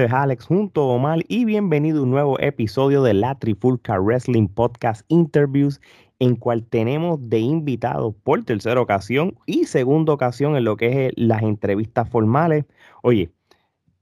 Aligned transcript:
Es 0.00 0.14
Alex 0.14 0.46
junto 0.46 0.80
a 0.80 0.94
Omar 0.94 1.18
y 1.28 1.44
bienvenido 1.44 2.00
a 2.00 2.02
un 2.04 2.10
nuevo 2.10 2.40
episodio 2.40 3.02
de 3.02 3.12
la 3.12 3.38
Trifulca 3.38 3.98
Wrestling 3.98 4.48
Podcast 4.48 5.04
Interviews 5.08 5.78
en 6.20 6.36
cual 6.36 6.64
tenemos 6.64 7.18
de 7.28 7.40
invitado 7.40 8.12
por 8.12 8.42
tercera 8.44 8.80
ocasión 8.80 9.36
y 9.44 9.66
segunda 9.66 10.14
ocasión 10.14 10.56
en 10.56 10.64
lo 10.64 10.78
que 10.78 11.06
es 11.06 11.12
las 11.16 11.42
entrevistas 11.42 12.08
formales. 12.08 12.64
Oye, 13.02 13.30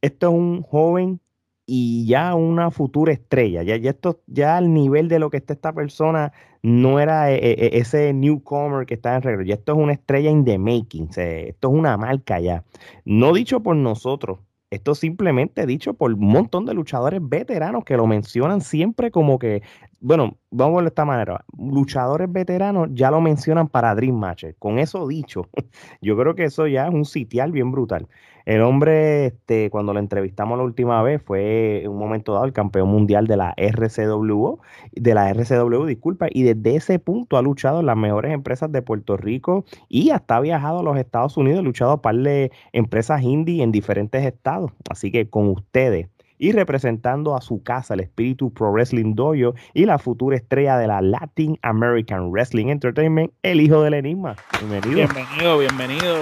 esto 0.00 0.28
es 0.28 0.34
un 0.34 0.62
joven 0.62 1.20
y 1.66 2.06
ya 2.06 2.36
una 2.36 2.70
futura 2.70 3.12
estrella. 3.12 3.64
Ya, 3.64 3.76
ya, 3.76 3.90
esto, 3.90 4.20
ya 4.28 4.56
al 4.56 4.72
nivel 4.72 5.08
de 5.08 5.18
lo 5.18 5.30
que 5.30 5.38
está 5.38 5.54
esta 5.54 5.72
persona 5.72 6.32
no 6.62 7.00
era 7.00 7.32
eh, 7.32 7.40
eh, 7.42 7.70
ese 7.72 8.12
newcomer 8.12 8.86
que 8.86 8.94
está 8.94 9.16
en 9.16 9.22
regreso. 9.22 9.48
Ya 9.48 9.54
esto 9.56 9.72
es 9.72 9.78
una 9.78 9.94
estrella 9.94 10.30
in 10.30 10.44
the 10.44 10.58
making. 10.58 11.08
esto 11.16 11.68
es 11.68 11.74
una 11.74 11.96
marca 11.96 12.38
ya. 12.38 12.62
No 13.04 13.32
dicho 13.32 13.64
por 13.64 13.74
nosotros, 13.74 14.38
esto 14.70 14.94
simplemente 14.94 15.66
dicho 15.66 15.94
por 15.94 16.12
un 16.12 16.28
montón 16.28 16.66
de 16.66 16.74
luchadores 16.74 17.20
veteranos 17.22 17.84
que 17.84 17.96
lo 17.96 18.06
mencionan 18.06 18.60
siempre 18.60 19.10
como 19.10 19.38
que, 19.38 19.62
bueno, 20.00 20.36
vamos 20.50 20.82
de 20.82 20.88
esta 20.88 21.04
manera, 21.04 21.44
luchadores 21.58 22.30
veteranos 22.30 22.88
ya 22.92 23.10
lo 23.10 23.20
mencionan 23.20 23.68
para 23.68 23.94
Dream 23.94 24.14
Matches. 24.14 24.54
Con 24.58 24.78
eso 24.78 25.06
dicho, 25.08 25.48
yo 26.00 26.16
creo 26.16 26.34
que 26.34 26.44
eso 26.44 26.66
ya 26.66 26.86
es 26.86 26.94
un 26.94 27.04
sitial 27.04 27.50
bien 27.52 27.72
brutal. 27.72 28.06
El 28.46 28.62
hombre, 28.62 29.26
este, 29.26 29.68
cuando 29.68 29.92
lo 29.92 29.98
entrevistamos 29.98 30.56
la 30.56 30.64
última 30.64 31.02
vez, 31.02 31.20
fue 31.22 31.82
en 31.82 31.90
un 31.90 31.98
momento 31.98 32.32
dado 32.32 32.46
el 32.46 32.54
campeón 32.54 32.88
mundial 32.88 33.26
de 33.26 33.36
la 33.36 33.52
RCW, 33.56 34.58
de 34.92 35.14
la 35.14 35.28
RCW, 35.30 35.84
disculpa, 35.84 36.28
y 36.30 36.44
desde 36.44 36.76
ese 36.76 36.98
punto 36.98 37.36
ha 37.36 37.42
luchado 37.42 37.80
en 37.80 37.86
las 37.86 37.96
mejores 37.96 38.32
empresas 38.32 38.72
de 38.72 38.80
Puerto 38.80 39.16
Rico 39.18 39.64
y 39.88 40.10
hasta 40.10 40.36
ha 40.36 40.40
viajado 40.40 40.78
a 40.78 40.82
los 40.82 40.96
Estados 40.96 41.36
Unidos, 41.36 41.60
ha 41.60 41.62
luchado 41.62 41.90
a 41.92 42.02
par 42.02 42.16
de 42.16 42.50
empresas 42.72 43.22
indie 43.22 43.62
en 43.62 43.72
diferentes 43.72 44.24
estados. 44.24 44.72
Así 44.88 45.10
que 45.10 45.28
con 45.28 45.48
ustedes 45.48 46.08
y 46.38 46.52
representando 46.52 47.36
a 47.36 47.40
su 47.40 47.62
casa, 47.62 47.94
el 47.94 48.00
espíritu 48.00 48.52
Pro 48.52 48.72
Wrestling 48.72 49.14
Dojo 49.14 49.54
y 49.74 49.84
la 49.84 49.98
futura 49.98 50.36
estrella 50.36 50.78
de 50.78 50.86
la 50.86 51.00
Latin 51.00 51.58
American 51.62 52.30
Wrestling 52.30 52.68
Entertainment, 52.68 53.32
el 53.42 53.60
hijo 53.60 53.82
del 53.82 53.94
enigma. 53.94 54.36
Bienvenido. 54.60 55.08
Bienvenido, 55.08 55.58
bienvenido. 55.58 56.16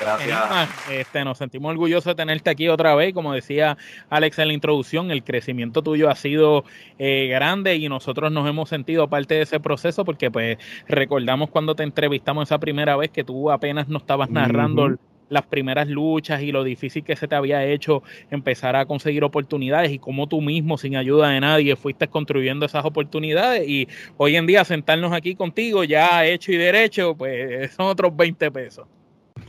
Gracias. 0.00 0.90
este, 0.90 1.24
nos 1.24 1.38
sentimos 1.38 1.70
orgullosos 1.70 2.04
de 2.04 2.14
tenerte 2.14 2.50
aquí 2.50 2.68
otra 2.68 2.94
vez. 2.94 3.14
Como 3.14 3.32
decía 3.32 3.78
Alex 4.10 4.38
en 4.38 4.48
la 4.48 4.54
introducción, 4.54 5.10
el 5.10 5.24
crecimiento 5.24 5.82
tuyo 5.82 6.10
ha 6.10 6.14
sido 6.14 6.64
eh, 6.98 7.28
grande 7.28 7.76
y 7.76 7.88
nosotros 7.88 8.30
nos 8.30 8.48
hemos 8.48 8.68
sentido 8.68 9.08
parte 9.08 9.34
de 9.34 9.42
ese 9.42 9.60
proceso 9.60 10.04
porque 10.04 10.30
pues 10.30 10.58
recordamos 10.86 11.50
cuando 11.50 11.74
te 11.74 11.82
entrevistamos 11.82 12.48
esa 12.48 12.58
primera 12.58 12.96
vez 12.96 13.10
que 13.10 13.24
tú 13.24 13.50
apenas 13.50 13.88
nos 13.88 14.02
estabas 14.02 14.30
narrando 14.30 14.96
las 15.28 15.46
primeras 15.46 15.88
luchas 15.88 16.42
y 16.42 16.52
lo 16.52 16.64
difícil 16.64 17.04
que 17.04 17.16
se 17.16 17.28
te 17.28 17.34
había 17.34 17.64
hecho 17.64 18.02
empezar 18.30 18.76
a 18.76 18.86
conseguir 18.86 19.24
oportunidades 19.24 19.92
y 19.92 19.98
cómo 19.98 20.28
tú 20.28 20.40
mismo 20.40 20.78
sin 20.78 20.96
ayuda 20.96 21.30
de 21.30 21.40
nadie 21.40 21.76
fuiste 21.76 22.08
construyendo 22.08 22.66
esas 22.66 22.84
oportunidades 22.84 23.68
y 23.68 23.88
hoy 24.16 24.36
en 24.36 24.46
día 24.46 24.64
sentarnos 24.64 25.12
aquí 25.12 25.34
contigo 25.34 25.84
ya 25.84 26.24
hecho 26.24 26.52
y 26.52 26.56
derecho 26.56 27.14
pues 27.16 27.70
son 27.76 27.86
otros 27.86 28.16
20 28.16 28.50
pesos. 28.50 28.86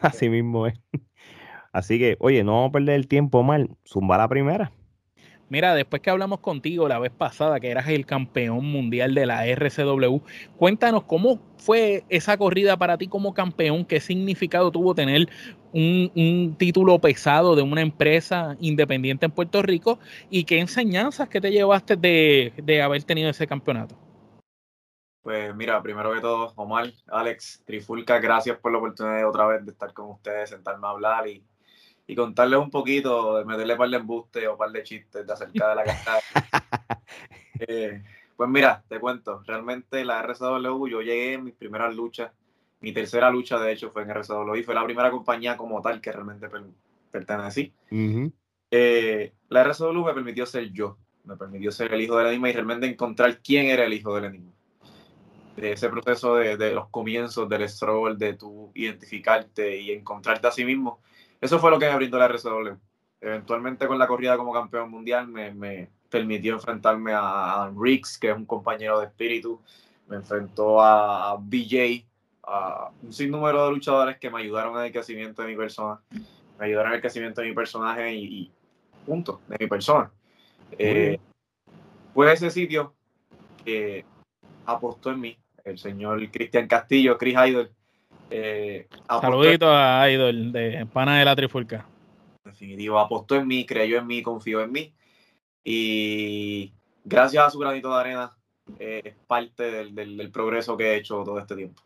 Así 0.02 0.30
mismo 0.30 0.68
es. 0.68 0.80
Así 1.72 2.00
que, 2.00 2.18
oye, 2.20 2.44
no 2.44 2.54
vamos 2.54 2.70
a 2.70 2.72
perder 2.74 2.96
el 2.96 3.08
tiempo 3.08 3.44
mal. 3.44 3.70
Zumba 3.86 4.18
la 4.18 4.28
primera. 4.28 4.72
Mira, 5.50 5.74
después 5.76 6.02
que 6.02 6.10
hablamos 6.10 6.42
contigo 6.42 6.90
la 6.90 7.00
vez 7.00 7.12
pasada, 7.12 7.60
que 7.62 7.70
eras 7.70 7.88
el 7.88 8.06
campeón 8.06 8.66
mundial 8.66 9.14
de 9.14 9.26
la 9.26 9.46
RCW, 9.48 10.20
cuéntanos 10.58 11.04
cómo 11.04 11.40
fue 11.58 12.04
esa 12.10 12.38
corrida 12.38 12.76
para 12.76 12.98
ti 12.98 13.08
como 13.08 13.34
campeón, 13.34 13.86
qué 13.86 14.02
significado 14.02 14.72
tuvo 14.72 14.94
tener 14.94 15.30
un, 15.72 16.56
título 16.58 17.00
pesado 17.00 17.56
de 17.56 17.62
una 17.62 17.82
empresa 17.82 18.58
independiente 18.60 19.26
en 19.26 19.32
Puerto 19.32 19.62
Rico 19.62 20.00
y 20.30 20.44
qué 20.44 20.60
enseñanzas 20.60 21.30
que 21.30 21.40
te 21.40 21.52
llevaste 21.52 21.96
de, 21.96 22.52
de 22.58 22.82
haber 22.82 23.04
tenido 23.04 23.30
ese 23.30 23.48
campeonato. 23.48 23.96
Pues 25.22 25.56
mira, 25.56 25.82
primero 25.82 26.14
que 26.14 26.22
todo, 26.22 26.54
Omar, 26.56 26.92
Alex, 27.08 27.64
Trifulca, 27.66 28.20
gracias 28.20 28.58
por 28.58 28.72
la 28.72 28.80
oportunidad 28.80 29.28
otra 29.28 29.46
vez 29.48 29.66
de 29.66 29.72
estar 29.72 29.94
con 29.94 30.10
ustedes, 30.10 30.50
sentarme 30.50 30.88
a 30.88 30.92
hablar 30.92 31.28
y, 31.28 31.44
y 32.08 32.16
contarles 32.16 32.60
un 32.60 32.72
poquito, 32.72 33.44
meterle 33.46 33.76
par 33.76 33.90
de 33.90 33.98
embustes 33.98 34.48
o 34.48 34.58
par 34.58 34.72
de 34.72 34.84
chistes 34.84 35.28
de 35.28 35.34
acerca 35.34 35.70
de 35.70 35.76
la 35.76 35.84
cascada. 35.84 36.22
Eh, 37.60 38.04
pues 38.36 38.48
mira, 38.52 38.84
te 38.88 39.00
cuento, 39.00 39.42
realmente 39.44 40.06
la 40.06 40.20
RCW, 40.20 40.88
yo 40.88 41.02
llegué 41.02 41.34
en 41.34 41.44
mis 41.44 41.56
primeras 41.56 41.96
luchas, 41.96 42.32
mi 42.82 42.92
tercera 42.92 43.32
lucha 43.32 43.58
de 43.58 43.72
hecho 43.72 43.90
fue 43.90 44.04
en 44.04 44.12
RCW 44.12 44.58
y 44.58 44.64
fue 44.64 44.76
la 44.76 44.86
primera 44.86 45.10
compañía 45.10 45.58
como 45.58 45.82
tal 45.82 46.00
que 46.00 46.12
realmente 46.12 46.48
pertenecí. 47.10 47.74
Eh, 48.70 49.34
la 49.50 49.62
RCW 49.62 50.06
me 50.06 50.14
permitió 50.14 50.46
ser 50.46 50.72
yo, 50.72 51.00
me 51.24 51.36
permitió 51.36 51.72
ser 51.72 51.92
el 51.96 52.02
hijo 52.02 52.16
del 52.18 52.28
enigma 52.28 52.50
y 52.50 52.54
realmente 52.54 52.86
encontrar 52.86 53.40
quién 53.42 53.66
era 53.66 53.84
el 53.84 53.94
hijo 53.94 54.14
del 54.14 54.26
enigma 54.26 54.52
de 55.56 55.72
ese 55.72 55.90
proceso 55.90 56.36
de, 56.36 56.56
de, 56.56 56.72
los 56.72 56.90
comienzos 56.90 57.50
del 57.50 57.68
stroll, 57.68 58.18
de 58.18 58.36
tu 58.36 58.72
identificarte 58.76 59.82
y 59.82 59.92
encontrarte 59.92 60.46
a 60.48 60.52
sí 60.52 60.64
mismo. 60.64 61.02
Eso 61.40 61.60
fue 61.60 61.72
lo 61.72 61.80
que 61.80 61.90
me 61.90 61.96
brindó 61.96 62.18
la 62.18 62.28
RSW. 62.28 62.76
Eventualmente 63.22 63.88
con 63.88 63.98
la 63.98 64.08
corrida 64.08 64.38
como 64.38 64.54
campeón 64.54 64.92
mundial 64.92 65.28
me, 65.28 65.54
me 65.54 65.90
permitió 66.10 66.54
enfrentarme 66.54 67.14
a, 67.14 67.64
a 67.64 67.72
Riggs, 67.76 68.18
que 68.18 68.30
es 68.30 68.36
un 68.36 68.46
compañero 68.46 69.00
de 69.00 69.08
espíritu. 69.08 69.62
Me 70.08 70.18
enfrentó 70.18 70.82
a, 70.82 71.36
BJ, 71.40 72.06
a 72.44 72.92
un 73.04 73.12
sinnúmero 73.12 73.66
de 73.66 73.72
luchadores 73.72 74.18
que 74.18 74.30
me 74.30 74.40
ayudaron 74.40 74.78
en 74.78 74.86
el 74.86 74.92
crecimiento 74.92 75.42
de 75.42 75.50
mi 75.50 75.56
persona. 75.56 76.00
Me 76.60 76.66
ayudaron 76.66 76.92
en 76.92 76.96
el 76.96 77.02
crecimiento 77.02 77.42
de 77.42 77.48
mi 77.48 77.54
personaje 77.54 78.14
y, 78.14 78.52
punto, 79.06 79.42
de 79.48 79.58
mi 79.60 79.68
persona. 79.68 80.12
Eh, 80.78 81.20
fue 82.14 82.32
ese 82.32 82.50
sitio 82.50 82.94
que 83.64 84.06
apostó 84.66 85.12
en 85.12 85.20
mí, 85.20 85.38
el 85.64 85.78
señor 85.78 86.30
Cristian 86.32 86.68
Castillo, 86.68 87.18
Chris 87.18 87.36
Idol. 87.48 87.72
Eh, 88.30 88.88
Saludito 89.08 89.70
a 89.70 90.10
Idol, 90.10 90.52
de 90.52 90.86
pana 90.92 91.20
de 91.20 91.26
la 91.26 91.36
Trifulca. 91.36 91.86
Definitivo, 92.44 93.00
apostó 93.00 93.36
en 93.36 93.48
mí, 93.48 93.66
creyó 93.66 93.98
en 93.98 94.08
mí, 94.08 94.22
confió 94.22 94.62
en 94.62 94.72
mí. 94.72 94.94
Y 95.64 96.74
gracias 97.04 97.46
a 97.46 97.50
su 97.50 97.60
granito 97.60 97.90
de 97.94 98.00
arena, 98.00 98.38
eh, 98.80 99.02
es 99.04 99.16
parte 99.28 99.64
del, 99.64 99.96
del, 99.96 100.32
progreso 100.32 100.78
que 100.78 100.94
he 100.94 100.96
hecho 100.98 101.24
todo 101.24 101.40
este 101.40 101.56
tiempo. 101.56 101.82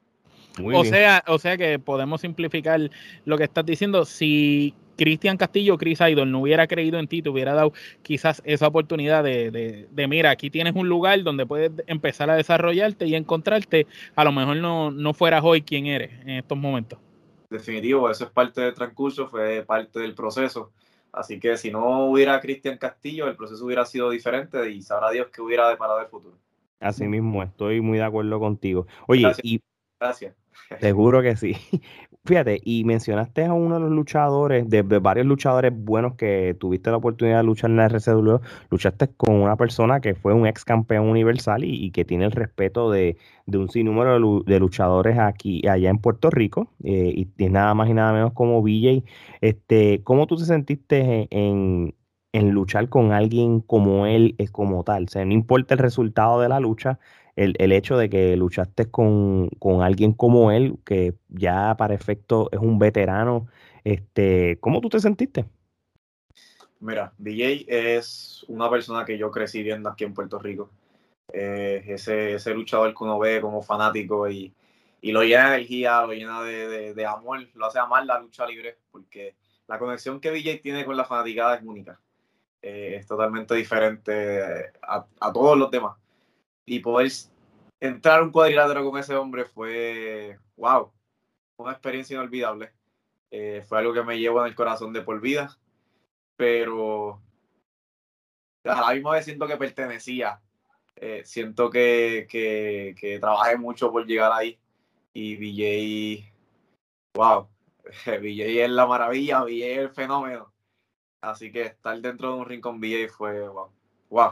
o 0.64 0.84
sea, 0.84 1.24
o 1.28 1.40
sea 1.40 1.58
que 1.58 1.80
podemos 1.80 2.22
simplificar 2.22 2.80
lo 3.26 3.38
que 3.38 3.44
estás 3.44 3.66
diciendo. 3.66 4.06
Si 4.06 4.74
Cristian 5.01 5.36
Castillo, 5.36 5.80
Chris 5.80 6.00
Idol, 6.00 6.31
no 6.31 6.42
hubiera 6.42 6.68
creído 6.68 7.00
en 7.00 7.07
ti, 7.07 7.24
te 7.24 7.30
hubiera 7.30 7.56
dado 7.56 7.74
quizás 8.03 8.39
esa 8.45 8.68
oportunidad 8.68 9.24
de, 9.24 9.88
mira, 10.07 10.30
aquí 10.30 10.51
tienes 10.51 10.75
un 10.75 10.88
lugar 10.88 11.24
donde 11.24 11.48
puedes 11.48 11.71
empezar 11.88 12.30
a 12.30 12.36
desarrollarte 12.36 13.07
y 13.07 13.15
encontrarte, 13.15 13.88
a 14.15 14.24
lo 14.24 14.31
mejor 14.31 14.57
no, 14.57 14.92
no 14.92 15.15
fueras 15.15 15.42
hoy 15.44 15.63
quien 15.63 15.88
eres 15.88 16.12
en 16.21 16.30
estos 16.30 16.56
momentos. 16.56 17.00
Definitivo, 17.50 18.12
eso 18.12 18.25
es 18.25 18.30
parte 18.30 18.62
del 18.62 18.75
transcurso, 18.75 19.27
fue 19.27 19.63
parte 19.63 20.00
del 20.00 20.13
proceso. 20.13 20.71
Así 21.12 21.39
que 21.39 21.57
si 21.57 21.71
no 21.71 22.06
hubiera 22.06 22.39
Cristian 22.39 22.77
Castillo, 22.77 23.27
el 23.27 23.36
proceso 23.36 23.65
hubiera 23.65 23.86
sido 23.86 24.12
diferente 24.12 24.69
y 24.69 24.83
sabrá 24.83 25.09
Dios 25.09 25.30
que 25.33 25.42
hubiera 25.42 25.68
deparado 25.68 26.00
el 26.00 26.07
futuro. 26.09 26.38
Así 26.80 27.07
mismo, 27.07 27.42
estoy 27.42 27.81
muy 27.81 27.97
de 27.97 28.04
acuerdo 28.04 28.39
contigo. 28.39 28.86
Oye, 29.07 29.24
Gracias. 29.24 29.45
y 29.45 29.62
Gracias. 30.00 30.36
Seguro 30.80 31.24
que 31.24 31.36
sí. 31.36 31.57
Fíjate, 32.23 32.62
y 32.63 32.83
mencionaste 32.83 33.45
a 33.45 33.53
uno 33.53 33.75
de 33.75 33.81
los 33.81 33.89
luchadores, 33.89 34.69
de, 34.69 34.83
varios 34.83 35.25
luchadores 35.25 35.73
buenos 35.75 36.13
que 36.13 36.56
tuviste 36.59 36.91
la 36.91 36.97
oportunidad 36.97 37.38
de 37.38 37.44
luchar 37.44 37.71
en 37.71 37.77
la 37.77 37.85
RCW, 37.85 38.35
luchaste 38.69 39.07
con 39.18 39.33
una 39.41 39.56
persona 39.56 40.01
que 40.01 40.13
fue 40.13 40.31
un 40.35 40.45
ex 40.45 40.63
campeón 40.63 41.07
universal 41.09 41.63
y, 41.63 41.89
que 41.89 42.06
tiene 42.06 42.25
el 42.25 42.31
respeto 42.31 42.91
de, 42.91 43.18
un 43.47 43.69
sinnúmero 43.69 44.44
de, 44.45 44.59
luchadores 44.59 45.18
aquí 45.18 45.68
allá 45.68 45.89
en 45.89 45.97
Puerto 45.97 46.29
Rico, 46.29 46.69
eh, 46.83 47.12
y, 47.15 47.27
y, 47.44 47.50
nada 47.50 47.73
más 47.73 47.89
y 47.89 47.95
nada 47.95 48.13
menos 48.13 48.33
como 48.33 48.62
BJ. 48.62 49.03
Este, 49.41 50.03
¿Cómo 50.03 50.27
tú 50.27 50.38
te 50.38 50.45
sentiste 50.45 51.27
en, 51.31 51.95
en 52.33 52.51
luchar 52.51 52.89
con 52.89 53.13
alguien 53.13 53.62
como 53.62 54.06
él 54.06 54.35
como 54.51 54.83
tal? 54.83 55.06
O 55.06 55.07
sea, 55.07 55.25
no 55.25 55.33
importa 55.33 55.73
el 55.73 55.79
resultado 55.79 56.39
de 56.39 56.50
la 56.50 56.59
lucha, 56.59 57.00
el, 57.42 57.72
hecho 57.72 57.98
de 57.98 58.10
que 58.10 58.36
luchaste 58.36 58.90
con, 58.90 59.50
alguien 59.82 60.14
como 60.14 60.52
él, 60.52 60.78
que 60.86 61.16
ya 61.30 61.76
para 61.78 61.94
efecto 61.94 62.50
es 62.52 62.60
un 62.60 62.78
veterano, 62.78 63.48
este, 63.84 64.58
¿cómo 64.60 64.82
tú 64.82 64.90
te 64.90 65.00
sentiste? 65.00 65.46
Mira, 66.80 67.14
DJ 67.18 67.66
es 67.68 68.46
una 68.48 68.70
persona 68.70 69.06
que 69.06 69.18
yo 69.18 69.32
crecí 69.32 69.64
viendo 69.64 69.90
aquí 69.90 70.04
en 70.04 70.14
Puerto 70.14 70.40
Rico. 70.40 70.70
Eh, 71.34 71.84
ese, 71.88 72.34
ese 72.34 72.54
luchador 72.54 72.94
que 72.94 73.04
uno 73.04 73.20
ve 73.20 73.40
como 73.40 73.62
fanático 73.62 74.30
y, 74.30 74.54
lo 75.04 75.24
llena 75.24 75.50
de 75.50 75.56
energía, 75.56 76.02
lo 76.02 76.14
llena 76.14 76.44
de, 76.44 77.06
amor, 77.08 77.48
lo 77.56 77.66
hace 77.66 77.80
amar 77.80 78.06
la 78.06 78.20
lucha 78.20 78.46
libre, 78.46 78.78
porque 78.92 79.36
la 79.68 79.80
conexión 79.80 80.20
que 80.20 80.32
DJ 80.32 80.58
tiene 80.58 80.86
con 80.86 80.96
la 80.96 81.06
fanaticada 81.06 81.56
es 81.56 81.64
única. 81.64 82.00
Eh, 82.62 82.98
es 83.00 83.08
totalmente 83.08 83.56
diferente 83.56 84.72
a, 84.84 85.04
a 85.20 85.34
todos 85.34 85.58
los 85.58 85.72
demás 85.72 85.96
y 86.71 86.79
poder 86.79 87.12
entrar 87.81 88.23
un 88.23 88.31
cuadrilátero 88.31 88.89
con 88.89 88.97
ese 88.97 89.13
hombre 89.13 89.44
fue, 89.44 90.39
wow, 90.56 90.89
una 91.57 91.73
experiencia 91.73 92.13
inolvidable. 92.13 92.71
Eh, 93.29 93.62
fue 93.68 93.79
algo 93.79 93.94
que 93.94 94.03
me 94.03 94.18
llevo 94.18 94.39
en 94.39 94.47
el 94.47 94.56
corazón 94.56 94.94
de 94.94 95.01
por 95.01 95.19
vida, 95.19 95.57
pero 96.38 97.21
a 98.63 98.79
la 98.88 98.94
misma 98.94 99.12
vez 99.12 99.25
siento 99.25 99.47
que 99.47 99.57
pertenecía. 99.57 100.39
Eh, 100.95 101.23
siento 101.25 101.69
que, 101.69 102.25
que, 102.29 103.18
trabajé 103.19 103.57
mucho 103.57 103.91
por 103.91 104.06
llegar 104.06 104.31
ahí. 104.31 104.57
Y 105.12 105.35
BJ, 105.35 106.31
wow, 107.15 107.50
BJ 108.06 108.63
es 108.63 108.69
la 108.69 108.85
maravilla, 108.85 109.44
BJ 109.44 109.73
es 109.73 109.77
el 109.79 109.89
fenómeno. 109.89 110.53
Así 111.19 111.51
que 111.51 111.63
estar 111.63 112.00
dentro 112.00 112.31
de 112.31 112.39
un 112.39 112.45
ring 112.45 112.62
con 112.62 112.79
BJ 112.79 113.09
fue 113.09 113.45
wow. 113.50 113.69
wow 114.09 114.31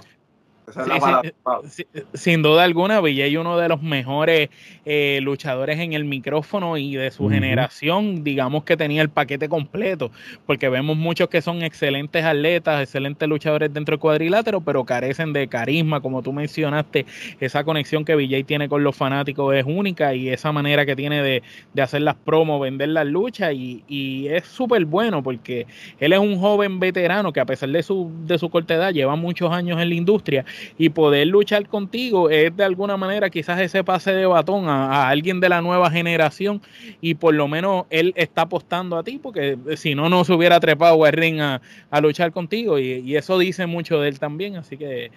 sin, 2.14 2.42
duda 2.42 2.64
alguna, 2.64 3.02
Villay 3.02 3.38
uno 3.38 3.58
de 3.58 3.70
los 3.70 3.82
mejores 3.82 4.50
eh, 4.86 5.20
luchadores 5.22 5.80
en 5.80 5.94
el 5.94 6.06
micrófono 6.06 6.78
y 6.78 6.96
de 6.96 7.12
su 7.12 7.30
generación, 7.30 8.24
digamos 8.24 8.64
que 8.64 8.78
tenía 8.78 9.02
el 9.02 9.10
paquete 9.10 9.50
completo, 9.50 10.12
porque 10.46 10.70
vemos 10.70 10.98
muchos 10.98 11.30
que 11.30 11.42
son 11.42 11.64
excelentes 11.64 12.24
atletas, 12.24 12.82
excelentes 12.82 13.28
luchadores 13.28 13.74
dentro 13.74 13.94
del 13.94 14.00
cuadrilátero, 14.00 14.62
pero 14.62 14.84
carecen 14.86 15.34
de 15.34 15.48
carisma, 15.48 16.02
como 16.02 16.22
tú 16.22 16.34
mencionaste, 16.34 17.06
esa 17.40 17.64
conexión 17.64 18.06
que 18.06 18.16
Villay 18.16 18.44
tiene 18.44 18.70
con 18.70 18.84
los 18.84 18.96
fanáticos 18.96 19.56
es 19.56 19.66
única 19.66 20.14
y 20.14 20.30
esa 20.30 20.52
manera 20.52 20.86
que 20.86 20.96
tiene 20.96 21.22
de, 21.24 21.44
hacer 21.82 22.02
las 22.02 22.16
promos, 22.16 22.62
vender 22.62 22.90
las 22.90 23.08
luchas 23.08 23.54
y, 23.54 23.84
y 23.88 24.28
es 24.28 24.46
súper 24.46 24.86
bueno 24.86 25.24
porque 25.24 25.66
él 26.00 26.14
es 26.14 26.20
un 26.20 26.40
joven 26.40 26.80
veterano 26.80 27.32
que 27.34 27.40
a 27.40 27.46
pesar 27.46 27.70
de 27.70 27.84
su, 27.84 28.12
de 28.26 28.38
su 28.38 28.50
corta 28.50 28.76
edad 28.76 28.94
lleva 28.94 29.16
muchos 29.16 29.52
años 29.52 29.80
en 29.82 29.90
la 29.90 29.96
industria 29.96 30.46
y 30.78 30.90
poder 30.90 31.28
luchar 31.28 31.68
contigo 31.68 32.30
es 32.30 32.56
de 32.56 32.64
alguna 32.64 32.98
manera 32.98 33.30
quizás 33.30 33.60
ese 33.60 33.84
pase 33.84 34.12
de 34.12 34.26
batón 34.26 34.68
a, 34.68 35.10
alguien 35.10 35.40
de 35.40 35.50
la 35.50 35.62
nueva 35.62 35.92
generación 35.92 36.62
y 37.02 37.16
por 37.16 37.34
lo 37.34 37.48
menos 37.48 37.86
él 37.90 38.14
está 38.16 38.44
apostando 38.44 38.98
a 38.98 39.04
ti 39.04 39.20
porque 39.22 39.58
si 39.76 39.96
no, 39.96 40.10
no 40.10 40.24
se 40.24 40.34
hubiera 40.34 40.60
trepado 40.60 41.04
a 41.04 41.12
ring 41.12 41.40
a, 41.40 41.62
luchar 42.02 42.32
contigo 42.32 42.80
y, 42.80 43.16
eso 43.20 43.38
dice 43.38 43.66
mucho 43.66 44.00
de 44.00 44.08
él 44.08 44.20
también, 44.20 44.56
así 44.56 44.78
que 44.78 45.12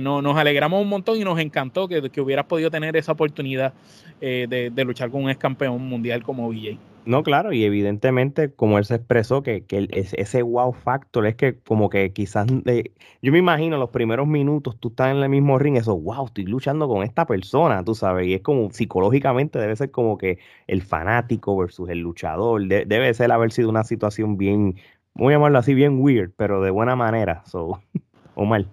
no, 0.00 0.22
nos 0.22 0.36
alegramos 0.36 0.80
un 0.80 0.88
montón 0.88 1.16
y 1.16 1.24
nos 1.24 1.40
encantó 1.40 1.88
que, 1.88 2.20
hubieras 2.20 2.46
podido 2.46 2.70
tener 2.70 2.96
esa 2.96 3.12
oportunidad 3.12 3.72
eh, 4.20 4.46
de, 4.48 4.70
de, 4.70 4.84
luchar 4.84 5.10
con 5.10 5.24
un 5.24 5.30
ex 5.30 5.38
campeón 5.38 5.82
mundial 5.88 6.22
como 6.22 6.48
VJ. 6.48 6.89
No, 7.06 7.22
claro, 7.22 7.52
y 7.52 7.64
evidentemente, 7.64 8.54
como 8.54 8.78
él 8.78 8.84
se 8.84 8.94
expresó, 8.96 9.42
que, 9.42 9.64
que 9.64 9.88
ese 9.92 10.42
wow 10.42 10.72
factor 10.72 11.26
es 11.26 11.34
que 11.34 11.58
como 11.58 11.88
que 11.88 12.12
quizás, 12.12 12.46
eh, 12.66 12.92
yo 13.22 13.32
me 13.32 13.38
imagino 13.38 13.78
los 13.78 13.88
primeros 13.90 14.26
minutos, 14.28 14.78
tú 14.78 14.88
estás 14.88 15.10
en 15.10 15.22
el 15.22 15.28
mismo 15.30 15.58
ring, 15.58 15.76
eso, 15.76 15.96
wow, 15.98 16.26
estoy 16.26 16.44
luchando 16.44 16.88
con 16.88 17.02
esta 17.02 17.26
persona, 17.26 17.82
tú 17.84 17.94
sabes, 17.94 18.26
y 18.28 18.34
es 18.34 18.42
como 18.42 18.70
psicológicamente 18.70 19.58
debe 19.58 19.76
ser 19.76 19.90
como 19.90 20.18
que 20.18 20.38
el 20.66 20.82
fanático 20.82 21.56
versus 21.56 21.88
el 21.88 22.00
luchador, 22.00 22.66
debe 22.68 23.14
ser 23.14 23.32
haber 23.32 23.50
sido 23.50 23.70
una 23.70 23.82
situación 23.84 24.36
bien, 24.36 24.76
voy 25.14 25.32
a 25.32 25.36
llamarlo 25.36 25.58
así, 25.58 25.72
bien 25.74 26.00
weird, 26.00 26.32
pero 26.36 26.60
de 26.60 26.70
buena 26.70 26.96
manera, 26.96 27.42
so, 27.46 27.80
o 28.34 28.44
mal. 28.44 28.70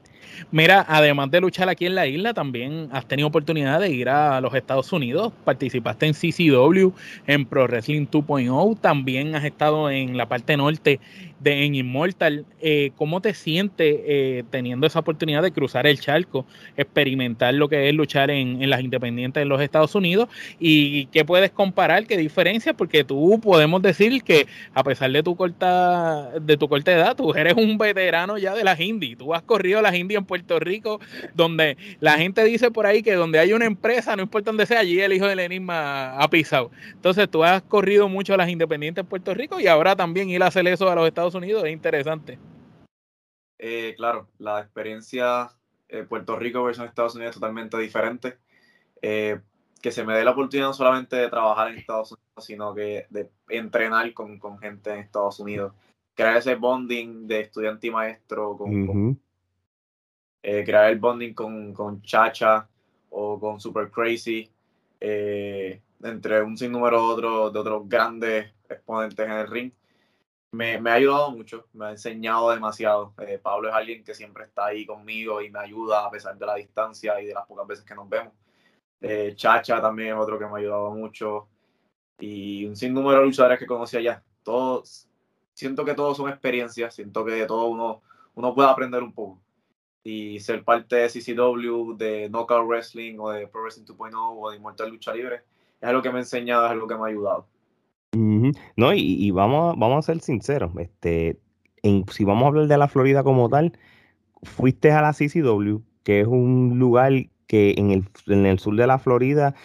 Mira, 0.52 0.86
además 0.88 1.32
de 1.32 1.42
luchar 1.42 1.70
aquí 1.70 1.86
en 1.86 1.96
la 1.96 2.08
isla, 2.08 2.34
también 2.34 2.90
has 2.92 3.06
tenido 3.06 3.28
oportunidad 3.28 3.80
de 3.80 3.90
ir 3.90 4.10
a 4.10 4.40
los 4.42 4.54
Estados 4.54 4.92
Unidos. 4.94 5.34
Participaste 5.44 6.06
en 6.06 6.14
CCW, 6.14 6.92
en 7.28 7.46
Pro 7.46 7.68
Wrestling 7.68 8.08
2.0. 8.08 8.80
También 8.80 9.36
has 9.36 9.44
estado 9.44 9.90
en 9.90 10.18
la 10.18 10.28
parte 10.28 10.56
norte 10.58 11.00
de 11.40 11.66
en 11.66 11.76
Immortal, 11.76 12.46
eh, 12.62 12.92
¿cómo 12.96 13.22
te 13.22 13.34
sientes 13.34 13.96
eh, 14.06 14.44
teniendo 14.50 14.88
esa 14.88 15.00
oportunidad 15.00 15.44
de 15.44 15.52
cruzar 15.52 15.86
el 15.86 16.00
charco, 16.00 16.46
experimentar 16.76 17.54
lo 17.54 17.70
que 17.70 17.90
es 17.90 17.96
luchar 17.96 18.32
en, 18.32 18.68
las 18.70 18.82
independientes 18.82 19.42
de 19.42 19.46
los 19.46 19.62
Estados 19.62 19.94
Unidos? 19.96 20.30
¿Y 20.60 21.06
qué 21.08 21.26
puedes 21.26 21.52
comparar? 21.52 22.08
¿Qué 22.08 22.18
diferencia? 22.18 22.74
Porque 22.74 23.04
tú 23.04 23.40
podemos 23.42 23.82
decir 23.82 24.24
que 24.24 24.48
a 24.74 24.84
pesar 24.84 25.12
de 25.12 25.24
tu 25.24 25.36
corta, 25.36 26.32
de 26.40 26.58
tu 26.58 26.68
corta 26.68 26.92
edad, 26.92 27.16
tú 27.16 27.34
eres 27.34 27.54
un 27.56 27.78
veterano 27.78 28.38
ya 28.38 28.56
de 28.56 28.64
las 28.64 28.80
indies. 28.80 29.18
Tú 29.18 29.34
has 29.34 29.44
corrido 29.44 29.82
las 29.82 29.96
indies 29.96 30.18
en 30.18 30.26
Puerto 30.26 30.60
Rico, 30.60 31.00
donde 31.36 31.78
la 32.00 32.14
gente 32.14 32.44
dice 32.44 32.72
por 32.72 32.86
ahí 32.86 33.04
que 33.04 33.14
donde 33.14 33.40
hay 33.40 33.54
una 33.54 33.66
empresa, 33.66 34.16
no 34.16 34.24
importa 34.24 34.50
dónde 34.50 34.66
sea, 34.66 34.80
allí 34.80 35.00
el 35.00 35.14
hijo 35.14 35.28
del 35.28 35.40
enigma 35.40 36.18
ha 36.18 36.30
pisado. 36.30 36.72
Entonces 36.94 37.30
tú 37.30 37.44
has 37.44 37.62
corrido 37.62 38.10
mucho 38.10 38.36
las 38.38 38.50
independientes 38.50 39.04
en 39.04 39.08
Puerto 39.08 39.34
Rico 39.34 39.60
y 39.60 39.68
ahora 39.68 39.96
también 39.96 40.30
ir 40.30 40.42
a 40.44 40.48
hacer 40.48 40.68
eso 40.68 40.90
a 40.90 40.96
los 40.96 41.08
Estados 41.08 41.27
Unidos 41.36 41.64
es 41.66 41.72
interesante. 41.72 42.40
Eh, 43.60 43.96
claro, 43.98 44.28
la 44.38 44.60
experiencia 44.60 45.50
eh, 45.88 46.04
Puerto 46.04 46.38
Rico 46.38 46.64
versus 46.64 46.86
Estados 46.86 47.16
Unidos 47.16 47.36
es 47.36 47.40
totalmente 47.40 47.78
diferente. 47.78 48.38
Eh, 49.02 49.40
que 49.82 49.92
se 49.92 50.04
me 50.04 50.16
dé 50.16 50.24
la 50.24 50.32
oportunidad 50.32 50.68
no 50.68 50.74
solamente 50.74 51.16
de 51.16 51.30
trabajar 51.30 51.70
en 51.70 51.78
Estados 51.78 52.12
Unidos, 52.12 52.46
sino 52.46 52.74
que 52.74 53.06
de 53.10 53.30
entrenar 53.50 54.12
con, 54.14 54.40
gente 54.60 54.92
en 54.92 55.00
Estados 55.00 55.40
Unidos. 55.40 55.74
Crear 56.16 56.38
ese 56.38 56.56
bonding 56.56 57.28
de 57.28 57.42
estudiante 57.42 57.88
y 57.88 57.92
maestro, 57.92 58.58
con, 58.58 59.22
crear 60.42 60.90
el 60.90 60.98
bonding 60.98 61.34
con, 61.36 61.74
con, 61.74 62.02
Chacha 62.02 62.68
o 63.12 63.40
con 63.40 63.60
Super 63.60 63.92
Crazy, 63.92 64.50
entre 65.00 66.42
un 66.42 66.58
sinnúmero 66.58 66.98
de 66.98 67.14
otros, 67.14 67.54
de 67.54 67.60
otros 67.60 67.88
grandes 67.88 68.52
exponentes 68.68 69.26
en 69.26 69.32
el 69.32 69.48
ring 69.48 69.72
me, 70.52 70.90
ha 70.90 70.94
ayudado 70.94 71.32
mucho, 71.32 71.68
me 71.74 71.88
ha 71.88 71.92
enseñado 71.92 72.52
demasiado. 72.52 73.14
Eh, 73.20 73.40
Pablo 73.42 73.70
es 73.70 73.76
alguien 73.76 74.04
que 74.04 74.14
siempre 74.14 74.46
está 74.46 74.68
ahí 74.68 74.86
conmigo 74.86 75.42
y 75.42 75.50
me 75.50 75.60
ayuda 75.60 76.06
a 76.06 76.12
pesar 76.12 76.38
de 76.38 76.46
la 76.46 76.56
distancia 76.56 77.22
y 77.22 77.28
de 77.28 77.34
las 77.34 77.46
pocas 77.46 77.68
veces 77.68 77.86
que 77.86 77.96
nos 77.96 78.08
vemos. 78.10 78.34
Eh, 79.02 79.34
Chacha 79.36 79.82
también 79.82 80.16
es 80.16 80.22
otro 80.22 80.40
que 80.40 80.46
me 80.46 80.52
ha 80.54 80.58
ayudado 80.58 80.92
mucho. 80.92 81.48
Y 82.20 82.66
un 82.66 82.76
sinnúmero 82.76 83.20
de 83.20 83.26
luchadores 83.26 83.60
que 83.60 83.68
conocí 83.68 83.98
allá. 83.98 84.24
Todos, 84.44 85.08
siento 85.54 85.86
que 85.86 85.94
todos 85.94 86.18
son 86.18 86.30
experiencias, 86.30 86.96
siento 86.96 87.26
que 87.26 87.32
de 87.32 87.46
todo 87.46 87.68
uno, 87.68 88.02
uno 88.36 88.56
puede 88.56 88.70
aprender 88.70 89.04
un 89.04 89.14
poco. 89.14 89.42
Y 90.04 90.40
ser 90.40 90.64
parte 90.64 90.96
de 90.96 91.10
CCW, 91.10 91.98
de 91.98 92.30
Knockout 92.30 92.66
Wrestling 92.66 93.18
o 93.20 93.32
de 93.32 93.48
Pro 93.48 93.62
Wrestling 93.64 93.86
2.0 93.86 94.14
o 94.16 94.50
de 94.50 94.58
Inmortal 94.58 94.90
Lucha 94.90 95.14
Libre, 95.14 95.44
es 95.82 95.88
algo 95.88 96.02
que 96.02 96.10
me 96.10 96.18
ha 96.18 96.22
enseñado, 96.22 96.66
es 96.66 96.72
algo 96.72 96.88
que 96.88 96.96
me 96.96 97.02
ha 97.04 97.08
ayudado. 97.08 97.48
No, 98.76 98.94
y, 98.94 99.32
vamos, 99.32 99.76
vamos 99.78 100.00
a 100.00 100.14
ser 100.14 100.22
sinceros, 100.22 100.72
este, 100.80 101.40
en, 101.84 102.06
si 102.12 102.24
vamos 102.24 102.44
a 102.44 102.48
hablar 102.48 102.68
de 102.68 102.78
la 102.78 102.88
Florida 102.88 103.24
como 103.24 103.50
tal, 103.50 103.74
fuiste 104.44 104.92
a 104.92 105.02
la 105.02 105.14
CCW, 105.14 105.80
que 106.04 106.22
es 106.22 106.28
un 106.28 106.80
lugar 106.80 107.14
que 107.48 107.76
en 107.78 107.92
el, 107.92 108.06
en 108.28 108.46
el 108.46 108.60
sur 108.60 108.76
de 108.76 108.86
la 108.88 109.00
Florida, 109.00 109.56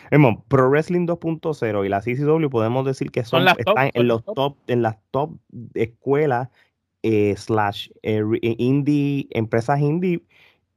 Pro 0.48 0.70
Wrestling 0.70 1.06
2.0 1.06 1.84
y 1.84 1.88
la 1.88 2.00
CCW 2.00 2.48
podemos 2.48 2.86
decir 2.86 3.10
que 3.10 3.24
son, 3.24 3.46
están 3.48 3.90
en 3.92 4.08
los 4.08 4.24
top, 4.24 4.56
en 4.68 4.82
las 4.82 4.98
top 5.10 5.32
escuelas 5.74 6.48
eh, 7.02 7.34
slash 7.36 7.88
eh, 8.02 8.22
indie, 8.40 9.26
empresas 9.30 9.80
indie 9.80 10.22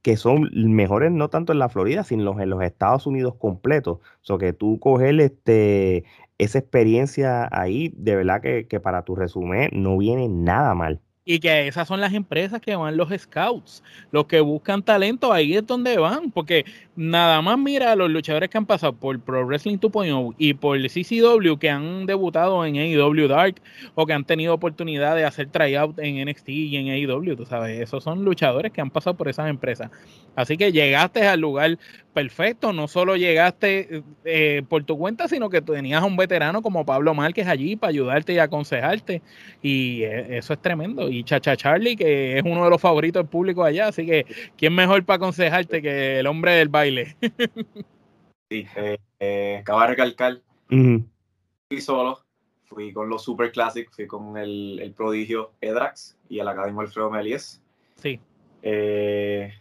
que 0.02 0.16
son 0.16 0.50
mejores 0.54 1.10
no 1.10 1.30
tanto 1.30 1.52
en 1.52 1.58
la 1.58 1.68
Florida, 1.68 2.04
sino 2.04 2.40
en 2.40 2.50
los 2.50 2.62
Estados 2.62 3.08
Unidos 3.08 3.34
completos. 3.36 3.98
O 3.98 4.24
sea, 4.24 4.38
que 4.38 4.52
tú 4.52 4.78
coger 4.78 5.20
este, 5.20 6.04
esa 6.38 6.58
experiencia 6.58 7.48
ahí, 7.50 7.92
de 7.96 8.16
verdad 8.16 8.40
que, 8.40 8.66
que 8.66 8.80
para 8.80 9.02
tu 9.02 9.14
resumen 9.14 9.70
no 9.72 9.96
viene 9.98 10.28
nada 10.28 10.74
mal. 10.74 11.00
Y 11.28 11.40
que 11.40 11.66
esas 11.66 11.88
son 11.88 12.00
las 12.00 12.14
empresas 12.14 12.60
que 12.60 12.76
van 12.76 12.96
los 12.96 13.08
scouts, 13.10 13.82
los 14.12 14.26
que 14.26 14.40
buscan 14.40 14.84
talento, 14.84 15.32
ahí 15.32 15.56
es 15.56 15.66
donde 15.66 15.98
van, 15.98 16.30
porque 16.30 16.64
nada 16.94 17.42
más 17.42 17.58
mira 17.58 17.90
a 17.90 17.96
los 17.96 18.08
luchadores 18.08 18.48
que 18.48 18.56
han 18.56 18.64
pasado 18.64 18.92
por 18.92 19.18
Pro 19.18 19.44
Wrestling 19.44 19.78
2.0 19.78 20.36
y 20.38 20.54
por 20.54 20.78
CCW 20.78 21.56
que 21.58 21.68
han 21.68 22.06
debutado 22.06 22.64
en 22.64 22.76
AEW 22.76 23.26
Dark 23.26 23.56
o 23.96 24.06
que 24.06 24.12
han 24.12 24.24
tenido 24.24 24.54
oportunidad 24.54 25.16
de 25.16 25.24
hacer 25.24 25.48
tryout 25.48 25.98
en 25.98 26.28
NXT 26.28 26.48
y 26.48 26.76
en 26.76 26.90
AEW, 26.90 27.34
tú 27.34 27.44
sabes, 27.44 27.80
esos 27.80 28.04
son 28.04 28.24
luchadores 28.24 28.70
que 28.70 28.80
han 28.80 28.90
pasado 28.90 29.16
por 29.16 29.28
esas 29.28 29.48
empresas. 29.48 29.90
Así 30.36 30.56
que 30.56 30.70
llegaste 30.70 31.26
al 31.26 31.40
lugar 31.40 31.78
perfecto, 32.12 32.72
no 32.72 32.88
solo 32.88 33.16
llegaste 33.16 34.02
eh, 34.24 34.62
por 34.68 34.84
tu 34.84 34.96
cuenta, 34.96 35.28
sino 35.28 35.50
que 35.50 35.60
tenías 35.60 36.02
a 36.02 36.06
un 36.06 36.16
veterano 36.16 36.62
como 36.62 36.86
Pablo 36.86 37.14
Márquez 37.14 37.48
allí 37.48 37.76
para 37.76 37.90
ayudarte 37.90 38.34
y 38.34 38.38
aconsejarte 38.38 39.22
y 39.62 40.02
eh, 40.02 40.38
eso 40.38 40.52
es 40.52 40.62
tremendo 40.62 41.10
y 41.10 41.24
Chacha 41.24 41.56
Charlie, 41.56 41.96
que 41.96 42.38
es 42.38 42.44
uno 42.44 42.64
de 42.64 42.70
los 42.70 42.80
favoritos 42.80 43.22
del 43.22 43.30
público 43.30 43.64
allá, 43.64 43.88
así 43.88 44.06
que 44.06 44.26
¿quién 44.56 44.74
mejor 44.74 45.04
para 45.04 45.16
aconsejarte 45.16 45.82
que 45.82 46.20
el 46.20 46.26
hombre 46.26 46.52
del 46.52 46.68
baile? 46.68 47.16
sí, 48.50 48.66
eh, 48.76 48.98
eh, 49.20 49.58
acaba 49.60 49.82
de 49.82 49.88
recalcar, 49.88 50.40
fui 50.68 51.80
solo, 51.80 52.24
fui 52.66 52.92
con 52.92 53.08
los 53.08 53.24
Super 53.24 53.52
Classic, 53.52 53.90
fui 53.90 54.06
con 54.06 54.36
el, 54.36 54.92
prodigio 54.96 55.52
Edrax 55.60 56.16
y 56.28 56.38
el 56.38 56.48
Academia 56.48 56.82
Alfredo 56.82 57.10
Melies. 57.10 57.62
Sí. 57.96 58.20
Eh, 58.62 59.52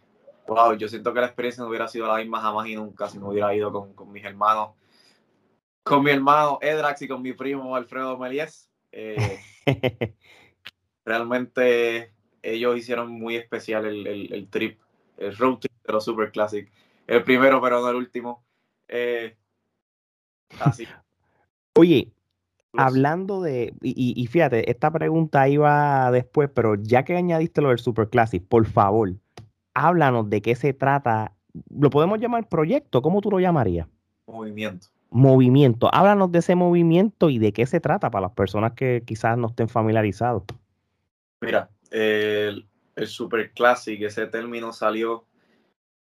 wow, 0.47 0.73
yo 0.73 0.87
siento 0.87 1.13
que 1.13 1.19
la 1.19 1.27
experiencia 1.27 1.63
no 1.63 1.69
hubiera 1.69 1.87
sido 1.87 2.07
la 2.07 2.17
misma 2.17 2.41
jamás 2.41 2.67
y 2.67 2.75
nunca 2.75 3.09
si 3.09 3.17
no 3.17 3.29
hubiera 3.29 3.53
ido 3.55 3.71
con, 3.71 3.93
con 3.93 4.11
mis 4.11 4.23
hermanos, 4.23 4.71
con 5.83 6.03
mi 6.03 6.11
hermano 6.11 6.59
Edrax 6.61 7.03
y 7.03 7.07
con 7.07 7.21
mi 7.21 7.33
primo 7.33 7.75
Alfredo 7.75 8.17
Melies. 8.17 8.69
Eh, 8.91 9.39
realmente 11.05 12.11
ellos 12.41 12.77
hicieron 12.77 13.11
muy 13.11 13.35
especial 13.35 13.85
el, 13.85 14.47
trip, 14.49 14.79
el 15.17 15.35
road 15.37 15.57
trip 15.59 15.73
de 15.85 15.93
los 15.93 16.05
Super 16.05 16.31
Classic. 16.31 16.71
El 17.07 17.23
primero, 17.23 17.61
pero 17.61 17.81
no 17.81 17.89
el 17.89 17.95
último. 17.95 18.43
Eh, 18.87 19.35
así. 20.59 20.87
Oye, 21.77 22.11
hablando 22.73 23.41
de, 23.41 23.73
y, 23.81 24.25
fíjate, 24.27 24.69
esta 24.71 24.91
pregunta 24.91 25.47
iba 25.49 26.09
después, 26.11 26.49
pero 26.53 26.75
ya 26.75 27.03
que 27.03 27.15
añadiste 27.15 27.61
lo 27.61 27.69
del 27.69 27.79
Super 27.79 28.09
Classic, 28.09 28.45
por 28.47 28.65
favor, 28.65 29.13
háblanos 29.75 30.29
de 30.29 30.41
qué 30.41 30.55
se 30.55 30.73
trata. 30.73 31.33
¿Lo 31.69 31.91
podemos 31.91 32.19
llamar 32.19 32.49
proyecto? 32.49 33.01
¿Cómo 33.03 33.21
tú 33.21 33.29
lo 33.29 33.39
llamarías? 33.39 33.87
Movimiento. 34.25 34.87
Movimiento. 35.11 35.93
Háblanos 35.93 36.31
de 36.31 36.39
ese 36.39 36.55
movimiento 36.55 37.29
y 37.29 37.37
de 37.37 37.53
qué 37.53 37.65
se 37.67 37.79
trata 37.79 38.09
para 38.09 38.23
las 38.23 38.31
personas 38.31 38.73
que 38.73 39.03
quizás 39.05 39.37
no 39.37 39.47
estén 39.47 39.69
familiarizados. 39.69 40.43
Mira, 41.41 41.69
el, 41.91 42.65
el 42.95 43.07
Super 43.07 43.51
Classic, 43.51 44.01
ese 44.01 44.25
término 44.25 44.73
salió 44.73 45.25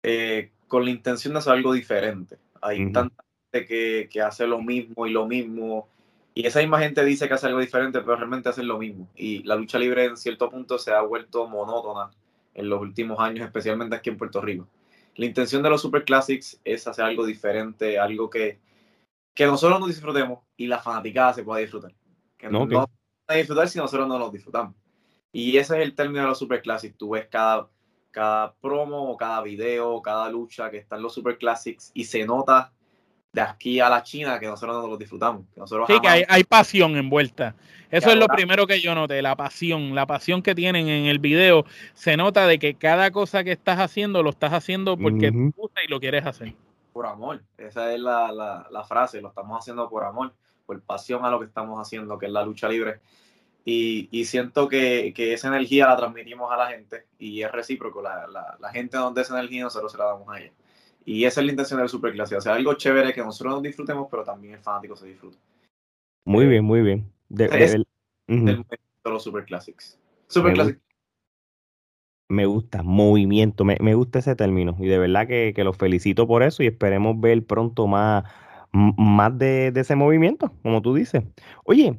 eh, 0.03 0.51
con 0.67 0.85
la 0.85 0.91
intención 0.91 1.33
de 1.33 1.39
hacer 1.39 1.53
algo 1.53 1.73
diferente. 1.73 2.37
Hay 2.61 2.91
tanta 2.91 3.23
gente 3.51 3.67
que, 3.67 4.09
que, 4.11 4.21
hace 4.21 4.47
lo 4.47 4.61
mismo 4.61 5.05
y 5.05 5.11
lo 5.11 5.27
mismo. 5.27 5.87
Y 6.33 6.45
esa 6.45 6.59
misma 6.59 6.79
gente 6.79 7.03
dice 7.03 7.27
que 7.27 7.33
hace 7.33 7.47
algo 7.47 7.59
diferente, 7.59 7.99
pero 7.99 8.15
realmente 8.15 8.49
hacen 8.49 8.67
lo 8.67 8.77
mismo. 8.77 9.07
Y 9.15 9.43
la 9.43 9.55
lucha 9.55 9.77
libre 9.77 10.05
en 10.05 10.17
cierto 10.17 10.49
punto 10.49 10.77
se 10.79 10.91
ha 10.91 11.01
vuelto 11.01 11.47
monótona 11.47 12.11
en 12.57 12.69
los 12.69 12.81
últimos 12.81 13.19
años, 13.19 13.45
especialmente 13.45 13.95
aquí 13.95 14.09
en 14.09 14.17
Puerto 14.17 14.41
Rico. 14.41 14.67
La 15.15 15.25
intención 15.25 15.63
de 15.63 15.69
los 15.69 15.81
Super 15.81 16.03
Classics 16.03 16.59
es 16.65 16.85
hacer 16.87 17.05
algo 17.05 17.25
diferente, 17.25 17.97
algo 17.97 18.29
que, 18.29 18.59
que 19.33 19.45
nosotros 19.45 19.79
nos 19.79 19.89
disfrutemos 19.89 20.39
y 20.57 20.67
la 20.67 20.79
fanaticada 20.79 21.33
se 21.33 21.43
pueda 21.43 21.61
disfrutar. 21.61 21.93
Que 22.37 22.49
no, 22.49 22.65
no 22.65 22.87
a 23.27 23.33
disfrutar 23.35 23.69
si 23.69 23.77
nosotros 23.77 24.07
no 24.07 24.19
nos 24.19 24.31
disfrutamos. 24.31 24.75
Y 25.31 25.57
ese 25.57 25.77
es 25.77 25.83
el 25.85 25.95
término 25.95 26.21
de 26.21 26.27
los 26.27 26.39
Super 26.39 26.61
Classics. 26.61 26.97
Tú 26.97 27.11
ves 27.11 27.27
cada, 27.27 27.69
cada 28.11 28.53
promo, 28.55 29.15
cada 29.17 29.41
video, 29.41 30.01
cada 30.01 30.29
lucha 30.29 30.71
que 30.71 30.77
están 30.77 31.01
los 31.01 31.13
Super 31.13 31.37
Classics 31.37 31.91
y 31.93 32.05
se 32.05 32.25
nota 32.25 32.73
de 33.37 33.43
aquí 33.43 33.79
a 33.79 33.87
la 33.87 34.01
China 34.01 34.39
que 34.39 34.47
nosotros 34.47 34.81
no 34.81 34.87
lo 34.87 34.97
disfrutamos. 34.97 35.45
nosotros 35.55 35.85
sí, 35.87 35.99
que 35.99 36.07
hay, 36.07 36.23
hay, 36.27 36.43
pasión 36.43 36.95
envuelta. 36.97 37.53
Eso 37.91 38.09
es 38.09 38.15
lo 38.15 38.25
primero 38.27 38.65
que 38.65 38.81
yo 38.81 38.95
noté, 38.95 39.21
la 39.21 39.35
pasión, 39.35 39.93
la 39.93 40.07
pasión 40.07 40.41
que 40.41 40.55
tienen 40.55 40.87
en 40.87 41.05
el 41.05 41.19
video. 41.19 41.63
Se 41.93 42.17
nota 42.17 42.47
de 42.47 42.57
que 42.57 42.73
cada 42.73 43.11
cosa 43.11 43.43
que 43.43 43.51
estás 43.51 43.79
haciendo 43.79 44.23
lo 44.23 44.31
estás 44.31 44.53
haciendo 44.53 44.97
porque 44.97 45.31
te 45.31 45.51
gusta 45.55 45.83
y 45.83 45.87
lo 45.87 45.99
quieres 45.99 46.25
hacer. 46.25 46.55
Por 46.93 47.05
amor, 47.05 47.43
esa 47.59 47.93
es 47.93 47.99
la, 47.99 48.31
la, 48.31 48.67
la 48.71 48.83
frase, 48.83 49.21
lo 49.21 49.29
estamos 49.29 49.59
haciendo 49.59 49.87
por 49.87 50.03
amor, 50.03 50.33
por 50.65 50.81
pasión 50.81 51.23
a 51.23 51.29
lo 51.29 51.39
que 51.39 51.45
estamos 51.45 51.79
haciendo, 51.79 52.17
que 52.17 52.25
es 52.25 52.31
la 52.31 52.43
lucha 52.43 52.67
libre. 52.67 53.01
Y, 53.69 54.25
siento 54.25 54.67
que, 54.67 55.13
esa 55.15 55.49
energía 55.49 55.87
la 55.87 55.97
transmitimos 55.97 56.51
a 56.51 56.57
la 56.57 56.67
gente 56.67 57.05
y 57.19 57.43
es 57.43 57.51
recíproco. 57.51 58.01
La, 58.01 58.25
la, 58.59 58.71
gente 58.71 58.97
donde 58.97 59.21
esa 59.21 59.37
energía 59.37 59.63
nosotros 59.63 59.91
se 59.91 59.97
la 59.99 60.05
damos 60.05 60.27
a 60.27 60.39
ella. 60.39 60.53
Y 61.07 61.23
esa 61.23 61.39
es 61.39 61.45
la 61.45 61.53
intención 61.53 61.79
del 61.79 61.87
Superclásico. 61.87 62.37
O 62.37 62.41
sea, 62.41 62.55
algo 62.55 62.73
chévere 62.73 63.13
que 63.13 63.21
nosotros 63.21 63.53
nos 63.53 63.63
disfrutemos, 63.63 64.09
pero 64.11 64.25
también 64.25 64.55
el 64.55 64.59
fanático 64.59 64.93
se 64.97 65.07
disfrute. 65.07 65.37
Muy 66.25 66.47
bien, 66.47 66.65
muy 66.65 66.81
bien. 66.81 67.09
De, 67.29 67.85
los 69.05 69.23
Superclásics. 69.23 69.97
Superclásics. 70.27 70.81
Me 72.27 72.45
gusta, 72.45 72.83
movimiento, 72.83 73.63
me, 73.63 73.77
me, 73.79 73.93
gusta 73.93 74.19
ese 74.19 74.35
término 74.35 74.75
y 74.79 74.87
de 74.87 74.97
verdad 74.97 75.27
que, 75.27 75.53
que 75.55 75.63
los 75.63 75.77
felicito 75.77 76.27
por 76.27 76.43
eso 76.43 76.61
y 76.61 76.67
esperemos 76.67 77.17
ver 77.21 77.41
pronto 77.45 77.87
más, 77.87 78.25
más 78.73 79.37
de, 79.37 79.71
de, 79.71 79.79
ese 79.79 79.95
movimiento, 79.95 80.51
como 80.61 80.81
tú 80.81 80.93
dices. 80.93 81.23
Oye, 81.63 81.97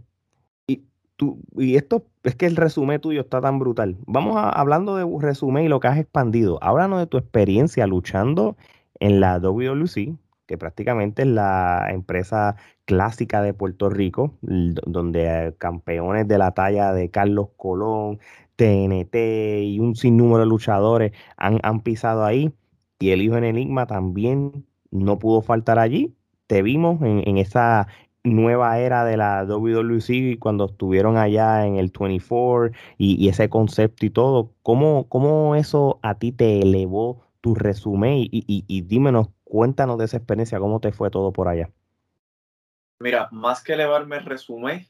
y 1.57 1.77
esto 1.77 2.05
es 2.25 2.35
que 2.37 2.45
el 2.45 2.57
resumen 2.57 3.01
tuyo 3.01 3.23
está 3.23 3.41
tan 3.41 3.59
brutal. 3.59 3.97
Vamos 4.07 4.37
a, 4.37 4.51
hablando 4.51 4.97
de 4.97 5.07
resumen 5.27 5.65
y 5.65 5.69
lo 5.69 5.81
que 5.81 5.89
has 5.89 5.99
expandido. 5.99 6.63
Háblanos 6.63 7.01
de 7.01 7.07
tu 7.07 7.17
experiencia 7.17 7.87
luchando 7.87 8.59
en 9.01 9.21
la 9.21 9.39
WWC, 9.39 10.17
que 10.47 10.59
prácticamente 10.59 11.23
es 11.23 11.29
la 11.29 11.89
empresa 11.91 12.57
clásica 12.85 13.43
de 13.43 13.55
Puerto 13.55 13.91
Rico, 13.91 14.35
donde 14.43 15.55
campeones 15.59 16.27
de 16.27 16.39
la 16.39 16.53
talla 16.53 16.93
de 16.93 17.11
Carlos 17.11 17.49
Colón, 17.57 18.19
TNT 18.57 19.15
y 19.63 19.79
un 19.81 19.95
sinnúmero 19.95 20.41
de 20.41 20.47
luchadores 20.47 21.13
han, 21.37 21.61
han 21.63 21.81
pisado 21.81 22.25
ahí. 22.25 22.53
Y 22.99 23.11
el 23.11 23.23
hijo 23.23 23.37
en 23.37 23.45
Enigma 23.45 23.87
también 23.87 24.67
no 24.91 25.19
pudo 25.19 25.43
faltar 25.43 25.79
allí. 25.79 26.15
Te 26.47 26.63
vimos 26.63 27.01
en, 27.03 27.23
en 27.29 27.39
esa 27.39 27.87
nueva 28.25 28.79
era 28.79 29.05
de 29.05 29.17
la 29.17 29.45
WWC 29.45 30.39
cuando 30.39 30.67
estuvieron 30.67 31.17
allá 31.17 31.67
en 31.67 31.77
el 31.77 31.93
24 31.99 32.77
y, 32.99 33.29
ese 33.29 33.49
concepto 33.49 34.07
y 34.07 34.11
todo, 34.11 34.53
¿cómo, 34.63 35.09
¿cómo, 35.09 35.55
eso 35.55 35.99
a 36.03 36.15
ti 36.17 36.33
te 36.33 36.61
elevó 36.61 37.28
tu 37.41 37.55
resumen? 37.55 38.15
Y, 38.19 38.29
y, 38.33 38.65
y, 38.67 38.81
dímenos, 38.83 39.29
cuéntanos 39.45 39.99
de 39.99 40.07
esa 40.07 40.17
experiencia, 40.17 40.59
cómo 40.59 40.81
te 40.81 40.93
fue 40.93 41.11
todo 41.11 41.33
por 41.33 41.49
allá. 41.49 41.71
Mira, 43.01 43.29
más 43.31 43.63
que 43.63 43.75
elevarme 43.75 44.17
el 44.17 44.25
resumen, 44.25 44.87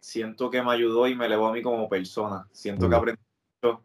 siento 0.00 0.50
que 0.50 0.62
me 0.62 0.72
ayudó 0.72 1.08
y 1.08 1.14
me 1.14 1.26
elevó 1.26 1.48
a 1.48 1.52
mí 1.52 1.62
como 1.62 1.88
persona. 1.88 2.46
Siento 2.52 2.88
que 2.88 2.96
aprendí 2.96 3.22
mucho 3.62 3.82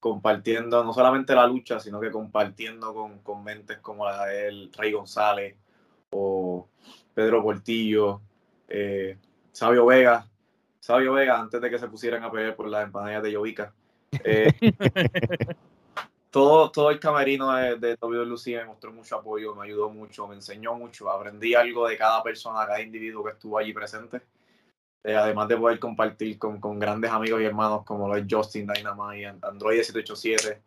compartiendo 0.00 0.84
no 0.84 0.92
solamente 0.92 1.34
la 1.34 1.46
lucha, 1.46 1.80
sino 1.80 2.00
que 2.00 2.10
compartiendo 2.10 2.94
con, 2.94 3.18
con 3.18 3.44
mentes 3.44 3.78
como 3.78 4.04
la 4.04 4.26
de 4.26 4.70
Rey 4.76 4.92
González 4.92 5.56
o 6.10 6.68
Pedro 7.14 7.42
Portillo, 7.42 8.20
eh, 8.68 9.18
Sabio 9.52 9.86
Vega, 9.86 10.26
Sabio 10.80 11.12
Vega, 11.12 11.38
antes 11.38 11.60
de 11.60 11.70
que 11.70 11.78
se 11.78 11.88
pusieran 11.88 12.22
a 12.22 12.30
pelear 12.30 12.54
por 12.54 12.68
las 12.68 12.84
empanadillas 12.84 13.22
de 13.22 13.32
Yovica. 13.32 13.72
Eh, 14.24 14.50
todo, 16.30 16.70
todo 16.70 16.90
el 16.90 17.00
camerino 17.00 17.54
de, 17.54 17.76
de 17.76 17.96
Lucía 18.00 18.60
me 18.60 18.66
mostró 18.66 18.92
mucho 18.92 19.16
apoyo, 19.16 19.54
me 19.54 19.64
ayudó 19.64 19.90
mucho, 19.90 20.26
me 20.26 20.34
enseñó 20.34 20.74
mucho, 20.74 21.10
aprendí 21.10 21.54
algo 21.54 21.88
de 21.88 21.96
cada 21.96 22.22
persona, 22.22 22.66
cada 22.66 22.80
individuo 22.80 23.24
que 23.24 23.32
estuvo 23.32 23.58
allí 23.58 23.72
presente. 23.72 24.20
Eh, 25.04 25.14
además 25.14 25.48
de 25.48 25.56
poder 25.56 25.78
compartir 25.78 26.38
con, 26.38 26.60
con, 26.60 26.78
grandes 26.78 27.10
amigos 27.10 27.40
y 27.40 27.44
hermanos 27.44 27.84
como 27.84 28.08
lo 28.08 28.16
es 28.16 28.26
Justin 28.28 28.66
Dynamite, 28.66 29.26
Android 29.42 29.80
787, 29.80 30.60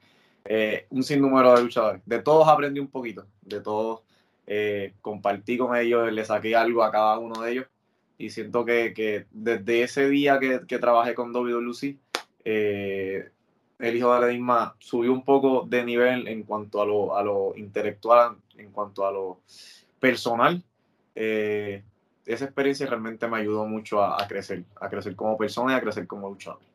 eh, 0.46 0.88
un 0.90 1.04
sinnúmero 1.04 1.54
de 1.54 1.64
luchadores. 1.64 2.02
De 2.06 2.20
todos 2.20 2.48
aprendí 2.48 2.80
un 2.80 2.88
poquito, 2.88 3.28
de 3.42 3.60
todos 3.60 4.02
eh, 4.48 4.94
compartí 5.02 5.58
con 5.58 5.76
ellos, 5.76 6.12
le 6.12 6.26
saqué 6.26 6.56
algo 6.56 6.84
a 6.84 6.92
cada 6.92 7.20
uno 7.20 7.42
de 7.42 7.52
ellos 7.52 7.66
y 8.18 8.30
siento 8.30 8.66
que, 8.66 9.26
desde 9.32 9.84
ese 9.84 10.08
día 10.08 10.40
que, 10.40 10.78
trabajé 10.78 11.16
con 11.16 11.34
WWC, 11.34 11.98
eh, 12.46 13.32
el 13.82 13.96
hijo 13.96 14.14
de 14.14 14.38
la 14.38 14.76
subió 14.80 15.12
un 15.12 15.24
poco 15.24 15.66
de 15.68 15.84
nivel 15.84 16.28
en 16.28 16.44
cuanto 16.44 16.82
a 16.82 16.86
lo, 16.86 17.18
a 17.18 17.24
lo 17.24 17.54
intelectual, 17.56 18.38
en 18.58 18.72
cuanto 18.72 19.06
a 19.06 19.12
lo 19.12 19.40
personal. 20.00 20.64
Eh, 21.16 21.84
esa 22.26 22.46
experiencia 22.46 22.86
realmente 22.86 23.28
me 23.28 23.38
ayudó 23.38 23.66
mucho 23.66 24.02
a, 24.02 24.22
a, 24.22 24.28
crecer, 24.28 24.64
a 24.80 24.90
crecer 24.90 25.16
como 25.16 25.38
persona 25.38 25.74
y 25.74 25.76
a 25.76 25.82
crecer 25.82 26.08
como 26.08 26.30
luchador 26.30 26.71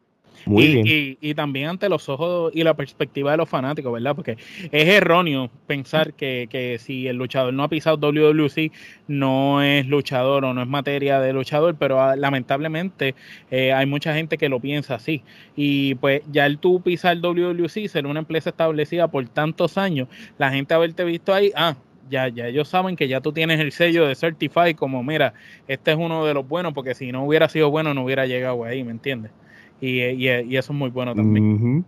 y, 0.46 1.34
también 1.34 1.68
ante 1.68 1.88
los 1.88 2.08
ojos 2.08 2.52
y 2.54 2.62
la 2.62 2.74
perspectiva 2.74 3.30
de 3.30 3.36
los 3.36 3.48
fanáticos, 3.48 3.92
¿verdad? 3.92 4.14
Porque 4.14 4.36
es 4.70 4.88
erróneo 4.88 5.50
pensar 5.66 6.14
que, 6.14 6.78
si 6.80 7.06
el 7.08 7.16
luchador 7.16 7.52
no 7.54 7.62
ha 7.62 7.68
pisado 7.68 7.96
WWC 7.96 8.70
no 9.08 9.62
es 9.62 9.86
luchador 9.86 10.44
o 10.44 10.54
no 10.54 10.62
es 10.62 10.68
materia 10.68 11.20
de 11.20 11.32
luchador, 11.32 11.76
pero 11.78 12.00
ah, 12.00 12.16
lamentablemente 12.16 13.14
eh, 13.50 13.72
hay 13.72 13.86
mucha 13.86 14.14
gente 14.14 14.38
que 14.38 14.48
lo 14.48 14.60
piensa 14.60 14.94
así. 14.94 15.22
Y 15.56 15.94
pues 15.96 16.22
ya 16.30 16.46
el 16.46 16.58
tú 16.58 16.80
pisar 16.80 17.16
WWC, 17.18 17.88
ser 17.88 18.06
una 18.06 18.20
empresa 18.20 18.50
establecida 18.50 19.08
por 19.08 19.26
tantos 19.28 19.78
años, 19.78 20.08
la 20.38 20.50
gente 20.50 20.74
haberte 20.74 21.04
visto 21.04 21.34
ahí, 21.34 21.52
ah, 21.56 21.76
ya, 22.08 22.28
ya 22.28 22.46
ellos 22.46 22.68
saben 22.68 22.96
que 22.96 23.08
ya 23.08 23.20
tú 23.20 23.32
tienes 23.32 23.60
el 23.60 23.72
sello 23.72 24.06
de 24.06 24.14
Certify 24.14 24.74
como, 24.74 25.02
mira, 25.02 25.34
este 25.66 25.92
es 25.92 25.96
uno 25.96 26.24
de 26.24 26.34
los 26.34 26.46
buenos, 26.46 26.72
porque 26.72 26.94
si 26.94 27.12
no 27.12 27.24
hubiera 27.24 27.48
sido 27.48 27.70
bueno 27.70 27.94
no 27.94 28.04
hubiera 28.04 28.26
llegado 28.26 28.64
ahí, 28.64 28.84
¿me 28.84 28.92
entiendes? 28.92 29.32
Y, 29.80 30.02
y, 30.02 30.28
y, 30.28 30.56
eso 30.56 30.72
es 30.72 30.78
muy 30.78 30.90
bueno 30.90 31.14
también. 31.14 31.84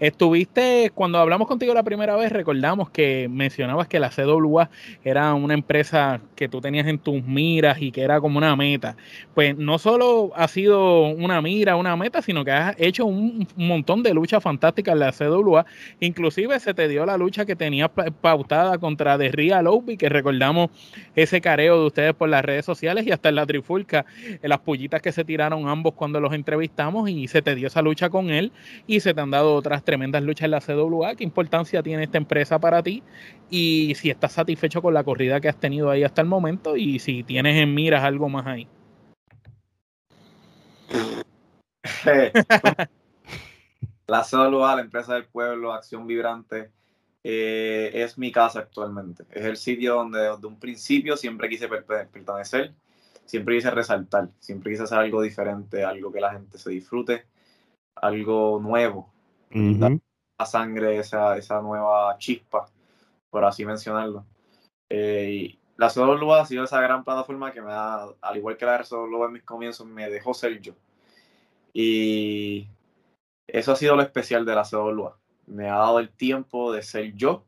Estuviste, 0.00 0.90
cuando 0.94 1.18
hablamos 1.18 1.46
contigo 1.46 1.74
la 1.74 1.82
primera 1.82 2.16
vez, 2.16 2.32
recordamos 2.32 2.88
que 2.88 3.28
mencionabas 3.30 3.86
que 3.86 4.00
la 4.00 4.08
CWA 4.08 4.70
era 5.04 5.34
una 5.34 5.52
empresa 5.52 6.22
que 6.36 6.48
tú 6.48 6.62
tenías 6.62 6.86
en 6.86 6.98
tus 6.98 7.22
miras 7.22 7.82
y 7.82 7.92
que 7.92 8.00
era 8.00 8.18
como 8.18 8.38
una 8.38 8.56
meta. 8.56 8.96
Pues 9.34 9.58
no 9.58 9.78
solo 9.78 10.32
ha 10.34 10.48
sido 10.48 11.02
una 11.08 11.42
mira, 11.42 11.76
una 11.76 11.96
meta, 11.96 12.22
sino 12.22 12.46
que 12.46 12.50
has 12.50 12.74
hecho 12.78 13.04
un, 13.04 13.46
montón 13.56 14.02
de 14.02 14.14
luchas 14.14 14.42
fantásticas 14.42 14.94
en 14.94 15.00
la 15.00 15.12
CWA. 15.12 15.66
Inclusive 16.00 16.58
se 16.60 16.72
te 16.72 16.88
dio 16.88 17.04
la 17.04 17.18
lucha 17.18 17.44
que 17.44 17.54
tenías 17.54 17.90
pautada 18.22 18.78
contra 18.78 19.18
The 19.18 19.32
Real 19.32 19.66
Obi, 19.66 19.98
que 19.98 20.08
recordamos 20.08 20.70
ese 21.14 21.42
careo 21.42 21.78
de 21.78 21.86
ustedes 21.88 22.14
por 22.14 22.30
las 22.30 22.42
redes 22.42 22.64
sociales 22.64 23.06
y 23.06 23.12
hasta 23.12 23.28
en 23.28 23.34
la 23.34 23.44
trifulca, 23.44 24.06
en 24.24 24.48
las 24.48 24.60
pullitas 24.60 25.02
que 25.02 25.12
se 25.12 25.26
tiraron 25.26 25.68
ambos 25.68 25.92
cuando 25.92 26.20
los 26.20 26.32
entrevistamos 26.32 27.10
y 27.10 27.28
se 27.28 27.42
te 27.42 27.54
dio 27.54 27.66
esa 27.66 27.82
lucha 27.82 28.08
con 28.08 28.30
él 28.30 28.50
y 28.86 29.00
se 29.00 29.12
te 29.12 29.20
han 29.20 29.30
dado 29.30 29.54
otras 29.54 29.84
tremendas 29.90 30.22
luchas 30.22 30.44
en 30.44 30.52
la 30.52 30.60
CWA. 30.60 31.16
¿Qué 31.16 31.24
importancia 31.24 31.82
tiene 31.82 32.04
esta 32.04 32.16
empresa 32.16 32.60
para 32.60 32.80
ti? 32.80 33.02
Y 33.50 33.92
si 33.96 34.08
estás 34.08 34.30
satisfecho 34.30 34.80
con 34.80 34.94
la 34.94 35.02
corrida 35.02 35.40
que 35.40 35.48
has 35.48 35.58
tenido 35.58 35.90
ahí 35.90 36.04
hasta 36.04 36.22
el 36.22 36.28
momento 36.28 36.76
y 36.76 37.00
si 37.00 37.24
tienes 37.24 37.60
en 37.60 37.74
miras 37.74 38.04
algo 38.04 38.28
más 38.28 38.46
ahí. 38.46 38.68
la 44.06 44.22
CWA, 44.22 44.76
la 44.76 44.82
empresa 44.82 45.14
del 45.14 45.24
pueblo, 45.24 45.72
Acción 45.72 46.06
Vibrante, 46.06 46.70
eh, 47.24 47.90
es 47.92 48.16
mi 48.16 48.30
casa 48.30 48.60
actualmente. 48.60 49.24
Es 49.32 49.44
el 49.44 49.56
sitio 49.56 49.96
donde 49.96 50.20
desde 50.20 50.46
un 50.46 50.60
principio 50.60 51.16
siempre 51.16 51.48
quise 51.48 51.66
pertenecer, 51.66 52.74
siempre 53.24 53.56
quise 53.56 53.72
resaltar, 53.72 54.28
siempre 54.38 54.70
quise 54.70 54.84
hacer 54.84 54.98
algo 54.98 55.20
diferente, 55.20 55.82
algo 55.82 56.12
que 56.12 56.20
la 56.20 56.32
gente 56.32 56.58
se 56.58 56.70
disfrute, 56.70 57.26
algo 57.96 58.60
nuevo, 58.62 59.12
la 59.50 60.46
sangre, 60.46 60.98
esa, 60.98 61.36
esa 61.36 61.60
nueva 61.60 62.16
chispa, 62.18 62.66
por 63.28 63.44
así 63.44 63.64
mencionarlo. 63.64 64.24
Eh, 64.88 65.30
y 65.30 65.58
la 65.76 65.88
CW 65.88 66.32
ha 66.32 66.46
sido 66.46 66.64
esa 66.64 66.80
gran 66.80 67.04
plataforma 67.04 67.52
que 67.52 67.62
me 67.62 67.72
ha, 67.72 68.06
al 68.20 68.36
igual 68.36 68.56
que 68.56 68.66
la 68.66 68.82
CW 68.82 69.24
en 69.24 69.32
mis 69.32 69.42
comienzos, 69.42 69.86
me 69.86 70.08
dejó 70.08 70.34
ser 70.34 70.60
yo. 70.60 70.74
Y 71.72 72.68
eso 73.46 73.72
ha 73.72 73.76
sido 73.76 73.96
lo 73.96 74.02
especial 74.02 74.44
de 74.44 74.54
la 74.54 74.64
CW. 74.64 75.08
Me 75.46 75.68
ha 75.68 75.76
dado 75.76 75.98
el 75.98 76.10
tiempo 76.10 76.72
de 76.72 76.82
ser 76.82 77.14
yo 77.14 77.44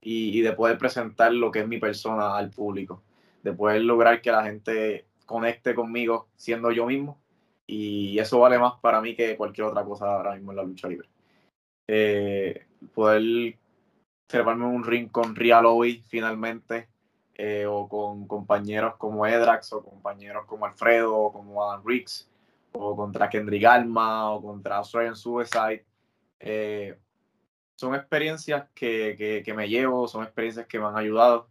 y, 0.00 0.40
de 0.40 0.52
poder 0.52 0.78
presentar 0.78 1.32
lo 1.32 1.50
que 1.50 1.60
es 1.60 1.68
mi 1.68 1.78
persona 1.78 2.36
al 2.36 2.50
público, 2.50 3.02
de 3.42 3.52
poder 3.52 3.82
lograr 3.82 4.20
que 4.20 4.32
la 4.32 4.44
gente 4.44 5.06
conecte 5.26 5.74
conmigo 5.74 6.28
siendo 6.36 6.72
yo 6.72 6.86
mismo 6.86 7.20
y 7.66 8.18
eso 8.18 8.40
vale 8.40 8.58
más 8.58 8.74
para 8.80 9.00
mí 9.00 9.14
que 9.14 9.36
cualquier 9.36 9.68
otra 9.68 9.84
cosa 9.84 10.16
ahora 10.16 10.34
mismo 10.34 10.50
en 10.52 10.56
la 10.56 10.64
lucha 10.64 10.88
libre. 10.88 11.08
Eh, 11.86 12.66
poder 12.94 13.56
en 14.32 14.62
un 14.62 14.84
ring 14.84 15.10
con 15.10 15.36
Real 15.36 15.66
hoy 15.66 16.02
finalmente 16.08 16.88
eh, 17.34 17.66
o 17.66 17.88
con 17.88 18.26
compañeros 18.26 18.96
como 18.96 19.26
Edrax 19.26 19.72
o 19.72 19.82
compañeros 19.82 20.46
como 20.46 20.64
Alfredo 20.64 21.14
o 21.14 21.32
como 21.32 21.62
Adam 21.62 21.82
Riggs 21.84 22.30
o 22.72 22.96
contra 22.96 23.28
Kendrick 23.28 23.64
Alma 23.64 24.30
o 24.30 24.42
contra 24.42 24.76
Australian 24.76 25.16
Suicide. 25.16 25.84
Eh, 26.40 26.98
son 27.74 27.94
experiencias 27.94 28.68
que, 28.74 29.42
me 29.56 29.68
llevo, 29.68 30.08
son 30.08 30.24
experiencias 30.24 30.66
que 30.66 30.78
me 30.78 30.86
han 30.86 30.96
ayudado. 30.96 31.48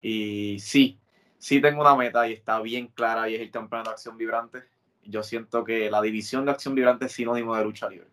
Y 0.00 0.58
sí, 0.60 1.00
sí 1.38 1.60
tengo 1.60 1.80
una 1.80 1.96
meta 1.96 2.28
y 2.28 2.34
está 2.34 2.60
bien 2.60 2.88
clara 2.88 3.28
y 3.28 3.34
es 3.34 3.40
el 3.40 3.50
campeonato 3.50 3.90
de 3.90 3.94
acción 3.94 4.16
vibrante. 4.16 4.64
Yo 5.02 5.22
siento 5.22 5.64
que 5.64 5.90
la 5.90 6.02
división 6.02 6.44
de 6.44 6.52
acción 6.52 6.74
vibrante 6.74 7.06
es 7.06 7.12
sinónimo 7.12 7.56
de 7.56 7.64
lucha 7.64 7.88
libre. 7.88 8.08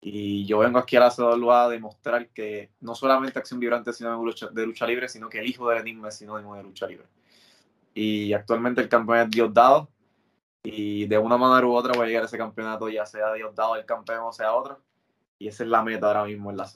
Y 0.00 0.46
yo 0.46 0.58
vengo 0.58 0.78
aquí 0.78 0.96
a 0.96 1.00
la 1.00 1.10
CWA 1.10 1.64
a 1.64 1.68
demostrar 1.68 2.28
que 2.28 2.70
no 2.80 2.94
solamente 2.94 3.38
acción 3.38 3.58
vibrante 3.58 3.90
es 3.90 3.96
sinónimo 3.96 4.30
de 4.52 4.66
lucha, 4.66 4.86
libre, 4.86 5.08
sino 5.08 5.28
que 5.28 5.40
el 5.40 5.46
hijo 5.48 5.68
del 5.68 5.80
enigma 5.80 6.08
es 6.08 6.16
sinónimo 6.16 6.54
de 6.54 6.62
lucha 6.62 6.86
libre. 6.86 7.06
Y 7.94 8.32
actualmente 8.32 8.80
el 8.80 8.88
campeón 8.88 9.18
es 9.18 9.30
Dios 9.30 9.52
dado. 9.52 9.88
Y 10.62 11.06
de 11.06 11.18
una 11.18 11.36
manera 11.36 11.66
u 11.66 11.72
otra 11.72 11.92
voy 11.94 12.04
a 12.04 12.06
llegar 12.06 12.22
a 12.22 12.26
ese 12.26 12.38
campeonato, 12.38 12.88
ya 12.88 13.06
sea 13.06 13.32
Dios 13.32 13.54
dado 13.54 13.76
el 13.76 13.84
campeón 13.84 14.20
o 14.24 14.32
sea 14.32 14.54
otro 14.54 14.80
y 15.38 15.48
esa 15.48 15.62
es 15.62 15.70
la 15.70 15.82
meta 15.82 16.06
ahora 16.08 16.24
mismo 16.24 16.50
en 16.50 16.56
la. 16.56 16.68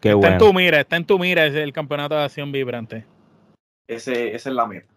Qué 0.00 0.10
está 0.10 0.32
en 0.32 0.38
tu 0.38 0.52
mira, 0.52 0.80
está 0.80 0.96
en 0.96 1.04
tu 1.04 1.18
mira 1.18 1.46
ese 1.46 1.62
el 1.62 1.72
campeonato 1.72 2.14
de 2.14 2.22
acción 2.22 2.52
vibrante. 2.52 3.04
Ese, 3.88 4.34
esa 4.34 4.50
es 4.50 4.54
la 4.54 4.66
meta. 4.66 4.92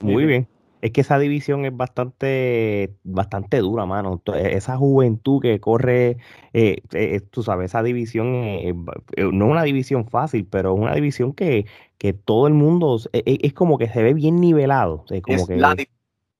Muy 0.00 0.26
bien. 0.26 0.46
Es 0.86 0.92
que 0.92 1.00
esa 1.00 1.18
división 1.18 1.64
es 1.64 1.76
bastante, 1.76 2.94
bastante 3.02 3.58
dura, 3.58 3.86
mano. 3.86 4.22
E, 4.34 4.56
esa 4.56 4.76
juventud 4.76 5.42
que 5.42 5.58
corre, 5.58 6.18
eh, 6.52 6.82
eh, 6.92 7.20
tú 7.30 7.42
sabes, 7.42 7.72
esa 7.72 7.82
división 7.82 8.34
eh, 8.34 8.72
no 9.16 9.46
es 9.46 9.50
una 9.50 9.64
división 9.64 10.06
fácil, 10.06 10.46
pero 10.46 10.74
es 10.74 10.80
una 10.80 10.94
división 10.94 11.32
que, 11.32 11.66
que 11.98 12.12
todo 12.12 12.46
el 12.46 12.54
mundo 12.54 13.00
e, 13.12 13.22
e, 13.26 13.38
es, 13.42 13.52
como 13.52 13.78
que 13.78 13.88
se 13.88 14.02
ve 14.02 14.14
bien 14.14 14.40
nivelado. 14.40 15.04
como 15.22 15.36
es, 15.36 15.46
que, 15.46 15.56
la, 15.56 15.74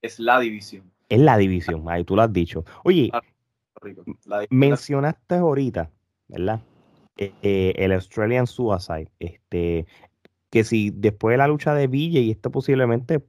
es 0.02 0.20
la 0.20 0.38
división. 0.38 0.85
Es 1.09 1.20
la 1.20 1.37
división, 1.38 1.85
ahí 1.88 2.04
tú 2.04 2.14
lo 2.14 2.22
has 2.22 2.32
dicho. 2.32 2.64
Oye, 2.85 3.11
Mencionaste 4.50 5.37
ahorita, 5.37 5.90
¿verdad? 6.28 6.61
Eh, 7.16 7.32
eh, 7.42 7.72
el 7.76 7.92
Australian 7.92 8.46
Suicide. 8.46 9.11
Este, 9.18 9.87
que 10.50 10.64
si 10.64 10.90
después 10.90 11.35
de 11.35 11.38
la 11.38 11.48
lucha 11.48 11.74
de 11.74 11.87
Villa 11.87 12.20
y 12.20 12.30
esto 12.30 12.50
posiblemente 12.50 13.24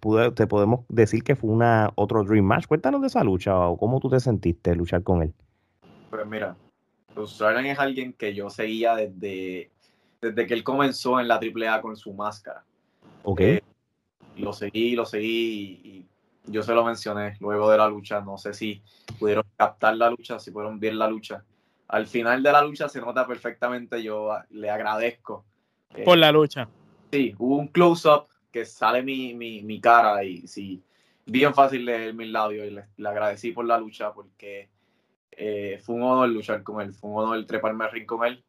pues, 0.00 0.34
te 0.34 0.46
podemos 0.46 0.84
decir 0.88 1.22
que 1.22 1.36
fue 1.36 1.50
una 1.50 1.90
otro 1.94 2.24
Dream 2.24 2.44
Match. 2.44 2.66
Cuéntanos 2.66 3.00
de 3.00 3.08
esa 3.08 3.24
lucha 3.24 3.58
o 3.58 3.76
cómo 3.76 4.00
tú 4.00 4.08
te 4.08 4.20
sentiste 4.20 4.74
luchar 4.74 5.02
con 5.02 5.22
él. 5.22 5.34
Pues 6.10 6.26
mira, 6.26 6.56
Australian 7.16 7.66
es 7.66 7.78
alguien 7.78 8.12
que 8.12 8.34
yo 8.34 8.50
seguía 8.50 8.94
desde, 8.94 9.70
desde 10.20 10.46
que 10.46 10.54
él 10.54 10.64
comenzó 10.64 11.20
en 11.20 11.28
la 11.28 11.36
AAA 11.36 11.80
con 11.80 11.96
su 11.96 12.12
máscara. 12.12 12.64
Ok. 13.24 13.40
Eh, 13.40 13.62
lo 14.36 14.52
seguí, 14.52 14.94
lo 14.94 15.04
seguí 15.04 15.80
y 15.82 16.06
yo 16.46 16.62
se 16.62 16.72
lo 16.72 16.84
mencioné 16.84 17.36
luego 17.40 17.70
de 17.70 17.78
la 17.78 17.88
lucha, 17.88 18.20
no 18.20 18.38
sé 18.38 18.54
si 18.54 18.82
pudieron 19.18 19.44
captar 19.56 19.96
la 19.96 20.10
lucha, 20.10 20.38
si 20.38 20.50
pudieron 20.50 20.78
ver 20.78 20.94
la 20.94 21.08
lucha. 21.08 21.44
Al 21.88 22.06
final 22.06 22.42
de 22.42 22.52
la 22.52 22.62
lucha 22.62 22.88
se 22.88 23.00
nota 23.00 23.26
perfectamente, 23.26 24.02
yo 24.02 24.30
le 24.50 24.70
agradezco. 24.70 25.44
Eh, 25.94 26.04
Por 26.04 26.18
la 26.18 26.32
lucha. 26.32 26.68
Sí, 27.10 27.34
hubo 27.38 27.56
un 27.56 27.68
close-up 27.68 28.28
que 28.58 28.66
sale 28.66 29.02
mi, 29.02 29.34
mi, 29.34 29.80
cara 29.80 30.22
y 30.24 30.46
sí, 30.46 30.82
bien 31.26 31.54
fácil 31.54 31.84
leer 31.84 32.14
mis 32.14 32.28
labios 32.28 32.66
y 32.66 32.70
le, 32.70 33.08
agradecí 33.08 33.52
por 33.52 33.64
la 33.64 33.78
lucha 33.78 34.12
porque 34.12 34.68
eh, 35.30 35.78
fue 35.82 35.94
un 35.94 36.02
honor 36.02 36.28
luchar 36.28 36.62
con 36.62 36.80
él, 36.80 36.92
fue 36.94 37.10
un 37.10 37.18
honor 37.18 37.44
treparme 37.46 37.84
al 37.84 37.92
ring 37.92 38.06
con 38.06 38.24
él 38.26 38.44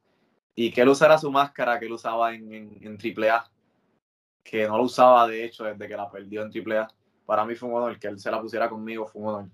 y 0.55 0.71
que 0.71 0.81
él 0.81 0.89
usara 0.89 1.17
su 1.17 1.31
máscara 1.31 1.79
que 1.79 1.85
él 1.85 1.93
usaba 1.93 2.33
en, 2.33 2.51
en, 2.53 2.77
en 2.81 2.97
AAA, 2.97 3.49
que 4.43 4.67
no 4.67 4.77
lo 4.77 4.83
usaba 4.83 5.27
de 5.27 5.45
hecho 5.45 5.63
desde 5.63 5.87
que 5.87 5.95
la 5.95 6.09
perdió 6.09 6.43
en 6.43 6.51
AAA 6.51 6.87
para 7.29 7.45
mí 7.45 7.53
fue 7.53 7.69
un 7.69 7.75
honor 7.75 7.99
que 7.99 8.07
él 8.07 8.17
se 8.17 8.31
la 8.31 8.41
pusiera 8.41 8.67
conmigo, 8.67 9.05
fue 9.05 9.21
un 9.21 9.27
honor. 9.27 9.45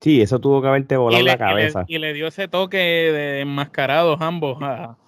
Sí, 0.00 0.22
eso 0.22 0.38
tuvo 0.38 0.62
que 0.62 0.68
haberte 0.68 0.96
volado 0.96 1.22
la 1.22 1.36
cabeza. 1.36 1.84
Y 1.88 1.98
le, 1.98 2.14
dio 2.14 2.26
ese 2.26 2.48
toque 2.48 2.78
de 2.78 3.40
enmascarados 3.40 4.18
ambos. 4.22 4.56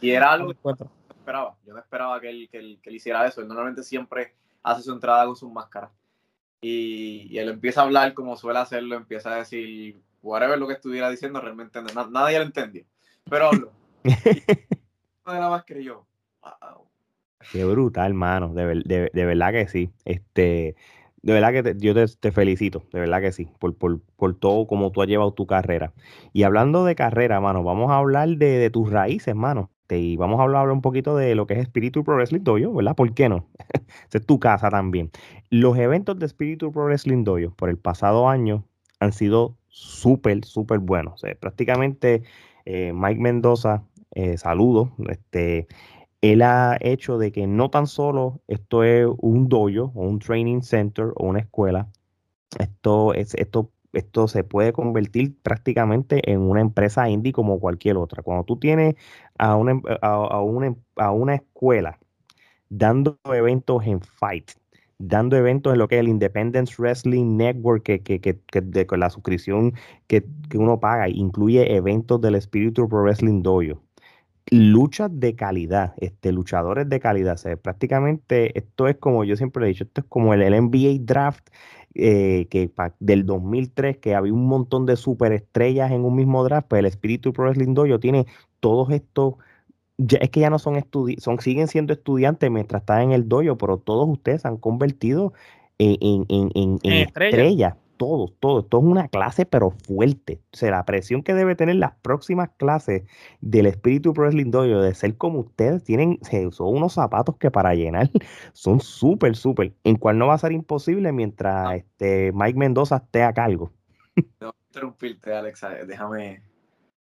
y 0.02 0.10
era 0.10 0.32
algo 0.32 0.52
que 0.52 0.58
yo 0.62 0.74
no 0.76 1.14
esperaba. 1.16 1.56
Yo 1.66 1.72
no 1.72 1.78
esperaba 1.78 2.20
que 2.20 2.28
él, 2.28 2.48
que, 2.52 2.58
él, 2.58 2.78
que 2.82 2.90
él, 2.90 2.96
hiciera 2.96 3.26
eso. 3.26 3.40
Él 3.40 3.48
normalmente 3.48 3.82
siempre 3.82 4.34
hace 4.62 4.82
su 4.82 4.92
entrada 4.92 5.26
con 5.26 5.36
sus 5.36 5.50
máscaras. 5.50 5.90
Y, 6.60 7.36
él 7.38 7.48
empieza 7.48 7.82
a 7.82 7.84
hablar 7.84 8.14
como 8.14 8.36
suele 8.36 8.58
hacerlo, 8.58 8.96
empieza 8.96 9.32
a 9.32 9.38
decir 9.38 10.00
whatever 10.22 10.58
lo 10.58 10.66
que 10.66 10.74
estuviera 10.74 11.08
diciendo, 11.08 11.40
realmente 11.40 11.80
nadie 12.10 12.38
lo 12.38 12.44
entendió. 12.44 12.84
Pero 13.28 13.46
hablo. 13.46 13.72
nada 15.26 15.50
más 15.50 15.64
que 15.64 15.82
yo. 15.84 16.06
Qué 17.52 17.64
brutal, 17.64 18.08
hermano. 18.08 18.52
De, 18.54 18.82
de, 18.84 19.10
de, 19.12 19.24
verdad 19.26 19.52
que 19.52 19.68
sí. 19.68 19.90
Este, 20.04 20.74
de 21.22 21.32
verdad 21.32 21.52
que 21.52 21.74
yo 21.78 21.94
te, 21.94 22.32
felicito, 22.32 22.84
de 22.92 23.00
verdad 23.00 23.20
que 23.20 23.32
sí, 23.32 23.48
por, 23.58 23.76
por, 23.76 24.34
todo 24.38 24.66
como 24.66 24.92
tú 24.92 25.02
has 25.02 25.08
llevado 25.08 25.32
tu 25.32 25.46
carrera. 25.46 25.92
Y 26.32 26.44
hablando 26.44 26.84
de 26.84 26.94
carrera, 26.94 27.40
mano, 27.40 27.62
vamos 27.62 27.90
a 27.90 27.96
hablar 27.96 28.28
de, 28.28 28.70
tus 28.70 28.90
raíces, 28.90 29.34
mano. 29.34 29.70
Y 29.90 30.16
vamos 30.16 30.40
a 30.40 30.42
hablar, 30.42 30.70
un 30.70 30.82
poquito 30.82 31.16
de 31.16 31.34
lo 31.34 31.46
que 31.46 31.54
es 31.54 31.60
Espíritu 31.60 32.04
Pro 32.04 32.16
Wrestling 32.16 32.42
Dojo, 32.42 32.74
¿verdad? 32.74 32.94
¿Por 32.94 33.14
qué 33.14 33.28
no? 33.28 33.46
es 34.12 34.26
tu 34.26 34.38
casa 34.38 34.68
también. 34.70 35.10
Los 35.50 35.78
eventos 35.78 36.18
de 36.18 36.26
Espíritu 36.26 36.72
Pro 36.72 36.84
Wrestling 36.84 37.24
Dojo 37.24 37.54
por 37.54 37.70
el 37.70 37.78
pasado 37.78 38.28
año 38.28 38.64
han 39.00 39.12
sido 39.12 39.56
súper, 39.68 40.44
súper 40.44 40.80
buenos. 40.80 41.22
prácticamente 41.40 42.22
eh, 42.64 42.92
Mike 42.92 43.20
Mendoza, 43.20 43.84
eh, 44.14 44.36
saludo, 44.36 44.92
este, 45.08 45.68
él 46.20 46.42
ha 46.42 46.76
hecho 46.80 47.18
de 47.18 47.32
que 47.32 47.46
no 47.46 47.70
tan 47.70 47.86
solo 47.86 48.40
esto 48.48 48.82
es 48.82 49.06
un 49.18 49.48
dojo 49.48 49.92
o 49.94 50.02
un 50.02 50.18
training 50.18 50.60
center 50.62 51.12
o 51.14 51.26
una 51.26 51.40
escuela, 51.40 51.88
esto, 52.58 53.14
es, 53.14 53.34
esto, 53.34 53.70
esto 53.92 54.28
se 54.28 54.44
puede 54.44 54.72
convertir 54.72 55.36
prácticamente 55.42 56.30
en 56.30 56.40
una 56.40 56.60
empresa 56.60 57.08
indie 57.08 57.32
como 57.32 57.60
cualquier 57.60 57.96
otra. 57.96 58.22
Cuando 58.22 58.44
tú 58.44 58.58
tienes 58.58 58.96
a 59.38 59.56
una, 59.56 59.80
a, 60.02 60.40
una, 60.42 60.76
a 60.96 61.10
una 61.10 61.34
escuela 61.36 61.98
dando 62.68 63.18
eventos 63.24 63.86
en 63.86 64.00
Fight, 64.00 64.52
dando 64.98 65.36
eventos 65.36 65.72
en 65.72 65.78
lo 65.78 65.88
que 65.88 65.96
es 65.96 66.00
el 66.00 66.08
Independence 66.08 66.74
Wrestling 66.78 67.36
Network, 67.36 67.82
que, 67.84 68.02
que, 68.02 68.20
que, 68.20 68.38
que 68.50 68.86
con 68.86 69.00
la 69.00 69.10
suscripción 69.10 69.74
que, 70.06 70.24
uno 70.54 70.80
paga, 70.80 71.08
incluye 71.08 71.74
eventos 71.76 72.20
del 72.20 72.40
Spiritual 72.40 72.88
Pro 72.88 73.02
Wrestling 73.02 73.42
Dojo 73.42 73.82
luchas 74.50 75.10
de 75.12 75.34
calidad, 75.36 75.94
este, 75.98 76.32
luchadores 76.32 76.88
de 76.88 77.00
calidad. 77.00 77.38
prácticamente 77.60 78.58
esto 78.58 78.88
es 78.88 78.96
como 78.96 79.24
yo 79.24 79.36
siempre 79.36 79.64
he 79.64 79.68
dicho, 79.68 79.84
esto 79.84 80.00
es 80.00 80.06
como 80.08 80.34
el, 80.34 80.40
NBA 80.40 80.98
Draft 81.00 81.48
eh, 81.94 82.46
que 82.50 82.70
del 83.00 83.26
2003, 83.26 83.98
que 83.98 84.14
había 84.14 84.32
un 84.32 84.46
montón 84.46 84.86
de 84.86 84.96
superestrellas 84.96 85.90
en 85.90 86.04
un 86.04 86.14
mismo 86.14 86.44
draft, 86.44 86.68
pues 86.68 86.80
el 86.80 86.86
Espíritu 86.86 87.32
Pro 87.32 87.44
Wrestling 87.44 87.74
Dojo 87.74 87.98
tiene 87.98 88.26
todos 88.60 88.90
estos, 88.90 89.34
ya, 89.96 90.18
es 90.18 90.30
que 90.30 90.40
ya 90.40 90.50
no 90.50 90.58
son 90.58 90.76
estudiantes, 90.76 91.24
son, 91.24 91.40
siguen 91.40 91.68
siendo 91.68 91.92
estudiantes 91.92 92.50
mientras 92.50 92.82
están 92.82 93.02
en 93.02 93.12
el 93.12 93.28
dojo, 93.28 93.56
pero 93.56 93.78
todos 93.78 94.08
ustedes 94.08 94.42
se 94.42 94.48
han 94.48 94.56
convertido 94.56 95.32
en, 95.78 96.26
en, 96.28 96.78
estrellas 96.82 97.74
todo, 97.98 98.28
todo. 98.40 98.60
Esto 98.60 98.78
es 98.78 98.84
una 98.84 99.08
clase, 99.08 99.44
pero 99.44 99.70
fuerte. 99.70 100.40
O 100.54 100.56
sea, 100.56 100.70
la 100.70 100.84
presión 100.86 101.22
que 101.22 101.34
debe 101.34 101.54
tener 101.54 101.76
las 101.76 101.94
próximas 101.96 102.50
clases 102.56 103.02
del 103.42 103.66
espíritu 103.66 104.14
Pro 104.14 104.24
Wrestling 104.24 104.50
Dojo 104.50 104.80
de 104.80 104.94
ser 104.94 105.16
como 105.16 105.40
ustedes, 105.40 105.84
tienen, 105.84 106.18
son 106.50 106.76
unos 106.76 106.94
zapatos 106.94 107.36
que 107.36 107.50
para 107.50 107.74
llenar 107.74 108.10
son 108.54 108.80
súper, 108.80 109.36
súper. 109.36 109.74
En 109.84 109.96
cual 109.96 110.18
no 110.18 110.28
va 110.28 110.34
a 110.34 110.38
ser 110.38 110.52
imposible 110.52 111.12
mientras 111.12 111.74
este 111.74 112.32
Mike 112.32 112.58
Mendoza 112.58 112.96
esté 112.96 113.22
a 113.22 113.34
cargo. 113.34 113.70
No 114.40 114.54
interrumpirte, 114.68 115.34
Alexa. 115.34 115.70
Déjame. 115.84 116.42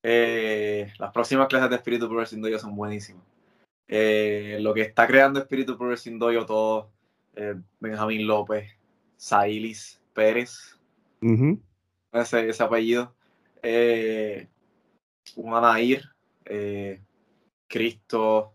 Eh, 0.04 0.92
las 1.00 1.12
próximas 1.12 1.48
clases 1.48 1.70
de 1.70 1.78
espíritu 1.78 2.08
Pro 2.08 2.18
Wrestling 2.18 2.42
Dojo 2.42 2.60
son 2.60 2.76
buenísimas. 2.76 3.24
Eh, 3.88 4.58
lo 4.62 4.74
que 4.74 4.82
está 4.82 5.08
creando 5.08 5.40
espíritu 5.40 5.78
Pro 5.78 5.88
Wrestling 5.88 6.20
Dojo, 6.20 6.46
todo, 6.46 6.92
eh, 7.36 7.56
Benjamín 7.80 8.28
López, 8.28 8.70
Sailis, 9.18 10.02
Pérez, 10.14 10.80
ese, 12.12 12.50
ese, 12.50 12.64
apellido. 12.64 13.16
Eh, 13.62 14.48
un 15.36 15.54
Anair, 15.54 16.10
Cristo, 17.68 18.54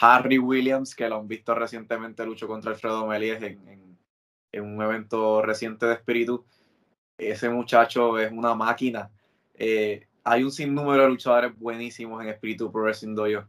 Harry 0.00 0.38
Williams, 0.38 0.94
que 0.94 1.08
lo 1.08 1.18
han 1.18 1.28
visto 1.28 1.54
recientemente, 1.54 2.24
luchó 2.24 2.46
contra 2.46 2.70
Alfredo 2.72 3.06
Melies 3.06 3.42
en, 3.42 3.96
en, 4.52 4.64
un 4.64 4.80
evento 4.82 5.42
reciente 5.42 5.86
de 5.86 5.94
espíritu. 5.94 6.44
Ese 7.18 7.48
muchacho 7.48 8.18
es 8.18 8.30
una 8.30 8.54
máquina. 8.54 9.10
Eh, 9.54 10.06
hay 10.24 10.42
un 10.42 10.50
sinnúmero 10.50 11.02
de 11.02 11.08
luchadores 11.08 11.58
buenísimos 11.58 12.22
en 12.22 12.28
Espíritu 12.28 12.70
Pro 12.70 12.82
Wrestling 12.82 13.14
Dojo. 13.14 13.46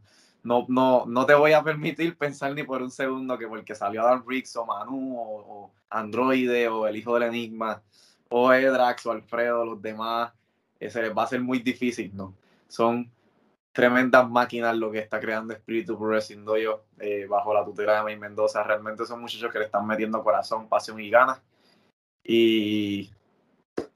No, 0.48 0.64
no, 0.66 1.04
no 1.06 1.26
te 1.26 1.34
voy 1.34 1.52
a 1.52 1.62
permitir 1.62 2.16
pensar 2.16 2.54
ni 2.54 2.62
por 2.62 2.80
un 2.80 2.90
segundo 2.90 3.36
que 3.36 3.46
porque 3.46 3.74
salió 3.74 4.00
Adam 4.00 4.24
Riggs 4.26 4.56
o 4.56 4.64
Manu 4.64 5.14
o, 5.18 5.70
Androide 5.90 6.68
o 6.68 6.86
el 6.86 6.96
hijo 6.96 7.12
del 7.14 7.24
Enigma 7.24 7.82
o 8.30 8.50
Edrax 8.50 9.04
o 9.04 9.10
Alfredo, 9.10 9.66
los 9.66 9.82
demás, 9.82 10.32
ese 10.80 11.02
les 11.02 11.14
va 11.14 11.24
a 11.24 11.26
ser 11.26 11.42
muy 11.42 11.58
difícil, 11.58 12.16
¿no? 12.16 12.34
Son 12.66 13.10
tremendas 13.72 14.26
máquinas 14.30 14.74
lo 14.74 14.90
que 14.90 15.00
está 15.00 15.20
creando 15.20 15.52
Espíritu 15.52 15.98
Pro 15.98 16.08
Wrestling 16.08 16.46
Dojo 16.46 16.84
eh, 16.98 17.26
bajo 17.28 17.52
la 17.52 17.62
tutela 17.62 17.96
de 17.96 18.02
May 18.04 18.16
Mendoza. 18.16 18.62
Realmente 18.62 19.04
son 19.04 19.20
muchachos 19.20 19.52
que 19.52 19.58
le 19.58 19.66
están 19.66 19.86
metiendo 19.86 20.24
corazón, 20.24 20.66
pasión 20.66 20.98
y 20.98 21.10
ganas. 21.10 21.42
Y 22.24 23.10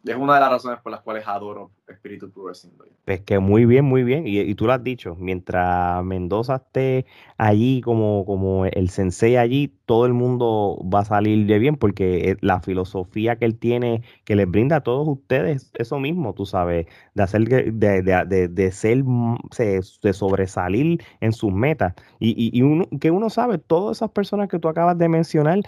es 0.04 0.16
una 0.16 0.34
de 0.34 0.40
las 0.40 0.50
razones 0.50 0.80
por 0.80 0.92
las 0.92 1.02
cuales 1.02 1.26
adoro 1.26 1.70
Espíritu 1.88 2.30
Wrestling. 2.34 2.72
Es 3.06 3.20
que 3.20 3.38
muy 3.38 3.66
bien, 3.66 3.84
muy 3.84 4.02
bien. 4.02 4.24
Y, 4.26 4.54
tú 4.54 4.66
lo 4.66 4.72
has 4.72 4.82
dicho, 4.82 5.14
mientras 5.18 6.04
Mendoza 6.04 6.56
esté 6.56 7.06
allí 7.36 7.80
como, 7.80 8.24
como 8.24 8.66
el 8.66 8.90
sensei 8.90 9.36
allí, 9.36 9.72
todo 9.86 10.06
el 10.06 10.12
mundo 10.12 10.78
va 10.92 11.00
a 11.00 11.04
salir 11.04 11.46
de 11.46 11.58
bien 11.58 11.76
porque 11.76 12.30
eh, 12.30 12.36
la 12.40 12.60
filosofía 12.60 13.36
que 13.36 13.44
él 13.44 13.58
tiene, 13.58 14.02
que 14.24 14.36
les 14.36 14.50
brinda 14.50 14.76
a 14.76 14.80
todos 14.80 15.06
ustedes, 15.06 15.70
eso 15.74 15.98
mismo, 16.00 16.34
tú 16.34 16.46
sabes, 16.46 16.86
de 17.14 17.22
hacer, 17.22 17.48
de, 17.48 18.02
de, 18.02 18.48
de, 18.48 18.72
ser, 18.72 19.04
de 19.04 20.12
sobresalir 20.12 21.02
en 21.20 21.32
sus 21.32 21.52
metas. 21.52 21.94
Y, 22.18 22.50
y, 22.56 22.62
uno, 22.62 22.86
que 23.00 23.10
uno 23.10 23.30
sabe, 23.30 23.58
todas 23.58 23.98
esas 23.98 24.10
personas 24.10 24.48
que 24.48 24.58
tú 24.58 24.68
acabas 24.68 24.98
de 24.98 25.08
mencionar, 25.08 25.60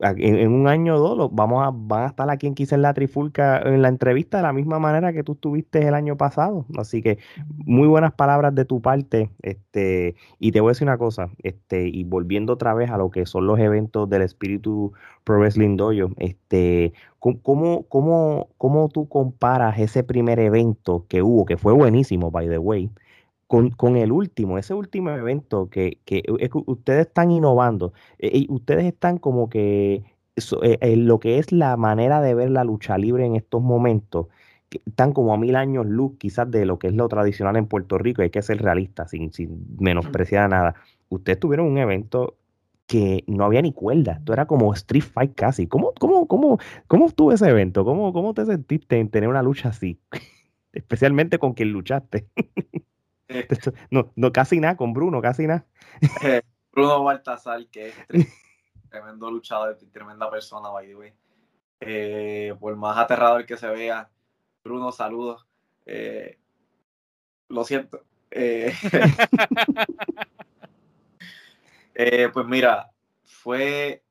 en, 0.00 0.52
un 0.52 0.68
año 0.68 0.96
o 0.96 1.16
dos 1.16 1.30
vamos 1.32 1.66
a, 1.66 1.70
van 1.72 2.04
a 2.04 2.06
estar 2.08 2.28
aquí 2.30 2.46
en 2.46 2.54
en 2.56 2.82
la 2.82 2.94
Trifulca 2.94 3.60
en 3.60 3.82
la 3.82 3.88
entrevista 3.88 4.38
de 4.38 4.42
la 4.42 4.52
misma 4.52 4.78
manera 4.78 5.12
que 5.12 5.22
tú 5.22 5.32
estuviste 5.32 5.86
el 5.86 5.94
año 5.94 6.16
pasado. 6.16 6.66
Así 6.76 7.02
que 7.02 7.18
muy 7.64 7.88
buenas 7.88 8.12
palabras 8.12 8.54
de 8.54 8.64
tu 8.64 8.80
parte. 8.80 9.30
Este, 9.42 10.16
y 10.38 10.52
te 10.52 10.60
voy 10.60 10.70
a 10.70 10.72
decir 10.72 10.86
una 10.86 10.98
cosa, 10.98 11.30
este, 11.42 11.88
y 11.88 12.04
volviendo 12.04 12.54
otra 12.54 12.74
vez 12.74 12.90
a 12.90 12.98
lo 12.98 13.10
que 13.10 13.26
son 13.26 13.46
los 13.46 13.58
eventos 13.58 14.08
del 14.08 14.22
espíritu 14.22 14.92
Pro 15.24 15.38
Wrestling 15.38 15.76
Dojo, 15.76 16.10
este, 16.18 16.92
¿cómo, 17.18 17.84
cómo, 17.88 18.48
cómo 18.58 18.88
tú 18.88 19.08
comparas 19.08 19.78
ese 19.78 20.02
primer 20.04 20.38
evento 20.38 21.06
que 21.08 21.22
hubo, 21.22 21.44
que 21.46 21.56
fue 21.56 21.72
buenísimo, 21.72 22.30
by 22.30 22.48
the 22.48 22.58
way? 22.58 22.90
Con, 23.46 23.96
el 23.96 24.12
último, 24.12 24.58
ese 24.58 24.74
último 24.74 25.10
evento 25.10 25.68
que, 25.70 25.98
ustedes 26.66 27.06
están 27.06 27.30
innovando, 27.30 27.92
eh, 28.18 28.46
ustedes 28.48 28.84
están 28.84 29.18
como 29.18 29.48
que 29.48 30.04
eh, 30.62 30.96
lo 30.96 31.20
que 31.20 31.38
es 31.38 31.52
la 31.52 31.76
manera 31.76 32.20
de 32.20 32.34
ver 32.34 32.50
la 32.50 32.64
lucha 32.64 32.98
libre 32.98 33.24
en 33.24 33.36
estos 33.36 33.62
momentos, 33.62 34.26
están 34.84 35.12
como 35.12 35.32
a 35.32 35.38
mil 35.38 35.56
años 35.56 35.86
luz 35.86 36.12
quizás 36.18 36.50
de 36.50 36.66
lo 36.66 36.78
que 36.78 36.88
es 36.88 36.94
lo 36.94 37.08
tradicional 37.08 37.56
en 37.56 37.66
Puerto 37.66 37.98
Rico, 37.98 38.22
hay 38.22 38.30
que 38.30 38.42
ser 38.42 38.60
realista, 38.60 39.06
sin, 39.06 39.32
sin 39.32 39.64
menospreciar 39.78 40.50
nada. 40.50 40.74
Ustedes 41.08 41.38
tuvieron 41.38 41.66
un 41.66 41.78
evento 41.78 42.36
que 42.86 43.24
no 43.26 43.44
había 43.44 43.62
ni 43.62 43.72
cuerda, 43.72 44.12
esto 44.12 44.32
era 44.32 44.46
como 44.46 44.72
Street 44.74 45.04
Fight 45.04 45.34
casi. 45.34 45.66
¿Cómo, 45.66 45.92
cómo, 45.98 46.26
cómo, 46.26 46.58
cómo 46.86 47.06
estuvo 47.06 47.32
ese 47.32 47.48
evento? 47.48 47.84
¿Cómo, 47.84 48.12
¿Cómo 48.12 48.34
te 48.34 48.44
sentiste 48.46 48.98
en 48.98 49.08
tener 49.10 49.28
una 49.28 49.42
lucha 49.42 49.70
así? 49.70 50.00
Especialmente 50.72 51.38
con 51.38 51.54
quien 51.54 51.72
luchaste. 51.72 52.26
No, 53.90 54.12
no, 54.14 54.32
casi 54.32 54.60
nada 54.60 54.76
con 54.76 54.92
Bruno, 54.92 55.20
casi 55.20 55.46
nada. 55.46 55.66
Eh, 56.22 56.42
Bruno 56.72 57.02
Baltasar, 57.02 57.66
que 57.68 57.88
es 57.88 57.94
tremendo 58.90 59.30
luchador, 59.30 59.76
tremenda 59.92 60.30
persona, 60.30 60.68
by 60.68 60.86
the 60.86 60.94
way. 60.94 61.12
Eh, 61.80 62.54
por 62.58 62.74
más 62.76 62.96
aterrador 62.96 63.44
que 63.44 63.56
se 63.56 63.68
vea, 63.68 64.08
Bruno, 64.64 64.92
saludos. 64.92 65.46
Eh, 65.84 66.38
lo 67.48 67.64
siento. 67.64 68.04
pues 72.32 72.46
mira, 72.46 72.90
fue, 73.24 74.02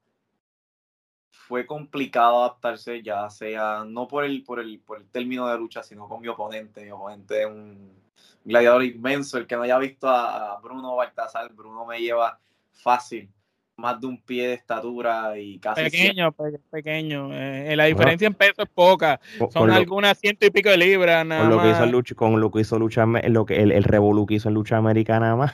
fue 1.29 1.65
complicado 1.65 2.43
adaptarse, 2.43 3.03
ya 3.03 3.29
sea 3.29 3.83
no 3.85 4.07
por 4.07 4.25
el, 4.25 4.43
por 4.43 4.59
el, 4.59 4.79
por 4.79 4.97
el 4.97 5.07
término 5.09 5.47
de 5.47 5.57
lucha, 5.57 5.83
sino 5.83 6.07
con 6.07 6.21
mi 6.21 6.27
oponente. 6.27 6.83
Mi 6.83 6.91
oponente 6.91 7.41
es 7.41 7.47
un 7.47 8.04
gladiador 8.43 8.83
inmenso. 8.83 9.37
El 9.37 9.47
que 9.47 9.55
no 9.55 9.63
haya 9.63 9.77
visto 9.77 10.07
a 10.09 10.59
Bruno 10.61 10.95
Baltasar, 10.95 11.51
Bruno 11.53 11.85
me 11.85 11.99
lleva 11.99 12.39
fácil 12.71 13.29
más 13.77 13.99
de 13.99 14.07
un 14.07 14.21
pie 14.21 14.47
de 14.47 14.53
estatura 14.53 15.37
y 15.37 15.59
casi. 15.59 15.83
Pequeño, 15.83 16.33
pequeño. 16.71 17.29
Eh, 17.33 17.75
la 17.75 17.85
diferencia 17.85 18.27
en 18.27 18.33
peso 18.33 18.63
es 18.63 18.69
poca. 18.69 19.19
Son 19.51 19.69
algunas 19.69 20.17
ciento 20.17 20.45
y 20.45 20.49
pico 20.49 20.69
de 20.69 20.77
libras. 20.77 21.25
con, 21.25 21.49
lo 21.49 21.61
que 21.61 21.71
hizo 21.71 21.85
lucha, 21.85 22.15
con 22.15 22.39
lo 22.39 22.51
que 22.51 22.61
hizo 22.61 22.79
lucha, 22.79 23.05
lo 23.05 23.45
que 23.45 23.61
el, 23.61 23.71
el 23.71 23.83
Revolu 23.83 24.25
que 24.25 24.35
hizo 24.35 24.49
en 24.49 24.55
lucha 24.55 24.77
americana 24.77 25.35
más. 25.35 25.53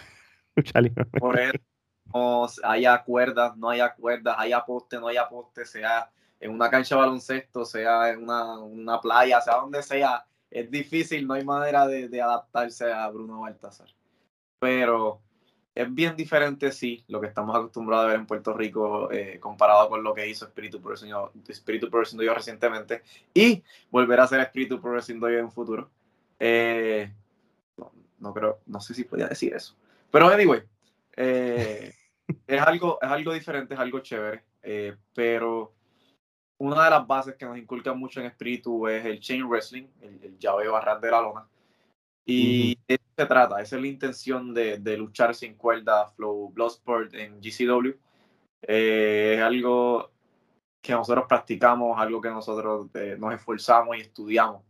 Por 1.20 1.40
eso, 1.40 1.58
no 2.14 2.48
haya 2.64 3.04
cuerdas, 3.04 3.56
no 3.56 3.70
haya 3.70 3.94
cuerdas, 3.94 4.36
haya 4.38 4.64
poste, 4.66 5.00
no 5.00 5.08
haya 5.08 5.28
poste, 5.28 5.66
sea 5.66 6.10
en 6.40 6.52
una 6.52 6.70
cancha 6.70 6.96
de 6.96 7.02
baloncesto, 7.02 7.64
sea 7.64 8.10
en 8.10 8.24
una, 8.24 8.60
una 8.60 9.00
playa, 9.00 9.40
sea 9.40 9.56
donde 9.56 9.82
sea 9.82 10.26
es 10.52 10.70
difícil, 10.70 11.26
no 11.26 11.34
hay 11.34 11.46
manera 11.46 11.88
de, 11.88 12.22
adaptarse 12.22 12.92
a 12.92 13.08
Bruno 13.10 13.42
Baltasar. 13.42 13.88
Pero 14.60 15.22
es 15.74 15.92
bien 15.94 16.16
diferente, 16.18 16.72
sí, 16.74 17.04
lo 17.08 17.22
que 17.22 17.28
estamos 17.28 17.56
acostumbrados 17.56 18.06
a 18.06 18.10
ver 18.10 18.20
en 18.20 18.28
Puerto 18.28 18.54
Rico 18.54 19.10
eh, 19.12 19.40
comparado 19.40 19.90
con 19.90 20.04
lo 20.04 20.14
que 20.14 20.28
hizo 20.28 20.46
Espíritu 20.46 20.82
Progresivo, 20.82 21.32
Espíritu 21.48 21.90
yo 21.90 22.34
recientemente 22.34 23.02
y 23.34 23.64
volver 23.90 24.20
a 24.20 24.28
ser 24.28 24.42
Espíritu 24.42 24.82
Progresivo 24.82 25.30
yo 25.30 25.40
en 25.40 25.52
futuro. 25.52 25.90
Eh, 26.38 27.10
no, 28.20 28.34
creo, 28.34 28.60
no 28.68 28.82
sé 28.82 28.94
si 28.94 29.06
podía 29.06 29.28
decir 29.28 29.54
eso. 29.54 29.76
Pero 30.12 30.28
anyway, 30.28 30.62
eh, 31.16 31.94
es, 32.48 32.62
algo, 32.62 33.00
es 33.02 33.10
algo 33.10 33.34
diferente, 33.34 33.74
es 33.74 33.80
algo 33.80 34.00
chévere, 34.00 34.44
pero 35.16 35.72
una 36.62 36.84
de 36.84 36.90
las 36.92 37.08
bases 37.08 37.36
que 37.36 37.46
nos 37.46 37.58
inculcan 37.58 37.98
mucho 37.98 38.20
en 38.20 38.28
espíritu 38.28 38.88
es 38.88 39.04
el 39.04 39.20
chain 39.20 39.48
wrestling, 39.48 39.88
el, 40.02 40.20
el 40.24 40.38
llaveo 40.38 40.74
barras 40.74 41.02
de 41.02 41.12
la 41.12 41.22
lona. 41.22 41.48
Y 42.24 42.78
de 42.88 42.96
eso 42.96 43.04
se 43.18 43.26
trata, 43.26 43.62
esa 43.62 43.76
es 43.76 43.82
la 43.82 43.88
intención 43.88 44.54
de, 44.54 44.78
de 44.78 44.96
luchar 44.96 45.34
sin 45.34 45.56
cuerda 45.56 46.08
Flow 46.16 46.50
Bloodsport 46.50 47.14
en 47.16 47.42
GCW. 47.42 47.94
Eh, 48.62 49.36
es 49.38 49.42
algo 49.42 50.12
que 50.82 50.94
nosotros 50.94 51.26
practicamos, 51.28 52.00
algo 52.00 52.22
que 52.22 52.30
nosotros 52.30 52.88
eh, 52.94 53.16
nos 53.18 53.34
esforzamos 53.34 53.98
y 53.98 54.02
estudiamos. 54.02 54.62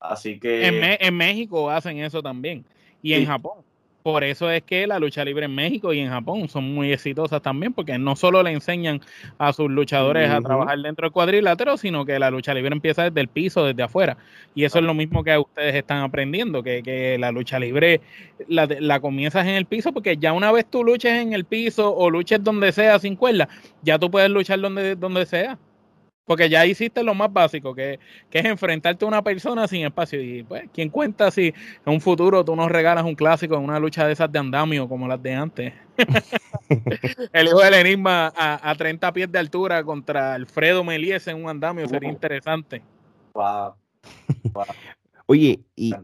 Así 0.00 0.40
que... 0.40 0.66
En, 0.66 0.82
en, 0.98 1.16
México 1.16 1.70
hacen 1.70 1.98
eso 1.98 2.22
también. 2.22 2.64
Y 3.02 3.12
en 3.12 3.26
Japón. 3.26 3.58
Por 4.02 4.24
eso 4.24 4.50
es 4.50 4.62
que 4.62 4.86
la 4.86 4.98
lucha 4.98 5.24
libre 5.24 5.44
en 5.44 5.54
México 5.54 5.92
y 5.92 6.00
en 6.00 6.10
Japón 6.10 6.48
son 6.48 6.74
muy 6.74 6.92
exitosas 6.92 7.40
también, 7.40 7.72
porque 7.72 7.98
no 7.98 8.16
solo 8.16 8.42
le 8.42 8.50
enseñan 8.50 9.00
a 9.38 9.52
sus 9.52 9.70
luchadores 9.70 10.28
a 10.28 10.40
trabajar 10.40 10.78
dentro 10.78 11.06
del 11.06 11.12
cuadrilátero, 11.12 11.76
sino 11.76 12.04
que 12.04 12.18
la 12.18 12.30
lucha 12.30 12.52
libre 12.52 12.72
empieza 12.72 13.04
desde 13.04 13.20
el 13.20 13.28
piso, 13.28 13.64
desde 13.64 13.82
afuera. 13.82 14.16
Y 14.54 14.64
eso 14.64 14.78
es 14.78 14.84
lo 14.84 14.94
mismo 14.94 15.22
que 15.22 15.38
ustedes 15.38 15.76
están 15.76 16.02
aprendiendo, 16.02 16.62
que, 16.62 16.82
que 16.82 17.16
la 17.18 17.30
lucha 17.30 17.58
libre 17.58 18.00
la, 18.48 18.66
la, 18.66 19.00
comienzas 19.00 19.46
en 19.46 19.54
el 19.54 19.66
piso, 19.66 19.92
porque 19.92 20.16
ya 20.16 20.32
una 20.32 20.50
vez 20.50 20.66
tú 20.66 20.82
luches 20.82 21.12
en 21.12 21.32
el 21.32 21.44
piso 21.44 21.94
o 21.94 22.10
luches 22.10 22.42
donde 22.42 22.72
sea 22.72 22.98
sin 22.98 23.14
cuerda, 23.14 23.48
ya 23.82 23.98
tú 23.98 24.10
puedes 24.10 24.30
luchar 24.30 24.60
donde, 24.60 24.96
donde 24.96 25.26
sea. 25.26 25.58
Porque 26.24 26.48
ya 26.48 26.64
hiciste 26.64 27.02
lo 27.02 27.14
más 27.14 27.32
básico, 27.32 27.74
que, 27.74 27.98
es 28.30 28.44
enfrentarte 28.44 29.04
a 29.04 29.08
una 29.08 29.22
persona 29.22 29.66
sin 29.66 29.84
espacio. 29.84 30.22
Y 30.22 30.44
pues, 30.44 30.64
¿quién 30.72 30.88
cuenta 30.88 31.30
si 31.30 31.48
en 31.48 31.92
un 31.92 32.00
futuro 32.00 32.44
tú 32.44 32.54
nos 32.54 32.70
regalas 32.70 33.04
un 33.04 33.16
clásico 33.16 33.56
en 33.56 33.64
una 33.64 33.80
lucha 33.80 34.06
de 34.06 34.12
esas 34.12 34.30
de 34.30 34.38
andamio 34.38 34.88
como 34.88 35.08
las 35.08 35.20
de 35.22 35.34
antes? 35.34 35.72
el 37.32 37.46
hijo 37.46 37.58
del 37.58 37.74
enigma 37.74 38.32
a, 38.36 38.74
30 38.76 39.12
pies 39.12 39.32
de 39.32 39.38
altura 39.38 39.82
contra 39.82 40.34
Alfredo 40.34 40.84
Melies 40.84 41.26
en 41.26 41.42
un 41.42 41.50
andamio 41.50 41.88
sería 41.88 42.08
interesante. 42.08 42.82
Oye, 45.26 45.60
y, 45.74 45.94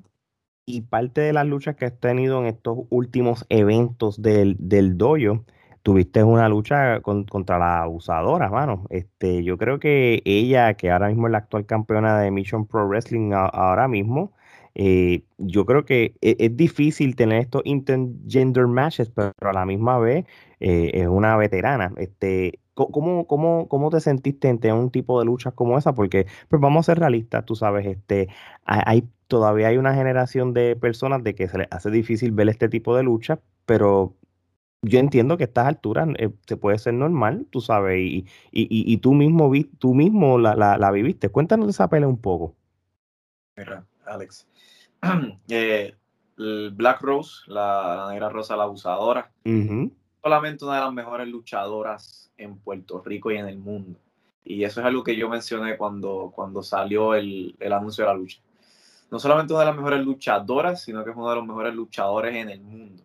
y 0.66 0.80
parte 0.82 1.20
de 1.20 1.32
las 1.32 1.46
luchas 1.46 1.76
que 1.76 1.84
has 1.84 1.98
tenido 1.98 2.40
en 2.40 2.46
estos 2.46 2.78
últimos 2.90 3.46
eventos 3.48 4.20
del, 4.20 4.56
del 4.58 4.98
dojo 4.98 5.44
tuviste 5.88 6.22
una 6.22 6.50
lucha 6.50 7.00
contra 7.00 7.58
la 7.58 7.80
abusadora, 7.80 8.50
mano. 8.50 8.84
Este, 8.90 9.42
yo 9.42 9.56
creo 9.56 9.78
que 9.80 10.20
ella, 10.26 10.74
que 10.74 10.90
ahora 10.90 11.08
mismo 11.08 11.28
es 11.28 11.32
la 11.32 11.38
actual 11.38 11.64
campeona 11.64 12.20
de 12.20 12.30
Mission 12.30 12.66
Pro 12.66 12.86
Wrestling 12.86 13.32
ahora 13.32 13.88
mismo, 13.88 14.32
eh, 14.74 15.22
yo 15.38 15.64
creo 15.64 15.86
que 15.86 16.14
e, 16.20 16.36
es, 16.40 16.54
difícil 16.54 17.16
tener 17.16 17.40
estos 17.40 17.62
intergender 17.64 18.66
matches, 18.66 19.08
pero 19.08 19.32
a 19.40 19.52
la 19.54 19.64
misma 19.64 19.98
vez 19.98 20.26
eh, 20.60 20.90
es 20.92 21.06
una 21.08 21.38
veterana. 21.38 21.90
Este, 21.96 22.60
¿cómo, 22.74 23.26
cómo, 23.26 23.66
cómo 23.68 23.88
te 23.88 24.00
sentiste 24.00 24.48
en 24.50 24.58
tener 24.58 24.76
un 24.76 24.90
tipo 24.90 25.18
de 25.18 25.24
luchas 25.24 25.54
como 25.54 25.78
esa? 25.78 25.94
Porque, 25.94 26.26
pues 26.50 26.60
vamos 26.60 26.86
a 26.86 26.92
ser 26.92 26.98
realistas, 26.98 27.46
tú 27.46 27.54
sabes, 27.56 27.86
este, 27.86 28.28
hay 28.64 29.08
todavía 29.26 29.68
hay 29.68 29.78
una 29.78 29.94
generación 29.94 30.52
de 30.52 30.76
personas 30.76 31.24
de 31.24 31.34
que 31.34 31.48
se 31.48 31.58
les 31.58 31.68
hace 31.70 31.90
difícil 31.90 32.32
ver 32.32 32.50
este 32.50 32.68
tipo 32.68 32.94
de 32.94 33.04
lucha, 33.04 33.40
pero 33.64 34.14
yo 34.82 34.98
entiendo 35.00 35.36
que 35.36 35.44
a 35.44 35.46
estas 35.46 35.66
alturas 35.66 36.08
eh, 36.18 36.30
se 36.46 36.56
puede 36.56 36.78
ser 36.78 36.94
normal, 36.94 37.46
tú 37.50 37.60
sabes, 37.60 37.98
y, 37.98 38.26
y, 38.52 38.92
y, 38.92 38.96
tú 38.98 39.14
mismo 39.14 39.50
vi, 39.50 39.64
tú 39.64 39.94
mismo 39.94 40.38
la, 40.38 40.54
la, 40.54 40.90
viviste. 40.90 41.28
Cuéntanos 41.30 41.66
de 41.66 41.72
esa 41.72 41.88
pelea 41.88 42.08
un 42.08 42.20
poco. 42.20 42.54
Mira, 43.56 43.84
Alex. 44.06 44.46
eh, 45.48 45.94
Black 46.36 47.00
Rose, 47.00 47.42
la, 47.48 48.06
negra 48.10 48.28
rosa, 48.28 48.56
la 48.56 48.64
abusadora, 48.64 49.32
solamente 50.22 50.64
una 50.64 50.76
de 50.76 50.80
las 50.82 50.92
mejores 50.92 51.26
luchadoras 51.26 52.30
en 52.36 52.58
Puerto 52.58 53.02
Rico 53.04 53.32
y 53.32 53.36
en 53.36 53.48
el 53.48 53.58
mundo. 53.58 53.98
Y 54.44 54.62
eso 54.62 54.80
es 54.80 54.86
algo 54.86 55.02
que 55.02 55.16
yo 55.16 55.28
mencioné 55.28 55.76
cuando, 55.76 56.32
cuando 56.34 56.62
salió 56.62 57.14
el, 57.14 57.56
el 57.58 57.72
anuncio 57.72 58.04
de 58.04 58.10
la 58.10 58.16
lucha. 58.16 58.38
No 59.10 59.18
solamente 59.18 59.52
una 59.52 59.60
de 59.60 59.66
las 59.66 59.76
mejores 59.76 60.04
luchadoras, 60.04 60.82
sino 60.82 61.02
que 61.02 61.10
es 61.10 61.16
uno 61.16 61.30
de 61.30 61.36
los 61.36 61.46
mejores 61.46 61.74
luchadores 61.74 62.36
en 62.36 62.50
el 62.50 62.60
mundo. 62.60 63.02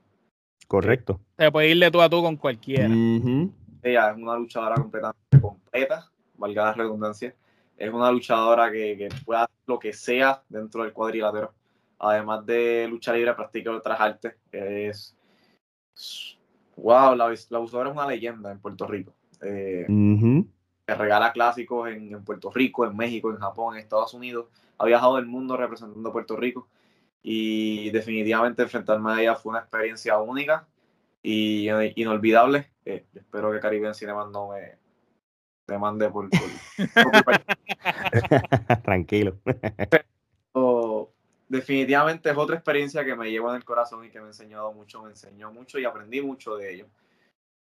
Correcto. 0.67 1.19
Se 1.37 1.51
puede 1.51 1.69
ir 1.69 1.79
de 1.79 1.91
tú 1.91 2.01
a 2.01 2.09
tú 2.09 2.21
con 2.21 2.37
cualquiera. 2.37 2.87
Ella 3.83 4.11
es 4.11 4.17
una 4.17 4.37
luchadora 4.37 4.75
completamente 4.75 5.41
completa, 5.41 6.09
valga 6.37 6.65
la 6.65 6.73
redundancia. 6.73 7.35
Es 7.77 7.91
una 7.91 8.11
luchadora 8.11 8.71
que, 8.71 8.97
que 8.97 9.09
puede 9.25 9.41
hacer 9.41 9.55
lo 9.65 9.79
que 9.79 9.93
sea 9.93 10.41
dentro 10.47 10.83
del 10.83 10.93
cuadrilátero. 10.93 11.53
Además 11.99 12.45
de 12.45 12.87
lucha 12.89 13.13
libre, 13.13 13.33
practica 13.33 13.71
otras 13.71 13.99
artes. 13.99 14.35
Es. 14.51 15.15
Wow, 16.75 17.15
la, 17.15 17.33
la 17.49 17.57
abusadora 17.57 17.89
es 17.89 17.95
una 17.95 18.07
leyenda 18.07 18.51
en 18.51 18.59
Puerto 18.59 18.87
Rico. 18.87 19.13
Eh, 19.41 19.85
que 20.85 20.95
regala 20.95 21.31
clásicos 21.31 21.89
en, 21.89 22.13
en, 22.13 22.23
Puerto 22.23 22.51
Rico, 22.51 22.85
en 22.85 22.95
México, 22.95 23.29
en 23.31 23.37
Japón, 23.37 23.75
en 23.75 23.81
Estados 23.81 24.13
Unidos. 24.13 24.47
Ha 24.77 24.85
viajado 24.85 25.17
el 25.17 25.25
mundo 25.25 25.55
representando 25.55 26.09
a 26.09 26.13
Puerto 26.13 26.35
Rico 26.35 26.67
y 27.23 27.89
definitivamente 27.91 28.61
enfrentarme 28.61 29.13
a 29.13 29.21
ella 29.21 29.35
fue 29.35 29.51
una 29.51 29.59
experiencia 29.59 30.19
única 30.19 30.67
y 31.23 31.69
inolvidable. 31.95 32.69
Eh, 32.85 33.05
espero 33.15 33.51
que 33.51 33.61
Caribbean 33.61 33.95
Cinema 33.95 34.29
no 34.29 34.49
me, 34.49 34.77
me 35.67 35.79
mande 35.79 36.09
por... 36.09 36.29
Tranquilo. 38.83 39.39
definitivamente 41.47 42.29
es 42.29 42.37
otra 42.37 42.55
experiencia 42.55 43.05
que 43.05 43.15
me 43.15 43.31
llevo 43.31 43.49
en 43.51 43.55
el 43.55 43.63
corazón 43.63 44.03
y 44.03 44.09
que 44.09 44.19
me 44.19 44.25
ha 44.25 44.29
enseñado 44.29 44.73
mucho, 44.73 45.01
me 45.01 45.11
enseñó 45.11 45.53
mucho 45.53 45.79
y 45.79 45.85
aprendí 45.85 46.21
mucho 46.21 46.57
de 46.57 46.73
ello. 46.73 46.87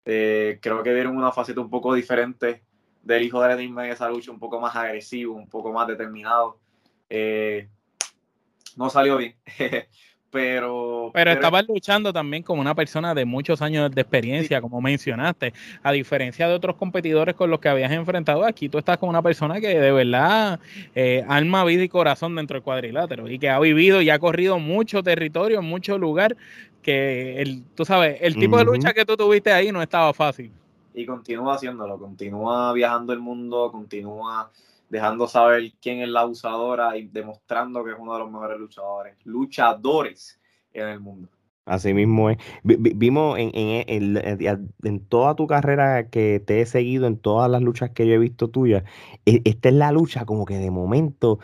Eh, 0.05 0.59
creo 0.61 0.81
que 0.83 0.93
vieron 0.93 1.17
una 1.17 1.33
faceta 1.33 1.59
un 1.59 1.69
poco 1.69 1.93
diferente 1.93 2.63
del 3.03 3.23
hijo 3.23 3.41
de 3.41 3.53
Enigma 3.53 3.85
en 3.85 3.91
esa 3.91 4.09
lucha, 4.09 4.31
un 4.31 4.39
poco 4.39 4.59
más 4.59 4.75
agresivo, 4.75 5.33
un 5.33 5.49
poco 5.49 5.73
más 5.73 5.87
determinado. 5.87 6.59
Eh, 7.09 7.67
no 8.79 8.89
salió 8.89 9.17
bien. 9.17 9.35
pero, 10.31 11.11
pero, 11.13 11.31
estabas 11.31 11.67
luchando 11.67 12.13
también 12.13 12.43
como 12.43 12.61
una 12.61 12.73
persona 12.73 13.13
de 13.13 13.25
muchos 13.25 13.61
años 13.61 13.91
de 13.91 14.01
experiencia, 14.01 14.61
como 14.61 14.79
mencionaste. 14.79 15.53
A 15.83 15.91
diferencia 15.91 16.47
de 16.47 16.53
otros 16.53 16.77
competidores 16.77 17.35
con 17.35 17.49
los 17.49 17.59
que 17.59 17.67
habías 17.67 17.91
enfrentado, 17.91 18.45
aquí 18.45 18.69
tú 18.69 18.77
estás 18.77 18.97
con 18.97 19.09
una 19.09 19.21
persona 19.21 19.59
que 19.59 19.77
de 19.77 19.91
verdad 19.91 20.61
eh, 20.95 21.25
alma, 21.27 21.65
vida 21.65 21.83
y 21.83 21.89
corazón 21.89 22.35
dentro 22.37 22.55
del 22.55 22.63
cuadrilátero 22.63 23.29
y 23.29 23.37
que 23.37 23.49
ha 23.49 23.59
vivido 23.59 24.01
y 24.01 24.09
ha 24.09 24.17
corrido 24.17 24.59
mucho 24.59 25.03
territorio, 25.03 25.61
mucho 25.61 25.97
lugar. 25.97 26.37
Que 26.81 27.41
el, 27.41 27.63
tú 27.75 27.83
sabes, 27.83 28.17
el 28.21 28.35
tipo 28.37 28.57
de 28.57 28.63
lucha 28.63 28.93
que 28.93 29.03
tú 29.03 29.17
tuviste 29.17 29.51
ahí 29.51 29.73
no 29.73 29.81
estaba 29.81 30.13
fácil. 30.13 30.49
Y 30.93 31.05
continúa 31.05 31.55
haciéndolo, 31.55 31.99
continúa 31.99 32.71
viajando 32.71 33.11
el 33.11 33.19
mundo, 33.19 33.69
continúa 33.73 34.49
dejando 34.89 35.27
saber 35.27 35.71
quién 35.81 36.01
es 36.01 36.09
la 36.09 36.21
abusadora 36.21 36.97
y 36.97 37.07
demostrando 37.07 37.83
que 37.83 37.91
es 37.91 37.97
uno 37.99 38.13
de 38.13 38.19
los 38.19 38.31
mejores 38.31 38.59
luchadores, 38.59 39.15
luchadores 39.23 40.39
en 40.73 40.87
el 40.87 40.99
mundo. 40.99 41.29
Así 41.65 41.93
mismo 41.93 42.31
es. 42.31 42.37
Vimos 42.63 43.37
en, 43.37 43.51
en, 43.53 44.67
en, 44.83 44.99
toda 45.05 45.35
tu 45.35 45.45
carrera 45.45 46.09
que 46.09 46.39
te 46.39 46.61
he 46.61 46.65
seguido, 46.65 47.05
en 47.05 47.17
todas 47.17 47.49
las 47.49 47.61
luchas 47.61 47.91
que 47.91 48.07
yo 48.07 48.15
he 48.15 48.17
visto 48.17 48.47
tuyas, 48.47 48.83
e, 49.27 49.41
esta 49.45 49.69
es 49.69 49.75
la 49.75 49.91
lucha 49.91 50.25
como 50.25 50.45
que 50.45 50.57
de 50.57 50.71
momento 50.71 51.37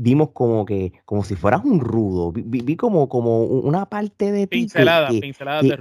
vimos 0.00 0.30
como 0.30 0.64
que, 0.64 0.92
como 1.04 1.24
si 1.24 1.34
fueras 1.36 1.62
un 1.64 1.80
rudo. 1.80 2.32
Vi, 2.32 2.76
como, 2.76 3.08
como 3.08 3.44
una 3.44 3.86
parte 3.86 4.32
de 4.32 4.46
ti 4.46 4.66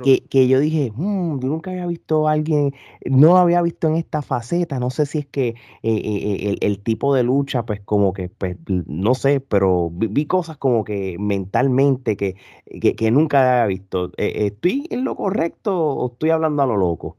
que, 0.03 0.23
que, 0.29 0.47
yo 0.47 0.59
dije, 0.59 0.91
hmm, 0.93 1.39
yo 1.39 1.47
nunca 1.47 1.71
había 1.71 1.87
visto 1.87 2.27
a 2.27 2.33
alguien, 2.33 2.73
no 3.05 3.27
lo 3.27 3.37
había 3.37 3.61
visto 3.61 3.87
en 3.87 3.95
esta 3.95 4.21
faceta. 4.21 4.79
No 4.79 4.89
sé 4.89 5.05
si 5.05 5.19
es 5.19 5.25
que 5.25 5.49
eh, 5.49 5.55
eh, 5.83 6.57
el, 6.59 6.79
tipo 6.79 7.15
de 7.15 7.23
lucha, 7.23 7.65
pues 7.65 7.79
como 7.79 8.11
que, 8.11 8.29
pues, 8.29 8.57
no 8.67 9.15
sé, 9.15 9.39
pero 9.39 9.89
vi, 9.89 10.25
cosas 10.25 10.57
como 10.57 10.83
que 10.83 11.15
mentalmente 11.17 12.17
que, 12.17 12.35
que, 12.65 13.11
nunca 13.11 13.61
había 13.63 13.67
visto. 13.67 14.11
Eh, 14.17 14.47
¿Estoy 14.47 14.87
en 14.89 15.05
lo 15.05 15.15
correcto 15.15 15.77
o 15.77 16.11
estoy 16.11 16.31
hablando 16.31 16.61
a 16.61 16.65
lo 16.65 16.75
loco? 16.75 17.15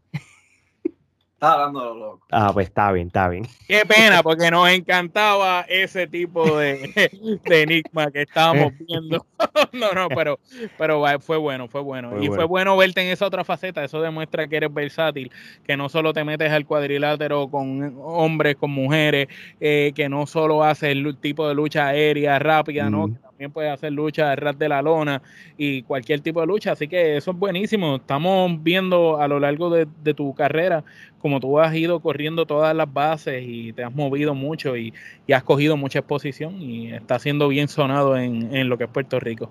Está 1.40 1.54
hablando 1.54 1.94
loco. 1.94 2.26
Ah, 2.32 2.50
pues 2.52 2.66
está 2.66 2.92
bien, 2.92 3.06
está 3.06 3.26
bien. 3.30 3.46
Qué 3.66 3.86
pena, 3.86 4.22
porque 4.22 4.50
nos 4.50 4.68
encantaba 4.68 5.62
ese 5.70 6.06
tipo 6.06 6.44
de, 6.58 6.92
enigma 7.46 8.10
que 8.10 8.20
estábamos 8.20 8.74
viendo. 8.86 9.24
no, 9.72 9.90
no, 9.92 10.08
pero, 10.10 10.38
pero 10.76 11.02
fue 11.20 11.38
bueno, 11.38 11.66
fue 11.66 11.80
bueno. 11.80 12.22
y 12.22 12.26
fue 12.26 12.44
bueno 12.44 12.76
verte 12.76 13.00
en 13.00 13.08
esa 13.08 13.24
otra 13.24 13.42
faceta. 13.42 13.82
Eso 13.82 14.02
demuestra 14.02 14.48
que 14.48 14.58
eres 14.58 14.74
versátil, 14.74 15.32
que 15.64 15.78
no 15.78 15.88
solo 15.88 16.12
te 16.12 16.24
metes 16.24 16.52
al 16.52 16.66
cuadrilátero 16.66 17.48
con 17.48 17.96
hombres, 18.02 18.56
con 18.56 18.70
mujeres, 18.72 19.28
eh, 19.60 19.92
que 19.94 20.10
no 20.10 20.26
solo 20.26 20.62
haces 20.62 20.90
el 20.90 21.16
tipo 21.16 21.48
de 21.48 21.54
lucha 21.54 21.86
aérea 21.86 22.38
rápida, 22.38 22.90
¿no? 22.90 23.08
También 23.40 23.52
puedes 23.52 23.72
hacer 23.72 23.90
lucha 23.90 24.28
de 24.28 24.36
ras 24.36 24.58
de 24.58 24.68
la 24.68 24.82
lona 24.82 25.22
y 25.56 25.82
cualquier 25.84 26.20
tipo 26.20 26.42
de 26.42 26.46
lucha. 26.46 26.72
Así 26.72 26.88
que 26.88 27.16
eso 27.16 27.30
es 27.30 27.36
buenísimo. 27.38 27.96
Estamos 27.96 28.62
viendo 28.62 29.18
a 29.18 29.28
lo 29.28 29.40
largo 29.40 29.70
de, 29.70 29.86
tu 30.12 30.34
carrera 30.34 30.84
como 31.20 31.40
tú 31.40 31.58
has 31.58 31.74
ido 31.74 32.00
corriendo 32.00 32.44
todas 32.44 32.76
las 32.76 32.92
bases 32.92 33.42
y 33.46 33.72
te 33.72 33.82
has 33.82 33.94
movido 33.94 34.34
mucho 34.34 34.76
y, 34.76 34.92
has 35.32 35.42
cogido 35.42 35.78
mucha 35.78 36.00
exposición 36.00 36.60
y 36.60 36.92
está 36.92 37.18
siendo 37.18 37.48
bien 37.48 37.68
sonado 37.68 38.18
en, 38.18 38.54
en 38.54 38.68
lo 38.68 38.76
que 38.76 38.84
es 38.84 38.90
Puerto 38.90 39.18
Rico. 39.18 39.50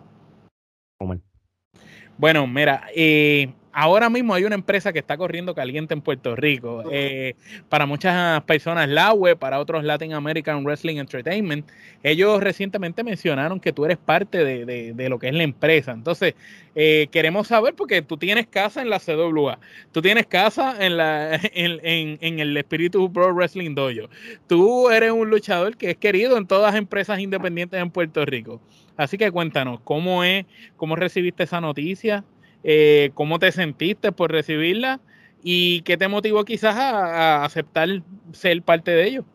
Bueno, 2.18 2.46
mira, 2.46 2.84
eh, 2.96 3.50
ahora 3.72 4.10
mismo 4.10 4.34
hay 4.34 4.44
una 4.44 4.56
empresa 4.56 4.92
que 4.94 5.00
está 5.00 5.18
corriendo 5.18 5.54
caliente 5.54 5.94
en 5.94 6.02
Puerto 6.02 6.36
Rico. 6.36 6.84
Eh, 6.92 7.36
para 7.70 7.86
muchas 7.86 8.42
personas, 8.44 8.90
la 8.90 9.14
web, 9.14 9.38
para 9.38 9.60
otros 9.60 9.84
Latin 9.84 10.14
American 10.14 10.64
Wrestling 10.64 10.98
Entertainment. 10.98 11.68
Ellos 12.04 12.42
recientemente 12.42 13.04
mencionaron 13.04 13.60
que 13.60 13.74
tú 13.74 13.86
eres 13.86 13.98
parte 13.98 14.44
de, 14.44 15.10
lo 15.10 15.20
que 15.20 15.28
es 15.28 15.34
la 15.34 15.44
empresa. 15.44 15.92
Entonces, 15.92 16.36
eh, 16.76 17.08
queremos 17.12 17.48
saber, 17.48 17.74
porque 17.76 18.02
tú 18.02 18.18
tienes 18.18 18.48
casa 18.48 18.82
en 18.82 18.90
la 18.90 19.00
CWA, 19.00 19.60
tú 19.92 20.02
tienes 20.02 20.28
casa 20.28 20.76
en, 20.80 20.98
la, 20.98 21.36
en, 21.54 22.18
en, 22.22 22.40
el 22.40 22.56
Espíritu 22.58 23.12
Pro 23.12 23.34
Wrestling 23.34 23.76
Dojo. 23.76 24.10
Tú 24.48 24.90
eres 24.90 25.12
un 25.12 25.30
luchador 25.30 25.78
que 25.78 25.92
es 25.92 25.98
querido 25.98 26.38
en 26.38 26.48
todas 26.48 26.74
las 26.74 26.80
empresas 26.80 27.20
independientes 27.20 27.82
en 27.82 27.90
Puerto 27.90 28.26
Rico. 28.26 28.62
Así 28.98 29.18
que 29.18 29.32
cuéntanos, 29.32 29.80
¿cómo 29.86 30.26
es? 30.26 30.46
¿Cómo 30.76 30.98
recibiste 30.98 31.44
esa 31.44 31.62
noticia? 31.62 32.26
Eh, 32.64 33.12
cómo 33.14 33.40
te 33.40 33.52
sentiste 33.52 34.12
por 34.12 34.32
recibirla 34.32 35.00
y 35.42 35.82
qué 35.84 35.98
te 35.98 36.08
motivó 36.08 36.44
quizás 36.44 36.76
a, 36.76 37.44
aceptar 37.44 37.88
ser 38.34 38.62
parte 38.62 38.92
de 38.92 39.08
ello. 39.08 39.26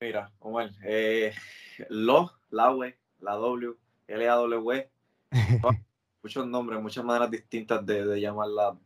Mira, 0.00 0.30
Omar, 0.38 0.70
eh, 0.84 1.32
lo, 1.88 2.32
la 2.50 2.64
W, 2.66 2.96
la 3.20 3.32
W, 3.34 3.74
L 4.06 4.28
A 4.28 4.34
W, 4.34 4.90
muchos 6.22 6.46
nombres, 6.46 6.80
muchas 6.80 7.04
maneras 7.04 7.30
distintas 7.30 7.84
de, 7.86 8.20
llamarla. 8.20 8.76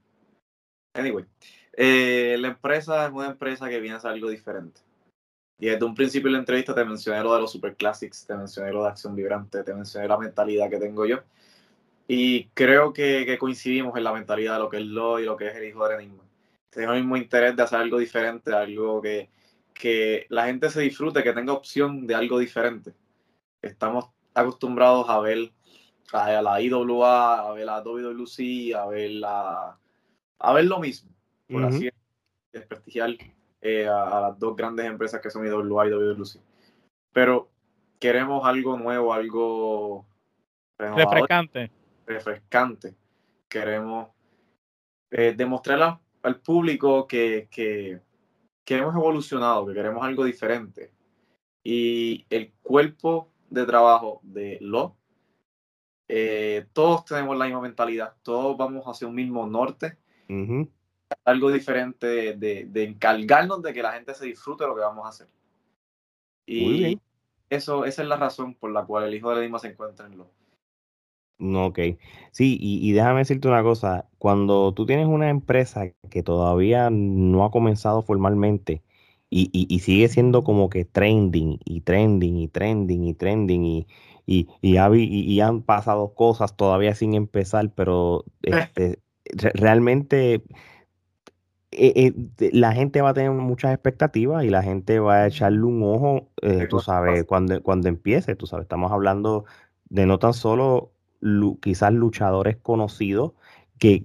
Anyway, 0.94 1.24
eh, 1.72 2.36
la 2.38 2.48
empresa 2.48 3.06
es 3.06 3.12
una 3.12 3.26
empresa 3.26 3.68
que 3.68 3.80
viene 3.80 3.94
a 3.94 3.98
hacer 3.98 4.12
algo 4.12 4.30
diferente. 4.30 4.80
Y 5.60 5.66
desde 5.66 5.84
un 5.84 5.94
principio 5.94 6.28
de 6.28 6.34
la 6.34 6.38
entrevista 6.38 6.72
te 6.72 6.84
mencioné 6.84 7.20
lo 7.20 7.34
de 7.34 7.40
los 7.40 7.50
Super 7.50 7.74
Classics, 7.74 8.24
te 8.24 8.36
mencioné 8.36 8.72
lo 8.72 8.84
de 8.84 8.90
Acción 8.90 9.16
Vibrante, 9.16 9.64
te 9.64 9.74
mencioné 9.74 10.06
la 10.06 10.16
mentalidad 10.16 10.70
que 10.70 10.78
tengo 10.78 11.04
yo. 11.04 11.20
Y 12.10 12.44
creo 12.54 12.94
que, 12.94 13.36
coincidimos 13.38 13.94
en 13.94 14.02
la 14.02 14.14
mentalidad 14.14 14.54
de 14.54 14.60
lo 14.60 14.70
que 14.70 14.78
es 14.78 14.86
lo 14.86 15.20
y 15.20 15.26
lo 15.26 15.36
que 15.36 15.48
es 15.48 15.56
el 15.56 15.64
hijo 15.64 15.86
de 15.86 15.96
Enigma. 15.96 16.24
Tengo 16.70 16.92
el 16.92 17.00
mismo 17.00 17.18
interés 17.18 17.54
de 17.54 17.62
hacer 17.62 17.80
algo 17.80 17.98
diferente, 17.98 18.50
algo 18.50 19.02
que, 19.02 19.28
que 19.74 20.24
la 20.30 20.46
gente 20.46 20.70
se 20.70 20.80
disfrute, 20.80 21.22
que 21.22 21.34
tenga 21.34 21.52
opción 21.52 22.06
de 22.06 22.14
algo 22.14 22.38
diferente. 22.38 22.94
Estamos 23.60 24.06
acostumbrados 24.32 25.06
a 25.10 25.20
ver 25.20 25.52
a 26.14 26.40
la 26.40 26.62
IWA, 26.62 27.40
a 27.40 27.52
ver 27.52 27.66
la 27.66 27.82
WWC, 27.82 28.74
a 28.74 28.86
ver 28.86 29.10
la, 29.10 29.78
a 30.38 30.52
ver 30.54 30.64
lo 30.64 30.80
mismo, 30.80 31.10
por 31.46 31.64
así 31.64 31.90
desprestigiar 32.50 33.10
eh, 33.60 33.86
a, 33.86 34.20
las 34.20 34.38
dos 34.38 34.56
grandes 34.56 34.86
empresas 34.86 35.20
que 35.20 35.28
son 35.28 35.46
IWA 35.46 35.86
y 35.86 35.90
WWC. 35.90 36.40
Pero 37.12 37.50
queremos 37.98 38.46
algo 38.46 38.78
nuevo, 38.78 39.12
algo 39.12 40.06
refrescante 40.78 41.70
refrescante. 42.08 42.96
Queremos 43.48 44.08
eh, 45.10 45.34
demostrar 45.36 46.00
al 46.22 46.40
público 46.40 47.06
que, 47.06 47.48
que, 47.50 48.00
hemos 48.66 48.94
evolucionado, 48.94 49.66
que 49.66 49.74
queremos 49.74 50.04
algo 50.04 50.24
diferente. 50.24 50.92
Y 51.62 52.26
el 52.30 52.52
cuerpo 52.62 53.30
de 53.50 53.64
trabajo 53.64 54.20
de 54.22 54.58
los, 54.60 54.92
eh, 56.08 56.66
todos 56.72 57.04
tenemos 57.04 57.36
la 57.36 57.46
misma 57.46 57.60
mentalidad, 57.60 58.14
todos 58.22 58.56
vamos 58.56 58.84
hacia 58.86 59.06
un 59.06 59.14
mismo 59.14 59.46
norte. 59.46 59.98
Algo 61.24 61.50
diferente 61.50 62.36
de, 62.36 62.66
de, 62.66 62.84
encargarnos 62.84 63.62
de 63.62 63.72
que 63.72 63.82
la 63.82 63.92
gente 63.92 64.14
se 64.14 64.26
disfrute 64.26 64.64
de 64.64 64.68
lo 64.68 64.76
que 64.76 64.82
vamos 64.82 65.06
a 65.06 65.08
hacer. 65.08 65.28
Y 66.46 67.00
eso, 67.50 67.84
esa 67.86 68.02
es 68.02 68.08
la 68.08 68.16
razón 68.16 68.54
por 68.54 68.70
la 68.70 68.84
cual 68.84 69.04
el 69.04 69.14
hijo 69.14 69.34
de 69.34 69.42
Lima 69.42 69.58
se 69.58 69.68
encuentra 69.68 70.06
en 70.06 70.18
lo. 70.18 70.30
Ok, 71.40 71.78
sí, 72.32 72.58
y, 72.60 72.92
déjame 72.92 73.20
decirte 73.20 73.46
una 73.46 73.62
cosa, 73.62 74.06
cuando 74.18 74.74
tú 74.74 74.86
tienes 74.86 75.06
una 75.06 75.30
empresa 75.30 75.92
que 76.10 76.22
todavía 76.24 76.90
no 76.90 77.44
ha 77.44 77.52
comenzado 77.52 78.02
formalmente 78.02 78.82
y, 79.30 79.50
y, 79.52 79.78
sigue 79.80 80.08
siendo 80.08 80.42
como 80.42 80.68
que 80.68 80.84
trending 80.84 81.60
y 81.64 81.82
trending 81.82 82.38
y 82.38 82.48
trending 82.48 83.04
y 83.04 83.14
trending 83.14 83.64
y, 83.64 83.86
y, 84.26 84.48
y, 84.62 85.40
han 85.40 85.62
pasado 85.62 86.14
cosas 86.14 86.56
todavía 86.56 86.94
sin 86.96 87.14
empezar, 87.14 87.70
pero 87.72 88.24
este, 88.42 88.98
realmente 89.54 90.42
eh, 91.70 92.12
eh, 92.40 92.50
la 92.52 92.72
gente 92.72 93.00
va 93.00 93.10
a 93.10 93.14
tener 93.14 93.30
muchas 93.30 93.72
expectativas 93.74 94.42
y 94.44 94.50
la 94.50 94.62
gente 94.64 94.98
va 94.98 95.22
a 95.22 95.26
echarle 95.28 95.62
un 95.62 95.82
ojo, 95.84 96.30
eh, 96.42 96.66
tú 96.68 96.80
sabes, 96.80 97.24
cuando, 97.24 97.62
cuando 97.62 97.88
empiece, 97.88 98.34
tú 98.34 98.46
sabes, 98.46 98.64
estamos 98.64 98.90
hablando 98.90 99.44
de 99.88 100.06
no 100.06 100.18
tan 100.18 100.34
solo 100.34 100.92
quizás 101.60 101.92
luchadores 101.92 102.56
conocidos 102.56 103.32
que, 103.78 104.02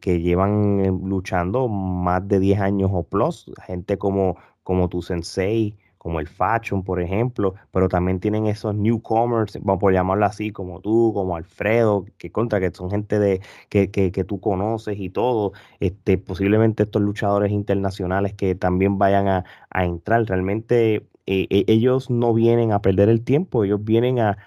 que 0.00 0.20
llevan 0.20 1.00
luchando 1.08 1.68
más 1.68 2.26
de 2.26 2.40
10 2.40 2.60
años 2.60 2.90
o 2.92 3.02
plus, 3.02 3.50
gente 3.66 3.98
como, 3.98 4.36
como 4.62 4.88
tu 4.88 5.02
sensei, 5.02 5.76
como 6.00 6.18
el 6.18 6.28
Fashion, 6.28 6.82
por 6.82 6.98
ejemplo, 7.02 7.54
pero 7.72 7.86
también 7.86 8.20
tienen 8.20 8.46
esos 8.46 8.74
newcomers, 8.74 9.58
vamos 9.60 9.80
por 9.80 9.92
llamarlo 9.92 10.24
así, 10.24 10.50
como 10.50 10.80
tú, 10.80 11.12
como 11.14 11.36
Alfredo, 11.36 12.06
que 12.16 12.32
contra 12.32 12.58
que 12.58 12.70
son 12.70 12.90
gente 12.90 13.18
de 13.18 13.42
que, 13.68 13.90
que, 13.90 14.10
que 14.10 14.24
tú 14.24 14.40
conoces 14.40 14.98
y 14.98 15.10
todo, 15.10 15.52
este, 15.78 16.16
posiblemente 16.16 16.84
estos 16.84 17.02
luchadores 17.02 17.52
internacionales 17.52 18.32
que 18.32 18.54
también 18.54 18.96
vayan 18.96 19.28
a, 19.28 19.44
a 19.68 19.84
entrar, 19.84 20.24
realmente 20.24 21.06
eh, 21.26 21.46
e, 21.50 21.64
ellos 21.68 22.08
no 22.08 22.32
vienen 22.32 22.72
a 22.72 22.80
perder 22.80 23.10
el 23.10 23.22
tiempo, 23.22 23.64
ellos 23.64 23.84
vienen 23.84 24.20
a, 24.20 24.38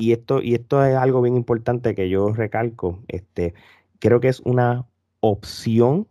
y 0.00 0.12
esto, 0.12 0.42
y 0.42 0.54
esto 0.54 0.84
es 0.84 0.96
algo 0.96 1.22
bien 1.22 1.36
importante 1.36 1.94
que 1.94 2.08
yo 2.08 2.32
recalco, 2.32 3.00
este, 3.08 3.54
creo 4.00 4.20
que 4.20 4.28
es 4.28 4.40
una 4.40 4.86
opción 5.20 6.08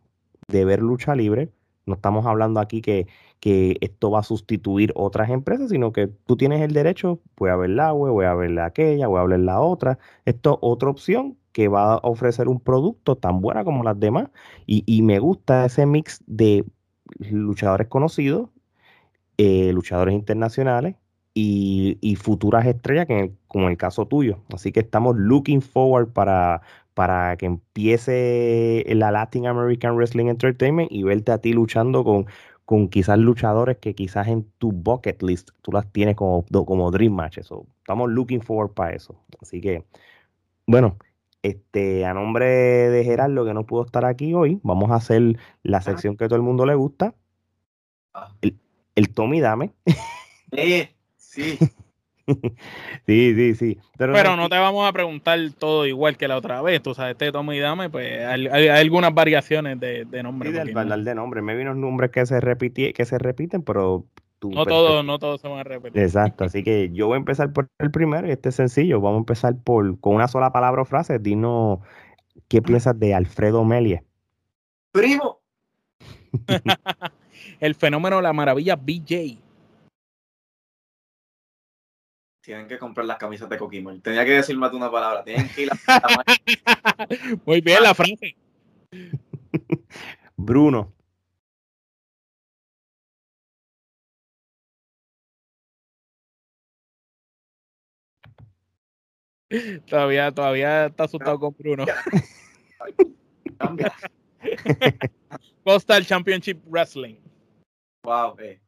de 0.48 0.66
ver 0.66 0.82
lucha 0.82 1.16
libre, 1.16 1.52
no 1.86 1.96
estamos 1.96 2.26
hablando 2.26 2.60
aquí 2.60 2.82
que 2.82 3.08
que 3.40 3.78
esto 3.82 4.12
va 4.12 4.20
a 4.20 4.24
sustituir 4.24 4.92
otras 4.96 5.30
empresas, 5.30 5.70
sino 5.70 5.92
que 5.94 6.08
tú 6.08 6.36
tienes 6.38 6.62
el 6.62 6.74
derecho, 6.74 7.20
voy 7.38 7.50
a 7.50 7.56
ver 7.56 7.72
la 7.72 7.94
web, 7.94 8.14
voy 8.14 8.26
a 8.26 8.34
ver 8.34 8.52
la 8.52 8.66
aquella, 8.66 9.08
voy 9.08 9.20
a 9.20 9.24
ver 9.24 9.40
la 9.40 9.62
otra. 9.62 9.98
Esto 10.26 10.54
es 10.54 10.58
otra 10.62 10.90
opción 10.90 11.38
que 11.52 11.68
va 11.68 11.96
a 11.96 11.98
ofrecer 12.04 12.48
un 12.48 12.60
producto 12.60 13.16
tan 13.18 13.42
buena 13.42 13.64
como 13.64 13.84
las 13.84 14.00
demás. 14.00 14.30
Y, 14.66 15.02
me 15.04 15.20
gusta 15.20 15.66
ese 15.66 15.86
mix 15.86 16.22
de 16.28 16.66
luchadores 17.20 17.88
conocidos, 17.88 18.50
eh, 19.38 19.72
luchadores 19.74 20.16
internacionales 20.16 20.96
y, 21.34 22.16
futuras 22.18 22.66
estrellas, 22.66 23.06
que 23.08 23.32
como 23.48 23.66
en 23.66 23.72
el 23.72 23.78
caso 23.78 24.06
tuyo. 24.08 24.40
Así 24.54 24.72
que 24.72 24.82
estamos 24.82 25.16
looking 25.16 25.62
forward 25.62 26.10
para, 26.10 26.62
para 26.94 27.38
que 27.38 27.46
empiece 27.46 28.84
la 28.90 29.12
Latin 29.12 29.48
American 29.48 29.96
Wrestling 29.96 30.28
Entertainment 30.28 30.92
y 30.92 31.04
verte 31.04 31.32
a 31.32 31.38
ti 31.40 31.54
luchando 31.54 32.04
con, 32.04 32.26
con 32.66 32.90
quizás 32.90 33.18
luchadores 33.18 33.78
que 33.78 33.96
quizás 33.96 34.28
en 34.28 34.44
tu 34.58 34.72
bucket 34.72 35.22
list 35.24 35.52
tú 35.62 35.72
las 35.72 35.92
tienes 35.92 36.16
como, 36.16 36.46
como 36.46 36.92
dream 36.92 37.14
matches. 37.14 37.50
estamos 37.80 38.10
looking 38.10 38.42
forward 38.42 38.74
para 38.74 38.94
eso. 38.94 39.16
Así 39.42 39.62
que, 39.62 39.86
bueno, 40.68 40.98
este, 41.42 42.06
a 42.06 42.14
nombre 42.14 42.46
de 42.46 43.04
Gerardo, 43.04 43.46
que 43.46 43.54
no 43.54 43.66
pudo 43.66 43.86
estar 43.86 44.06
aquí 44.06 44.34
hoy, 44.34 44.60
vamos 44.64 44.92
a 44.92 44.96
hacer 44.96 45.40
la 45.64 45.82
sección 45.82 46.18
que 46.18 46.26
a 46.26 46.28
todo 46.28 46.38
el 46.38 46.44
mundo 46.44 46.66
le 46.66 46.76
gusta. 46.76 47.16
Ah. 48.14 48.36
El, 48.42 48.60
el 48.96 49.14
Tommy 49.14 49.40
Dame. 49.40 49.74
Sí, 53.08 53.34
sí. 53.34 53.56
sí. 53.56 53.78
Pero, 53.98 54.36
no, 54.36 54.50
te 54.50 54.58
vamos 54.58 54.88
a 54.88 54.94
preguntar 54.94 55.40
todo 55.58 55.88
igual 55.88 56.16
que 56.16 56.28
la 56.28 56.38
otra 56.38 56.62
vez. 56.62 56.82
Tú 56.82 56.94
sabes, 56.94 57.14
este 57.14 57.32
Tommy 57.32 57.58
Dame, 57.60 57.90
pues 57.90 58.24
hay, 58.24 58.68
algunas 58.68 59.14
variaciones 59.14 59.80
de, 59.80 60.06
de 60.06 60.24
nombre. 60.24 60.52
Sí, 60.52 60.56
de, 60.56 61.04
de 61.04 61.16
nombre. 61.16 61.42
Me 61.42 61.56
vino 61.56 61.74
nombres 61.74 62.12
que 62.12 62.26
se, 62.28 62.40
que 62.94 63.06
se 63.06 63.18
repiten, 63.18 63.64
pero 63.64 64.06
no 64.42 64.66
todos, 64.66 65.04
no 65.04 65.20
todos 65.20 65.42
se 65.42 65.48
van 65.48 65.60
a 65.60 65.64
repetir. 65.64 66.02
Exacto, 66.02 66.46
así 66.46 66.64
que 66.64 66.92
yo 66.94 67.08
voy 67.08 67.16
a 67.16 67.18
empezar 67.18 67.52
por 67.52 67.70
el 67.80 67.92
primero 67.92 68.28
y 68.28 68.32
este 68.32 68.50
es 68.50 68.56
sencillo. 68.56 69.02
Vamos 69.02 69.18
a 69.18 69.20
empezar 69.20 69.56
por 69.64 70.00
con 70.00 70.16
una 70.16 70.28
sola 70.28 70.52
palabra 70.52 70.84
o 70.84 70.86
frase. 70.86 71.20
Dinos 71.20 71.80
qué 72.48 72.62
piensas 72.62 72.98
de 73.00 73.14
Alfredo 73.14 73.66
Melie. 73.66 74.04
Primo. 74.92 75.40
el 77.60 77.76
fenómeno 77.76 78.22
la 78.22 78.34
maravilla 78.34 78.76
BJ 78.76 79.49
tienen 82.50 82.68
que 82.68 82.80
comprar 82.80 83.06
las 83.06 83.20
camisas 83.20 83.48
de 83.48 83.60
Coquimol. 83.60 84.02
Tenía 84.02 84.26
que 84.26 84.32
decir 84.32 84.58
más 84.58 84.72
de 84.72 84.78
una 84.78 84.90
palabra. 84.90 85.24
Tienen 85.24 85.48
que 85.50 85.62
ir 85.62 85.70
Muy 87.46 87.62
bien 87.62 87.84
la 87.84 87.94
frase. 87.94 88.36
Bruno. 90.36 90.92
Todavía, 99.86 100.32
todavía 100.32 100.88
está 100.88 101.04
asustado 101.04 101.40
con 101.40 101.56
Bruno. 101.56 101.86
Postal 105.64 106.04
Championship 106.04 106.64
Wrestling. 106.66 107.18
Wow, 108.04 108.40
eh. 108.40 108.60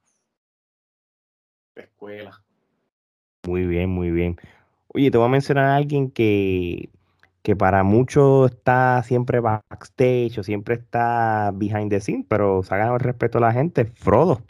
Escuela. 1.73 2.43
Muy 3.47 3.65
bien, 3.65 3.89
muy 3.89 4.11
bien. 4.11 4.37
Oye, 4.93 5.09
te 5.09 5.17
voy 5.17 5.27
a 5.27 5.29
mencionar 5.29 5.65
a 5.65 5.75
alguien 5.75 6.11
que, 6.11 6.89
que 7.41 7.55
para 7.55 7.83
muchos 7.83 8.51
está 8.51 9.01
siempre 9.03 9.39
backstage 9.39 10.37
o 10.37 10.43
siempre 10.43 10.75
está 10.75 11.51
behind 11.53 11.89
the 11.89 11.99
scene, 11.99 12.25
pero 12.27 12.61
se 12.61 12.73
ha 12.73 12.77
ganado 12.77 12.95
el 12.95 13.01
respeto 13.01 13.39
a 13.39 13.41
la 13.41 13.53
gente, 13.53 13.85
Frodo. 13.85 14.41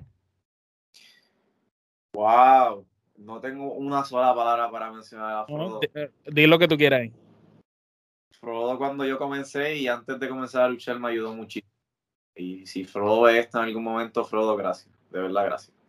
Wow, 2.14 2.86
no 3.18 3.39
tengo 3.39 3.74
una 3.74 4.04
sola 4.04 4.36
palabra 4.36 4.70
para 4.70 4.92
mencionar 4.92 5.44
a 5.44 5.46
Frodo. 5.46 5.80
Eh, 5.94 6.12
di, 6.26 6.48
lo 6.48 6.60
que 6.60 6.68
tú 6.68 6.76
quieras. 6.76 7.10
Frodo 8.42 8.78
cuando 8.78 9.06
yo 9.06 9.18
comencé 9.18 9.78
y 9.78 9.88
antes 9.88 10.20
de 10.20 10.28
comenzar 10.28 10.64
a 10.64 10.70
luchar 10.70 11.00
me 11.00 11.10
ayudó 11.10 11.34
muchísimo. 11.34 11.72
Y 12.36 12.66
si 12.66 12.84
Frodo 12.84 13.22
ve 13.22 13.39
esto 13.39 13.60
en 13.60 13.66
algún 13.66 13.84
momento, 13.84 14.26
Frodo, 14.26 14.58
gracias. 14.58 14.92
De 15.12 15.22
verdad, 15.22 15.46
gracias. 15.46 15.80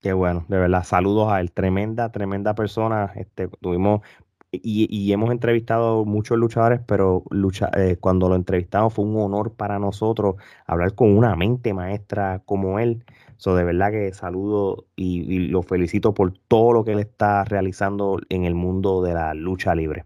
Qué 0.00 0.12
bueno, 0.12 0.44
de 0.48 0.58
verdad, 0.58 0.84
saludos 0.84 1.32
a 1.32 1.40
él, 1.40 1.50
tremenda, 1.50 2.12
tremenda 2.12 2.54
persona. 2.54 3.12
Este, 3.16 3.48
tuvimos 3.60 4.02
y, 4.50 5.12
hemos 5.12 5.30
entrevistado 5.30 6.04
muchos 6.04 6.38
luchadores, 6.38 6.80
pero 6.86 7.24
lucha, 7.30 7.70
eh, 7.76 7.96
cuando 8.00 8.28
lo 8.28 8.34
entrevistamos 8.34 8.94
fue 8.94 9.04
un 9.04 9.20
honor 9.20 9.52
para 9.54 9.78
nosotros 9.78 10.36
hablar 10.66 10.94
con 10.94 11.16
una 11.16 11.36
mente 11.36 11.74
maestra 11.74 12.42
como 12.46 12.78
él. 12.78 13.04
So, 13.36 13.54
de 13.54 13.64
verdad 13.64 13.90
que 13.90 14.12
saludo 14.14 14.86
y, 14.96 15.48
lo 15.48 15.62
felicito 15.62 16.14
por 16.14 16.32
todo 16.32 16.72
lo 16.72 16.84
que 16.84 16.92
él 16.92 17.00
está 17.00 17.44
realizando 17.44 18.20
en 18.30 18.44
el 18.44 18.54
mundo 18.54 19.02
de 19.02 19.14
la 19.14 19.34
lucha 19.34 19.74
libre. 19.74 20.04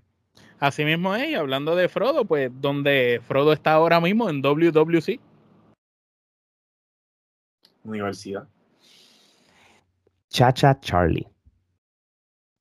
Así 0.58 0.84
mismo 0.84 1.14
es, 1.14 1.36
hablando 1.36 1.74
de 1.76 1.88
Frodo, 1.88 2.24
pues 2.24 2.50
donde 2.60 3.20
Frodo 3.26 3.52
está 3.52 3.72
ahora 3.72 4.00
mismo 4.00 4.28
en 4.28 4.42
WWC. 4.42 5.20
Universidad. 7.84 8.46
Chacha 10.32 10.80
Charlie. 10.80 11.28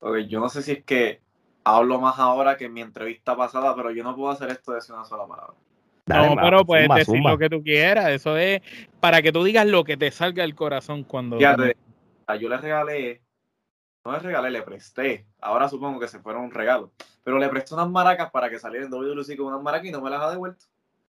Ok, 0.00 0.18
yo 0.28 0.40
no 0.40 0.48
sé 0.48 0.62
si 0.62 0.72
es 0.72 0.84
que 0.84 1.22
hablo 1.64 2.00
más 2.00 2.18
ahora 2.18 2.56
que 2.56 2.66
en 2.66 2.74
mi 2.74 2.82
entrevista 2.82 3.36
pasada, 3.36 3.74
pero 3.74 3.90
yo 3.90 4.04
no 4.04 4.14
puedo 4.14 4.30
hacer 4.30 4.50
esto 4.50 4.72
de 4.72 4.76
decir 4.76 4.94
una 4.94 5.04
sola 5.04 5.26
palabra. 5.26 5.54
no, 6.06 6.36
pero 6.40 6.64
puedes 6.66 6.88
decir 6.88 7.20
lo 7.22 7.38
que 7.38 7.48
tú 7.48 7.62
quieras. 7.62 8.10
Eso 8.10 8.36
es 8.36 8.60
para 9.00 9.22
que 9.22 9.32
tú 9.32 9.42
digas 9.42 9.66
lo 9.66 9.84
que 9.84 9.96
te 9.96 10.10
salga 10.10 10.42
del 10.42 10.54
corazón 10.54 11.02
cuando. 11.04 11.38
Fíjate, 11.38 11.76
yo 12.38 12.48
le 12.48 12.56
regalé, 12.58 13.22
no 14.04 14.12
le 14.12 14.18
regalé, 14.18 14.50
le 14.50 14.62
presté. 14.62 15.26
Ahora 15.40 15.68
supongo 15.68 15.98
que 15.98 16.08
se 16.08 16.20
fueron 16.20 16.44
un 16.44 16.50
regalo. 16.50 16.92
Pero 17.24 17.38
le 17.38 17.48
presté 17.48 17.74
unas 17.74 17.88
maracas 17.88 18.30
para 18.30 18.50
que 18.50 18.58
saliera 18.58 18.84
en 18.84 18.90
WC 18.90 19.36
con 19.36 19.46
unas 19.46 19.62
maracas 19.62 19.86
y 19.86 19.92
no 19.92 20.02
me 20.02 20.10
las 20.10 20.20
ha 20.20 20.30
devuelto. 20.30 20.66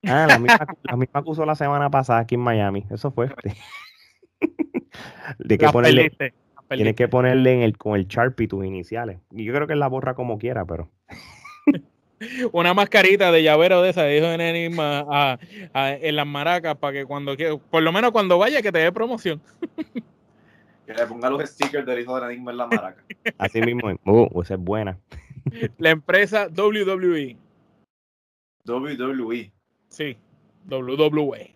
Ah, 0.07 0.27
la 0.27 0.39
misma, 0.39 0.59
la 0.83 0.97
misma 0.97 1.23
que 1.23 1.31
usó 1.31 1.45
la 1.45 1.55
semana 1.55 1.89
pasada 1.91 2.21
aquí 2.21 2.35
en 2.35 2.41
Miami. 2.41 2.87
Eso 2.91 3.13
fue. 3.13 3.31
de 5.39 5.59
que 5.59 5.69
ponerle, 5.69 6.13
Tienes 6.69 6.97
que 6.97 7.09
ponerle 7.09 7.55
en 7.55 7.63
el, 7.63 7.77
con 7.79 7.97
el 7.97 8.07
Sharpie 8.07 8.49
tus 8.49 8.65
iniciales. 8.65 9.19
Y 9.31 9.45
yo 9.45 9.55
creo 9.55 9.67
que 9.67 9.73
él 9.73 9.81
la 9.81 9.89
borra 9.89 10.15
como 10.15 10.39
quiera, 10.39 10.65
pero. 10.65 10.91
Una 12.53 12.75
mascarita 12.75 13.31
de 13.31 13.43
llavero 13.43 13.81
de 13.81 13.91
esa, 13.91 14.05
dijo 14.05 14.27
en 14.27 14.41
enigma 14.41 15.39
en 15.75 16.17
las 16.17 16.27
maracas 16.27 16.77
para 16.77 16.93
que 16.93 17.05
cuando 17.07 17.37
por 17.71 17.83
lo 17.83 17.93
menos 17.93 18.11
cuando 18.11 18.39
vaya 18.39 18.61
que 18.61 18.73
te 18.73 18.79
dé 18.79 18.93
promoción. 18.93 19.41
Que 20.89 20.95
le 20.95 21.07
ponga 21.07 21.29
los 21.29 21.43
stickers 21.51 21.85
del 21.85 22.01
hijo 22.01 22.19
de 22.19 22.33
Enigma 22.33 22.51
en 22.51 22.57
la 22.57 22.67
maraca. 22.67 23.05
Así 23.37 23.61
mismo. 23.61 23.91
Uh, 24.07 24.41
esa 24.41 24.55
es 24.55 24.61
buena. 24.61 24.99
La 25.77 25.91
empresa 25.91 26.49
WWE. 26.49 27.37
WWE. 28.65 29.53
Sí, 29.91 30.17
WWE. 30.67 31.55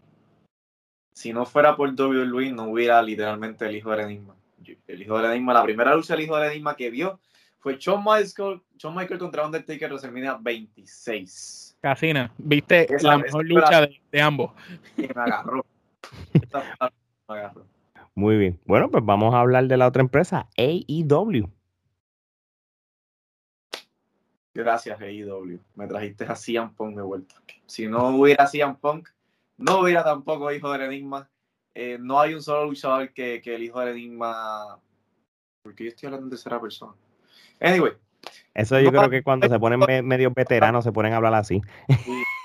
Si 1.14 1.32
no 1.32 1.46
fuera 1.46 1.76
por 1.76 1.88
WWE, 1.88 2.52
no 2.52 2.64
hubiera 2.64 3.02
literalmente 3.02 3.64
el 3.64 3.76
hijo 3.76 3.90
del 3.92 4.00
Enigma. 4.00 4.36
El 4.86 5.02
hijo 5.02 5.18
del 5.18 5.30
Enigma, 5.32 5.54
la 5.54 5.62
primera 5.62 5.94
lucha 5.94 6.14
del 6.14 6.24
hijo 6.24 6.36
del 6.36 6.50
Enigma 6.50 6.76
que 6.76 6.90
vio 6.90 7.20
fue 7.58 7.76
Shawn 7.78 8.02
Michaels, 8.02 8.62
Shawn 8.76 8.94
Michaels 8.94 9.20
contra 9.20 9.46
Undertaker 9.46 9.88
WrestleMania 9.88 10.38
26. 10.40 11.78
Casina, 11.80 12.32
viste 12.38 12.86
la 13.00 13.18
mejor 13.18 13.46
lucha 13.46 13.88
de, 14.10 14.20
ambos. 14.20 14.52
me 14.96 15.06
agarró. 15.14 15.64
me 17.28 17.34
agarró. 17.34 17.66
Muy 18.14 18.36
bien. 18.36 18.60
Bueno, 18.66 18.90
pues 18.90 19.04
vamos 19.04 19.34
a 19.34 19.40
hablar 19.40 19.66
de 19.66 19.76
la 19.76 19.86
otra 19.86 20.02
empresa, 20.02 20.48
AEW. 20.56 21.48
Gracias, 24.54 25.00
AEW. 25.00 25.58
Me 25.74 25.86
trajiste 25.86 26.24
a 26.24 26.36
CM 26.36 26.70
Punk 26.76 26.96
de 26.96 27.02
vuelta. 27.02 27.36
Si 27.66 27.86
no 27.86 28.08
hubiera 28.08 28.46
CM 28.46 28.74
Punk, 28.74 29.08
no 29.56 29.80
hubiera 29.80 30.04
tampoco 30.04 30.52
Hijo 30.52 30.70
del 30.72 30.82
Enigma. 30.82 31.30
Eh, 31.74 31.98
no 32.00 32.20
hay 32.20 32.34
un 32.34 32.42
solo 32.42 32.66
luchador 32.66 33.12
que, 33.12 33.40
que, 33.40 33.54
el 33.54 33.62
Hijo 33.62 33.80
del 33.80 33.90
Enigma. 33.90 34.78
Porque 35.62 35.84
yo 35.84 35.90
estoy 35.90 36.08
hablando 36.08 36.26
de 36.26 36.30
tercera 36.30 36.60
persona. 36.60 36.94
Anyway. 37.60 37.92
Eso 38.54 38.78
yo 38.78 38.90
creo 38.90 39.10
que 39.10 39.22
cuando 39.22 39.48
se 39.48 39.58
ponen 39.58 40.06
medio 40.06 40.30
veteranos 40.30 40.84
se 40.84 40.92
ponen 40.92 41.12
a 41.12 41.16
hablar 41.16 41.34
así. 41.34 41.60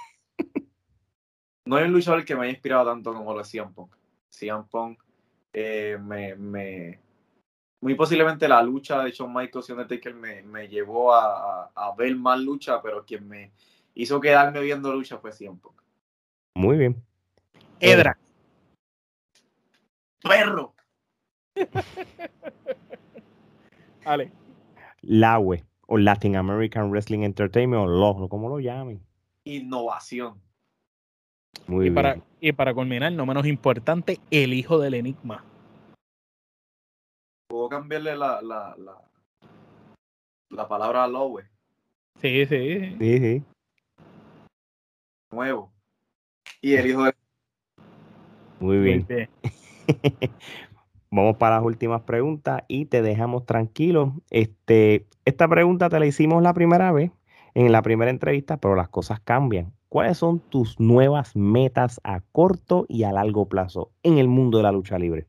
No 1.68 1.76
hay 1.76 1.84
un 1.84 1.92
luchador 1.92 2.24
que 2.24 2.34
me 2.34 2.44
haya 2.44 2.52
inspirado 2.52 2.86
tanto 2.86 3.14
como 3.14 3.34
lo 3.34 3.40
de 3.40 3.46
CM 3.46 3.74
Punk. 3.74 3.94
CM 4.30 4.64
Punk 4.72 5.04
eh, 5.52 5.98
me, 6.00 6.98
muy 7.82 7.96
posiblemente 7.96 8.48
la 8.48 8.64
lucha 8.64 9.04
de 9.04 9.12
Shawn 9.12 9.34
Michaels 9.34 9.68
y 9.68 9.72
Undertaker 9.74 10.14
me, 10.14 10.44
me 10.44 10.70
llevó 10.70 11.14
a, 11.14 11.94
ver 11.98 12.16
más 12.16 12.40
lucha, 12.40 12.82
pero 12.82 13.04
quien 13.06 13.28
me 13.28 13.52
hizo 13.96 14.22
quedarme 14.22 14.62
viendo 14.62 14.94
lucha 14.94 15.18
fue 15.18 15.34
CM 15.34 15.58
Punk. 15.60 15.82
Muy 16.56 16.78
bien. 16.78 17.04
Edra. 17.82 18.18
Perro. 20.22 20.74
Vale. 24.06 24.32
LAWE 25.02 25.64
o 25.88 25.98
Latin 25.98 26.36
American 26.36 26.92
Wrestling 26.92 27.24
Entertainment 27.24 27.84
o 27.84 27.88
LO, 27.88 28.30
como 28.30 28.50
lo 28.50 28.60
llamen. 28.60 29.02
Innovación. 29.44 30.42
Muy 31.68 31.88
y, 31.88 31.92
Para, 31.92 32.22
y 32.40 32.52
para 32.52 32.74
culminar, 32.74 33.12
no 33.12 33.26
menos 33.26 33.46
importante, 33.46 34.20
el 34.32 34.54
hijo 34.54 34.80
del 34.80 34.94
enigma. 34.94 35.44
¿Puedo 37.50 37.70
cambiarle 37.70 38.16
la, 38.16 38.42
la, 38.42 38.76
la, 38.78 39.02
la 40.50 40.68
palabra 40.68 41.06
a 41.06 41.08
Lowe? 41.08 41.44
Sí, 42.22 42.46
sí. 42.46 42.96
Sí, 43.00 43.20
sí. 43.20 43.44
Nuevo. 45.32 45.72
Y 46.62 46.74
el 46.74 46.88
hijo 46.88 47.04
del 47.04 47.14
Muy 48.60 48.78
bien. 48.80 49.08
Vamos 51.12 51.38
para 51.38 51.58
las 51.58 51.66
últimas 51.66 52.02
preguntas 52.02 52.64
y 52.68 52.86
te 52.86 53.02
dejamos 53.02 53.46
tranquilo. 53.46 54.14
Este, 54.30 55.08
esta 55.26 55.48
pregunta 55.48 55.90
te 55.90 56.00
la 56.00 56.06
hicimos 56.06 56.44
la 56.44 56.54
primera 56.54 56.92
vez, 56.92 57.12
en 57.54 57.72
la 57.72 57.82
primera 57.82 58.12
entrevista, 58.12 58.58
pero 58.58 58.76
las 58.76 58.90
cosas 58.90 59.20
cambian. 59.22 59.74
¿Cuáles 59.90 60.18
son 60.18 60.40
tus 60.40 60.80
nuevas 60.80 61.36
metas 61.36 62.02
a 62.04 62.20
corto 62.32 62.86
y 62.90 63.04
a 63.04 63.14
largo 63.14 63.48
plazo 63.48 63.92
en 64.04 64.18
el 64.18 64.28
mundo 64.28 64.58
de 64.58 64.64
la 64.64 64.72
lucha 64.74 65.00
libre? 65.00 65.28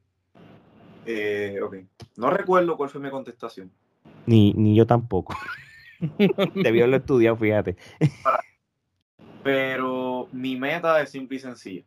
Eh, 1.06 1.58
ok. 1.62 1.76
No 2.16 2.28
recuerdo 2.28 2.76
cuál 2.76 2.90
fue 2.90 3.00
mi 3.00 3.10
contestación. 3.10 3.70
Ni, 4.26 4.52
ni 4.54 4.74
yo 4.74 4.86
tampoco. 4.86 5.34
Debió 6.18 6.82
haberlo 6.82 6.96
estudiado, 6.96 7.36
fíjate. 7.36 7.76
Pero 9.44 10.28
mi 10.32 10.56
meta 10.56 11.00
es 11.00 11.10
simple 11.10 11.36
y 11.36 11.40
sencilla. 11.40 11.84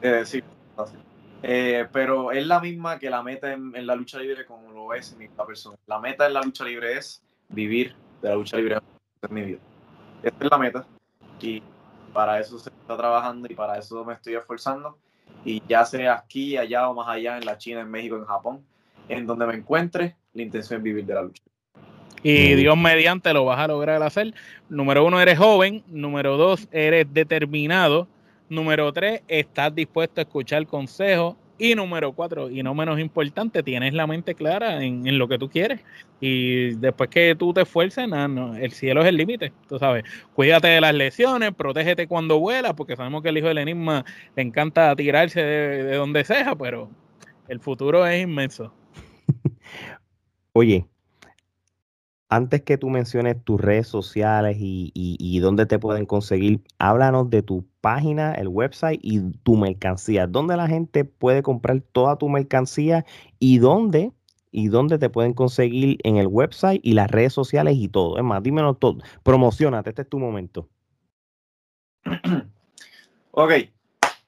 Es 0.00 0.12
decir, 0.12 0.44
eh, 1.42 1.86
pero 1.92 2.32
es 2.32 2.46
la 2.46 2.60
misma 2.60 2.98
que 2.98 3.10
la 3.10 3.22
meta 3.22 3.52
en, 3.52 3.86
la 3.86 3.94
lucha 3.94 4.18
libre 4.18 4.44
como 4.46 4.70
lo 4.72 4.94
es 4.94 5.16
mi 5.16 5.28
persona. 5.28 5.76
La 5.86 5.98
meta 5.98 6.26
en 6.26 6.34
la 6.34 6.42
lucha 6.42 6.64
libre 6.64 6.96
es 6.96 7.22
vivir 7.48 7.94
de 8.22 8.28
la 8.28 8.34
lucha 8.34 8.56
libre 8.56 8.78
en 9.22 9.34
mi 9.34 9.42
vida. 9.42 9.58
Esta 10.22 10.44
es 10.44 10.50
la 10.50 10.58
meta 10.58 10.86
y 11.40 11.62
para 12.12 12.40
eso 12.40 12.58
se 12.58 12.70
está 12.70 12.96
trabajando 12.96 13.46
y 13.50 13.54
para 13.54 13.78
eso 13.78 14.04
me 14.04 14.14
estoy 14.14 14.34
esforzando. 14.34 14.98
Y 15.44 15.62
ya 15.68 15.84
sea 15.84 16.14
aquí, 16.14 16.56
allá 16.56 16.88
o 16.88 16.94
más 16.94 17.08
allá, 17.08 17.36
en 17.36 17.44
la 17.44 17.58
China, 17.58 17.80
en 17.80 17.90
México, 17.90 18.16
en 18.16 18.24
Japón, 18.24 18.64
en 19.08 19.26
donde 19.26 19.46
me 19.46 19.54
encuentre, 19.54 20.16
la 20.32 20.42
intención 20.42 20.78
es 20.78 20.84
vivir 20.84 21.04
de 21.04 21.14
la 21.14 21.22
lucha. 21.22 21.42
Y 22.22 22.54
Dios 22.54 22.76
mediante 22.76 23.32
lo 23.32 23.44
vas 23.44 23.58
a 23.60 23.68
lograr 23.68 24.02
hacer. 24.02 24.34
Número 24.68 25.04
uno, 25.04 25.20
eres 25.20 25.38
joven. 25.38 25.84
Número 25.86 26.36
dos, 26.36 26.68
eres 26.72 27.06
determinado. 27.12 28.08
Número 28.48 28.92
tres, 28.92 29.22
estás 29.26 29.74
dispuesto 29.74 30.20
a 30.20 30.24
escuchar 30.24 30.66
consejos. 30.66 31.36
Y 31.58 31.74
número 31.74 32.12
cuatro, 32.12 32.50
y 32.50 32.62
no 32.62 32.74
menos 32.74 33.00
importante, 33.00 33.62
tienes 33.62 33.94
la 33.94 34.06
mente 34.06 34.34
clara 34.34 34.84
en, 34.84 35.16
lo 35.16 35.26
que 35.26 35.38
tú 35.38 35.48
quieres. 35.48 35.80
Y 36.20 36.74
después 36.74 37.08
que 37.08 37.34
tú 37.34 37.54
te 37.54 37.62
esfuerces, 37.62 38.06
nada, 38.06 38.60
el 38.60 38.72
cielo 38.72 39.00
es 39.00 39.06
el 39.06 39.16
límite, 39.16 39.54
tú 39.66 39.78
sabes. 39.78 40.04
Cuídate 40.34 40.68
de 40.68 40.82
las 40.82 40.94
lesiones, 40.94 41.54
protégete 41.54 42.08
cuando 42.08 42.38
vuelas, 42.38 42.74
porque 42.74 42.94
sabemos 42.94 43.22
que 43.22 43.30
el 43.30 43.38
hijo 43.38 43.48
del 43.48 43.56
enigma 43.56 44.04
le 44.36 44.42
encanta 44.42 44.94
tirarse 44.94 45.42
de 45.42 45.96
donde 45.96 46.24
sea, 46.24 46.54
pero 46.56 46.90
el 47.48 47.58
futuro 47.58 48.06
es 48.06 48.22
inmenso. 48.22 48.74
Oye, 50.52 50.86
antes 52.28 52.62
que 52.62 52.76
tú 52.76 52.90
menciones 52.90 53.42
tus 53.44 53.60
redes 53.60 53.86
sociales 53.86 54.56
y, 54.58 55.38
dónde 55.40 55.66
te 55.66 55.78
pueden 55.78 56.06
conseguir, 56.06 56.60
háblanos 56.78 57.30
de 57.30 57.42
tu 57.42 57.66
página, 57.80 58.32
el 58.34 58.48
website 58.48 59.00
y 59.02 59.20
tu 59.42 59.56
mercancía. 59.56 60.26
¿Dónde 60.26 60.56
la 60.56 60.66
gente 60.66 61.04
puede 61.04 61.42
comprar 61.42 61.80
toda 61.80 62.16
tu 62.16 62.28
mercancía 62.28 63.04
y 63.38 63.58
dónde, 63.58 64.12
y 64.50 64.68
dónde 64.68 64.98
te 64.98 65.08
pueden 65.10 65.34
conseguir 65.34 65.98
en 66.02 66.16
el 66.16 66.26
website 66.26 66.80
y 66.82 66.94
las 66.94 67.10
redes 67.10 67.32
sociales 67.32 67.76
y 67.76 67.88
todo? 67.88 68.16
Es 68.16 68.24
más, 68.24 68.42
dímelo 68.42 68.74
todo. 68.74 68.98
Promocionate, 69.22 69.90
este 69.90 70.02
es 70.02 70.08
tu 70.08 70.18
momento. 70.18 70.68
ok. 73.30 73.52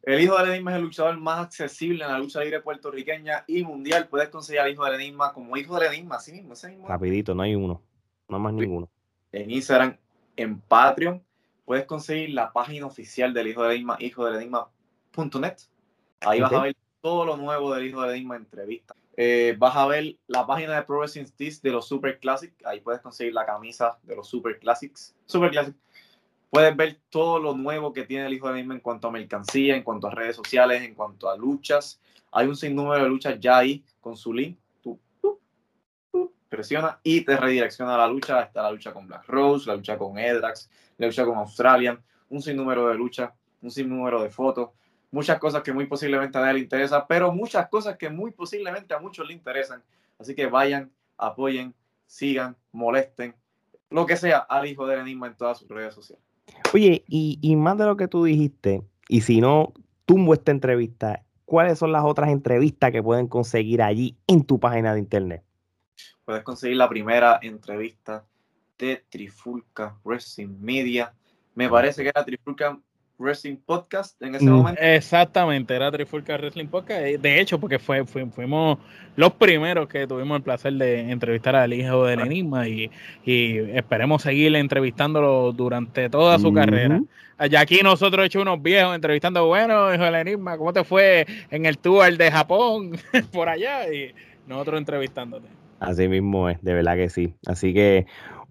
El 0.02 0.22
Hijo 0.22 0.38
del 0.38 0.52
Enigma 0.52 0.70
es 0.70 0.76
el 0.78 0.84
luchador 0.84 1.18
más 1.18 1.40
accesible 1.40 2.02
en 2.02 2.10
la 2.10 2.18
lucha 2.18 2.40
libre 2.40 2.62
puertorriqueña 2.62 3.44
y 3.46 3.62
mundial. 3.62 4.08
Puedes 4.08 4.30
conseguir 4.30 4.60
al 4.60 4.70
Hijo 4.70 4.84
del 4.84 4.94
Enigma 4.94 5.34
como 5.34 5.54
Hijo 5.56 5.78
del 5.78 5.92
Enigma, 5.92 6.16
así 6.16 6.32
mismo, 6.32 6.54
ese 6.54 6.70
mismo. 6.70 6.88
Rapidito, 6.88 7.34
no 7.34 7.42
hay 7.42 7.54
uno. 7.54 7.82
No 8.28 8.38
más 8.38 8.52
ninguno. 8.52 8.88
En 9.32 9.50
Instagram, 9.50 9.96
en 10.36 10.60
Patreon, 10.60 11.22
puedes 11.64 11.86
conseguir 11.86 12.30
la 12.30 12.52
página 12.52 12.86
oficial 12.86 13.32
del 13.32 13.48
Hijo 13.48 13.62
del 13.62 13.72
Enigma, 13.72 13.96
hijo 14.00 14.24
del 14.24 14.36
Enigma.net. 14.36 15.56
Ahí 16.20 16.40
vas 16.40 16.52
a 16.52 16.62
ver 16.62 16.76
todo 17.00 17.24
lo 17.24 17.36
nuevo 17.36 17.74
del 17.74 17.86
Hijo 17.86 18.02
del 18.02 18.12
Enigma 18.12 18.36
entrevista. 18.36 18.94
Eh, 19.16 19.56
vas 19.58 19.76
a 19.76 19.86
ver 19.86 20.16
la 20.28 20.46
página 20.46 20.76
de 20.76 20.82
Pro 20.82 20.98
Wrestling 20.98 21.26
de 21.36 21.70
los 21.70 21.88
Super 21.88 22.18
Classics. 22.20 22.54
Ahí 22.64 22.80
puedes 22.80 23.00
conseguir 23.00 23.34
la 23.34 23.44
camisa 23.44 23.98
de 24.02 24.14
los 24.14 24.28
Super 24.28 24.58
Classics. 24.58 25.14
Super 25.26 25.50
Classics. 25.50 25.76
Puedes 26.50 26.74
ver 26.76 26.98
todo 27.10 27.38
lo 27.38 27.54
nuevo 27.54 27.92
que 27.92 28.04
tiene 28.04 28.26
el 28.26 28.34
Hijo 28.34 28.48
del 28.48 28.58
Enigma 28.58 28.74
en 28.74 28.80
cuanto 28.80 29.08
a 29.08 29.10
mercancía, 29.10 29.76
en 29.76 29.82
cuanto 29.82 30.06
a 30.06 30.10
redes 30.10 30.36
sociales, 30.36 30.82
en 30.82 30.94
cuanto 30.94 31.28
a 31.28 31.36
luchas. 31.36 32.00
Hay 32.30 32.46
un 32.46 32.56
sinnúmero 32.56 33.02
de 33.02 33.08
luchas 33.08 33.38
ya 33.40 33.58
ahí 33.58 33.84
con 34.00 34.16
su 34.16 34.32
link 34.32 34.58
presiona 36.48 36.98
y 37.02 37.22
te 37.22 37.36
redirecciona 37.36 37.94
a 37.94 37.98
la 37.98 38.08
lucha. 38.08 38.42
Está 38.42 38.62
la 38.62 38.70
lucha 38.70 38.92
con 38.92 39.06
Black 39.06 39.26
Rose, 39.26 39.68
la 39.68 39.76
lucha 39.76 39.96
con 39.98 40.18
Edrax, 40.18 40.70
la 40.98 41.06
lucha 41.06 41.24
con 41.24 41.38
Australian, 41.38 42.00
un 42.30 42.42
sinnúmero 42.42 42.88
de 42.88 42.94
luchas, 42.94 43.30
un 43.62 43.70
sinnúmero 43.70 44.22
de 44.22 44.30
fotos, 44.30 44.70
muchas 45.10 45.38
cosas 45.38 45.62
que 45.62 45.72
muy 45.72 45.86
posiblemente 45.86 46.38
a 46.38 46.42
nadie 46.42 46.54
le 46.54 46.60
interesa, 46.60 47.06
pero 47.06 47.32
muchas 47.32 47.68
cosas 47.68 47.96
que 47.96 48.10
muy 48.10 48.30
posiblemente 48.30 48.94
a 48.94 48.98
muchos 48.98 49.26
le 49.26 49.34
interesan. 49.34 49.82
Así 50.18 50.34
que 50.34 50.46
vayan, 50.46 50.90
apoyen, 51.16 51.74
sigan, 52.06 52.56
molesten, 52.72 53.34
lo 53.90 54.06
que 54.06 54.16
sea 54.16 54.38
al 54.38 54.66
hijo 54.66 54.86
del 54.86 55.00
enigma 55.00 55.28
en 55.28 55.36
todas 55.36 55.58
sus 55.58 55.68
redes 55.68 55.94
sociales. 55.94 56.24
Oye, 56.74 57.04
y, 57.08 57.38
y 57.40 57.56
más 57.56 57.78
de 57.78 57.86
lo 57.86 57.96
que 57.96 58.08
tú 58.08 58.24
dijiste, 58.24 58.82
y 59.08 59.20
si 59.22 59.40
no, 59.40 59.72
tumbo 60.06 60.34
esta 60.34 60.50
entrevista, 60.50 61.22
¿cuáles 61.44 61.78
son 61.78 61.92
las 61.92 62.04
otras 62.04 62.30
entrevistas 62.30 62.90
que 62.92 63.02
pueden 63.02 63.28
conseguir 63.28 63.82
allí 63.82 64.16
en 64.26 64.44
tu 64.44 64.58
página 64.58 64.92
de 64.92 65.00
internet? 65.00 65.42
Puedes 66.28 66.42
conseguir 66.42 66.76
la 66.76 66.90
primera 66.90 67.38
entrevista 67.40 68.22
de 68.78 69.02
Trifulca 69.08 69.96
Wrestling 70.04 70.60
Media. 70.60 71.14
Me 71.54 71.70
parece 71.70 72.02
que 72.02 72.10
era 72.10 72.22
Trifulca 72.22 72.78
Wrestling 73.18 73.56
Podcast 73.64 74.20
en 74.20 74.34
ese 74.34 74.44
mm. 74.44 74.50
momento. 74.50 74.82
Exactamente, 74.82 75.74
era 75.74 75.90
Trifulca 75.90 76.36
Wrestling 76.36 76.66
Podcast. 76.66 77.00
Eh, 77.00 77.16
de 77.16 77.40
hecho, 77.40 77.58
porque 77.58 77.78
fue, 77.78 78.04
fuimos 78.04 78.78
los 79.16 79.32
primeros 79.32 79.88
que 79.88 80.06
tuvimos 80.06 80.36
el 80.36 80.42
placer 80.42 80.74
de 80.74 81.10
entrevistar 81.10 81.56
al 81.56 81.72
hijo 81.72 82.04
del 82.04 82.20
Enigma 82.20 82.68
y, 82.68 82.90
esperemos 83.24 84.20
seguir 84.20 84.54
entrevistándolo 84.54 85.52
durante 85.52 86.10
toda 86.10 86.38
su 86.38 86.52
carrera. 86.52 87.00
Allá 87.38 87.60
aquí 87.60 87.80
nosotros 87.82 88.26
hecho 88.26 88.42
unos 88.42 88.60
viejos 88.60 88.94
entrevistando, 88.94 89.46
bueno, 89.46 89.94
hijo 89.94 90.04
del 90.04 90.16
Enigma, 90.16 90.58
¿cómo 90.58 90.74
te 90.74 90.84
fue 90.84 91.26
en 91.50 91.64
el 91.64 91.78
tour 91.78 92.14
de 92.18 92.30
Japón 92.30 92.98
por 93.32 93.48
allá? 93.48 93.90
Y 93.90 94.12
nosotros 94.46 94.76
entrevistándote. 94.76 95.57
Así 95.80 96.08
mismo 96.08 96.48
es, 96.48 96.62
de 96.62 96.74
verdad 96.74 96.96
que 96.96 97.08
sí. 97.08 97.34
Así 97.46 97.72
que 97.72 98.06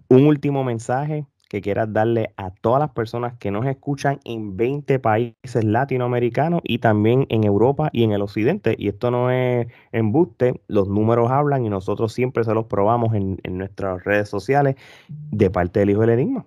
un 0.08 0.26
último 0.26 0.64
mensaje 0.64 1.26
que 1.48 1.62
quieras 1.62 1.92
darle 1.92 2.32
a 2.36 2.50
todas 2.50 2.80
las 2.80 2.90
personas 2.90 3.34
que 3.38 3.50
nos 3.50 3.66
escuchan 3.66 4.20
en 4.24 4.56
20 4.56 4.98
países 4.98 5.64
latinoamericanos 5.64 6.60
y 6.62 6.78
también 6.78 7.26
en 7.30 7.44
Europa 7.44 7.88
y 7.92 8.04
en 8.04 8.12
el 8.12 8.20
occidente. 8.20 8.76
Y 8.78 8.88
esto 8.88 9.10
no 9.10 9.30
es 9.30 9.66
embuste, 9.90 10.60
los 10.68 10.88
números 10.88 11.30
hablan 11.30 11.64
y 11.64 11.70
nosotros 11.70 12.12
siempre 12.12 12.44
se 12.44 12.52
los 12.52 12.66
probamos 12.66 13.14
en, 13.14 13.38
nuestras 13.44 14.04
redes 14.04 14.28
sociales 14.28 14.76
de 15.08 15.50
parte 15.50 15.80
del 15.80 15.90
Hijo 15.90 16.02
del 16.02 16.10
Enigma. 16.10 16.46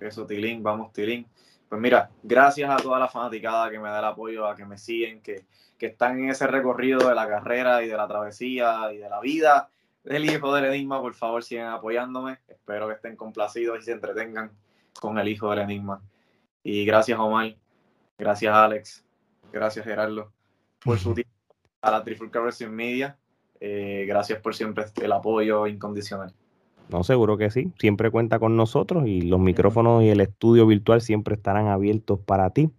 Eso, 0.00 0.26
Tilín, 0.26 0.62
vamos, 0.62 0.92
Tilín. 0.92 1.26
Pues 1.68 1.80
mira, 1.80 2.10
gracias 2.22 2.70
a 2.70 2.76
toda 2.76 2.98
la 2.98 3.08
fanaticada 3.08 3.70
que 3.70 3.78
me 3.78 3.88
da 3.88 4.00
el 4.00 4.04
apoyo, 4.04 4.46
a 4.46 4.56
que 4.56 4.64
me 4.64 4.78
siguen, 4.78 5.20
que, 5.20 5.44
que 5.76 5.86
están 5.86 6.18
en 6.18 6.30
ese 6.30 6.46
recorrido 6.46 7.08
de 7.08 7.14
la 7.14 7.28
carrera 7.28 7.82
y 7.82 7.88
de 7.88 7.96
la 7.96 8.08
travesía 8.08 8.92
y 8.92 8.96
de 8.96 9.08
la 9.08 9.20
vida 9.20 9.68
del 10.08 10.24
hijo 10.24 10.54
del 10.54 10.64
enigma, 10.64 11.00
por 11.00 11.14
favor 11.14 11.44
sigan 11.44 11.72
apoyándome. 11.72 12.38
Espero 12.48 12.88
que 12.88 12.94
estén 12.94 13.14
complacidos 13.14 13.78
y 13.78 13.82
se 13.82 13.92
entretengan 13.92 14.50
con 14.98 15.18
el 15.18 15.28
hijo 15.28 15.50
del 15.50 15.60
enigma. 15.60 16.02
Y 16.62 16.84
gracias 16.86 17.18
Omar, 17.18 17.54
gracias 18.18 18.54
Alex, 18.54 19.04
gracias 19.52 19.84
Gerardo 19.84 20.32
por 20.82 20.98
su 20.98 21.14
tiempo 21.14 21.30
a 21.82 21.90
la 21.90 22.02
Trifulca 22.02 22.40
Wrestling 22.40 22.70
Media. 22.70 23.18
Eh, 23.60 24.06
gracias 24.08 24.40
por 24.40 24.54
siempre 24.54 24.86
el 25.02 25.12
apoyo 25.12 25.66
incondicional. 25.66 26.34
No, 26.90 27.04
seguro 27.04 27.36
que 27.36 27.50
sí. 27.50 27.72
Siempre 27.78 28.10
cuenta 28.10 28.38
con 28.38 28.56
nosotros 28.56 29.06
y 29.06 29.20
los 29.22 29.38
micrófonos 29.40 30.02
y 30.02 30.08
el 30.08 30.20
estudio 30.20 30.66
virtual 30.66 31.02
siempre 31.02 31.34
estarán 31.34 31.66
abiertos 31.66 32.18
para 32.20 32.50
ti. 32.50 32.70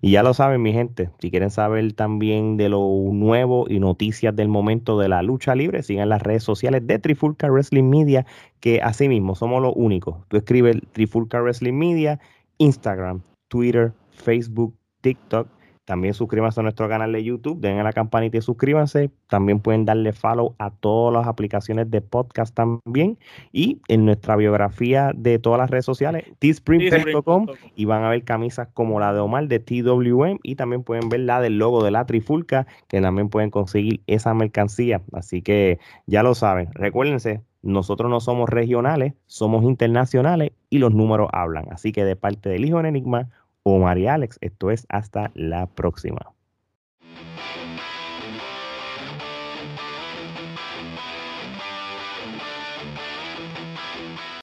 Y 0.00 0.12
ya 0.12 0.22
lo 0.22 0.34
saben, 0.34 0.62
mi 0.62 0.72
gente, 0.72 1.10
si 1.18 1.30
quieren 1.30 1.50
saber 1.50 1.92
también 1.94 2.56
de 2.56 2.68
lo 2.68 2.88
nuevo 3.12 3.66
y 3.68 3.80
noticias 3.80 4.36
del 4.36 4.48
momento 4.48 4.98
de 4.98 5.08
la 5.08 5.22
lucha 5.22 5.54
libre, 5.54 5.82
sigan 5.82 6.08
las 6.08 6.22
redes 6.22 6.44
sociales 6.44 6.86
de 6.86 6.98
Trifulca 6.98 7.50
Wrestling 7.50 7.88
Media, 7.88 8.24
que 8.60 8.80
así 8.82 9.08
mismo 9.08 9.34
somos 9.34 9.60
los 9.60 9.72
únicos. 9.74 10.16
Tú 10.28 10.36
escribes 10.36 10.76
Trifulca 10.92 11.40
Wrestling 11.40 11.74
Media, 11.74 12.20
Instagram, 12.58 13.22
Twitter, 13.48 13.92
Facebook, 14.10 14.74
TikTok 15.00 15.48
también 15.86 16.14
suscríbanse 16.14 16.58
a 16.58 16.64
nuestro 16.64 16.88
canal 16.88 17.12
de 17.12 17.22
YouTube, 17.22 17.60
den 17.60 17.78
a 17.78 17.84
la 17.84 17.92
campanita 17.92 18.36
y 18.36 18.42
suscríbanse. 18.42 19.10
También 19.28 19.60
pueden 19.60 19.84
darle 19.84 20.12
follow 20.12 20.56
a 20.58 20.70
todas 20.70 21.14
las 21.14 21.28
aplicaciones 21.28 21.88
de 21.92 22.00
podcast 22.00 22.52
también. 22.54 23.18
Y 23.52 23.80
en 23.86 24.04
nuestra 24.04 24.34
biografía 24.34 25.12
de 25.14 25.38
todas 25.38 25.58
las 25.58 25.70
redes 25.70 25.84
sociales, 25.84 26.24
teespring.com 26.40 27.46
y 27.76 27.84
van 27.84 28.02
a 28.02 28.10
ver 28.10 28.24
camisas 28.24 28.66
como 28.74 28.98
la 28.98 29.12
de 29.12 29.20
Omar 29.20 29.46
de 29.46 29.60
TWM 29.60 30.40
y 30.42 30.56
también 30.56 30.82
pueden 30.82 31.08
ver 31.08 31.20
la 31.20 31.40
del 31.40 31.56
logo 31.56 31.84
de 31.84 31.92
la 31.92 32.04
Trifulca, 32.04 32.66
que 32.88 33.00
también 33.00 33.28
pueden 33.28 33.50
conseguir 33.50 34.02
esa 34.08 34.34
mercancía. 34.34 35.02
Así 35.12 35.40
que 35.40 35.78
ya 36.06 36.24
lo 36.24 36.34
saben. 36.34 36.68
Recuérdense, 36.74 37.42
nosotros 37.62 38.10
no 38.10 38.18
somos 38.18 38.50
regionales, 38.50 39.14
somos 39.26 39.62
internacionales 39.62 40.50
y 40.68 40.78
los 40.78 40.92
números 40.92 41.28
hablan. 41.32 41.66
Así 41.70 41.92
que 41.92 42.04
de 42.04 42.16
parte 42.16 42.48
del 42.48 42.64
Hijo 42.64 42.80
en 42.80 42.86
Enigma, 42.86 43.28
o 43.68 43.80
María 43.80 44.14
Alex. 44.14 44.38
Esto 44.42 44.70
es 44.70 44.86
hasta 44.88 45.32
la 45.34 45.66
próxima. 45.66 46.32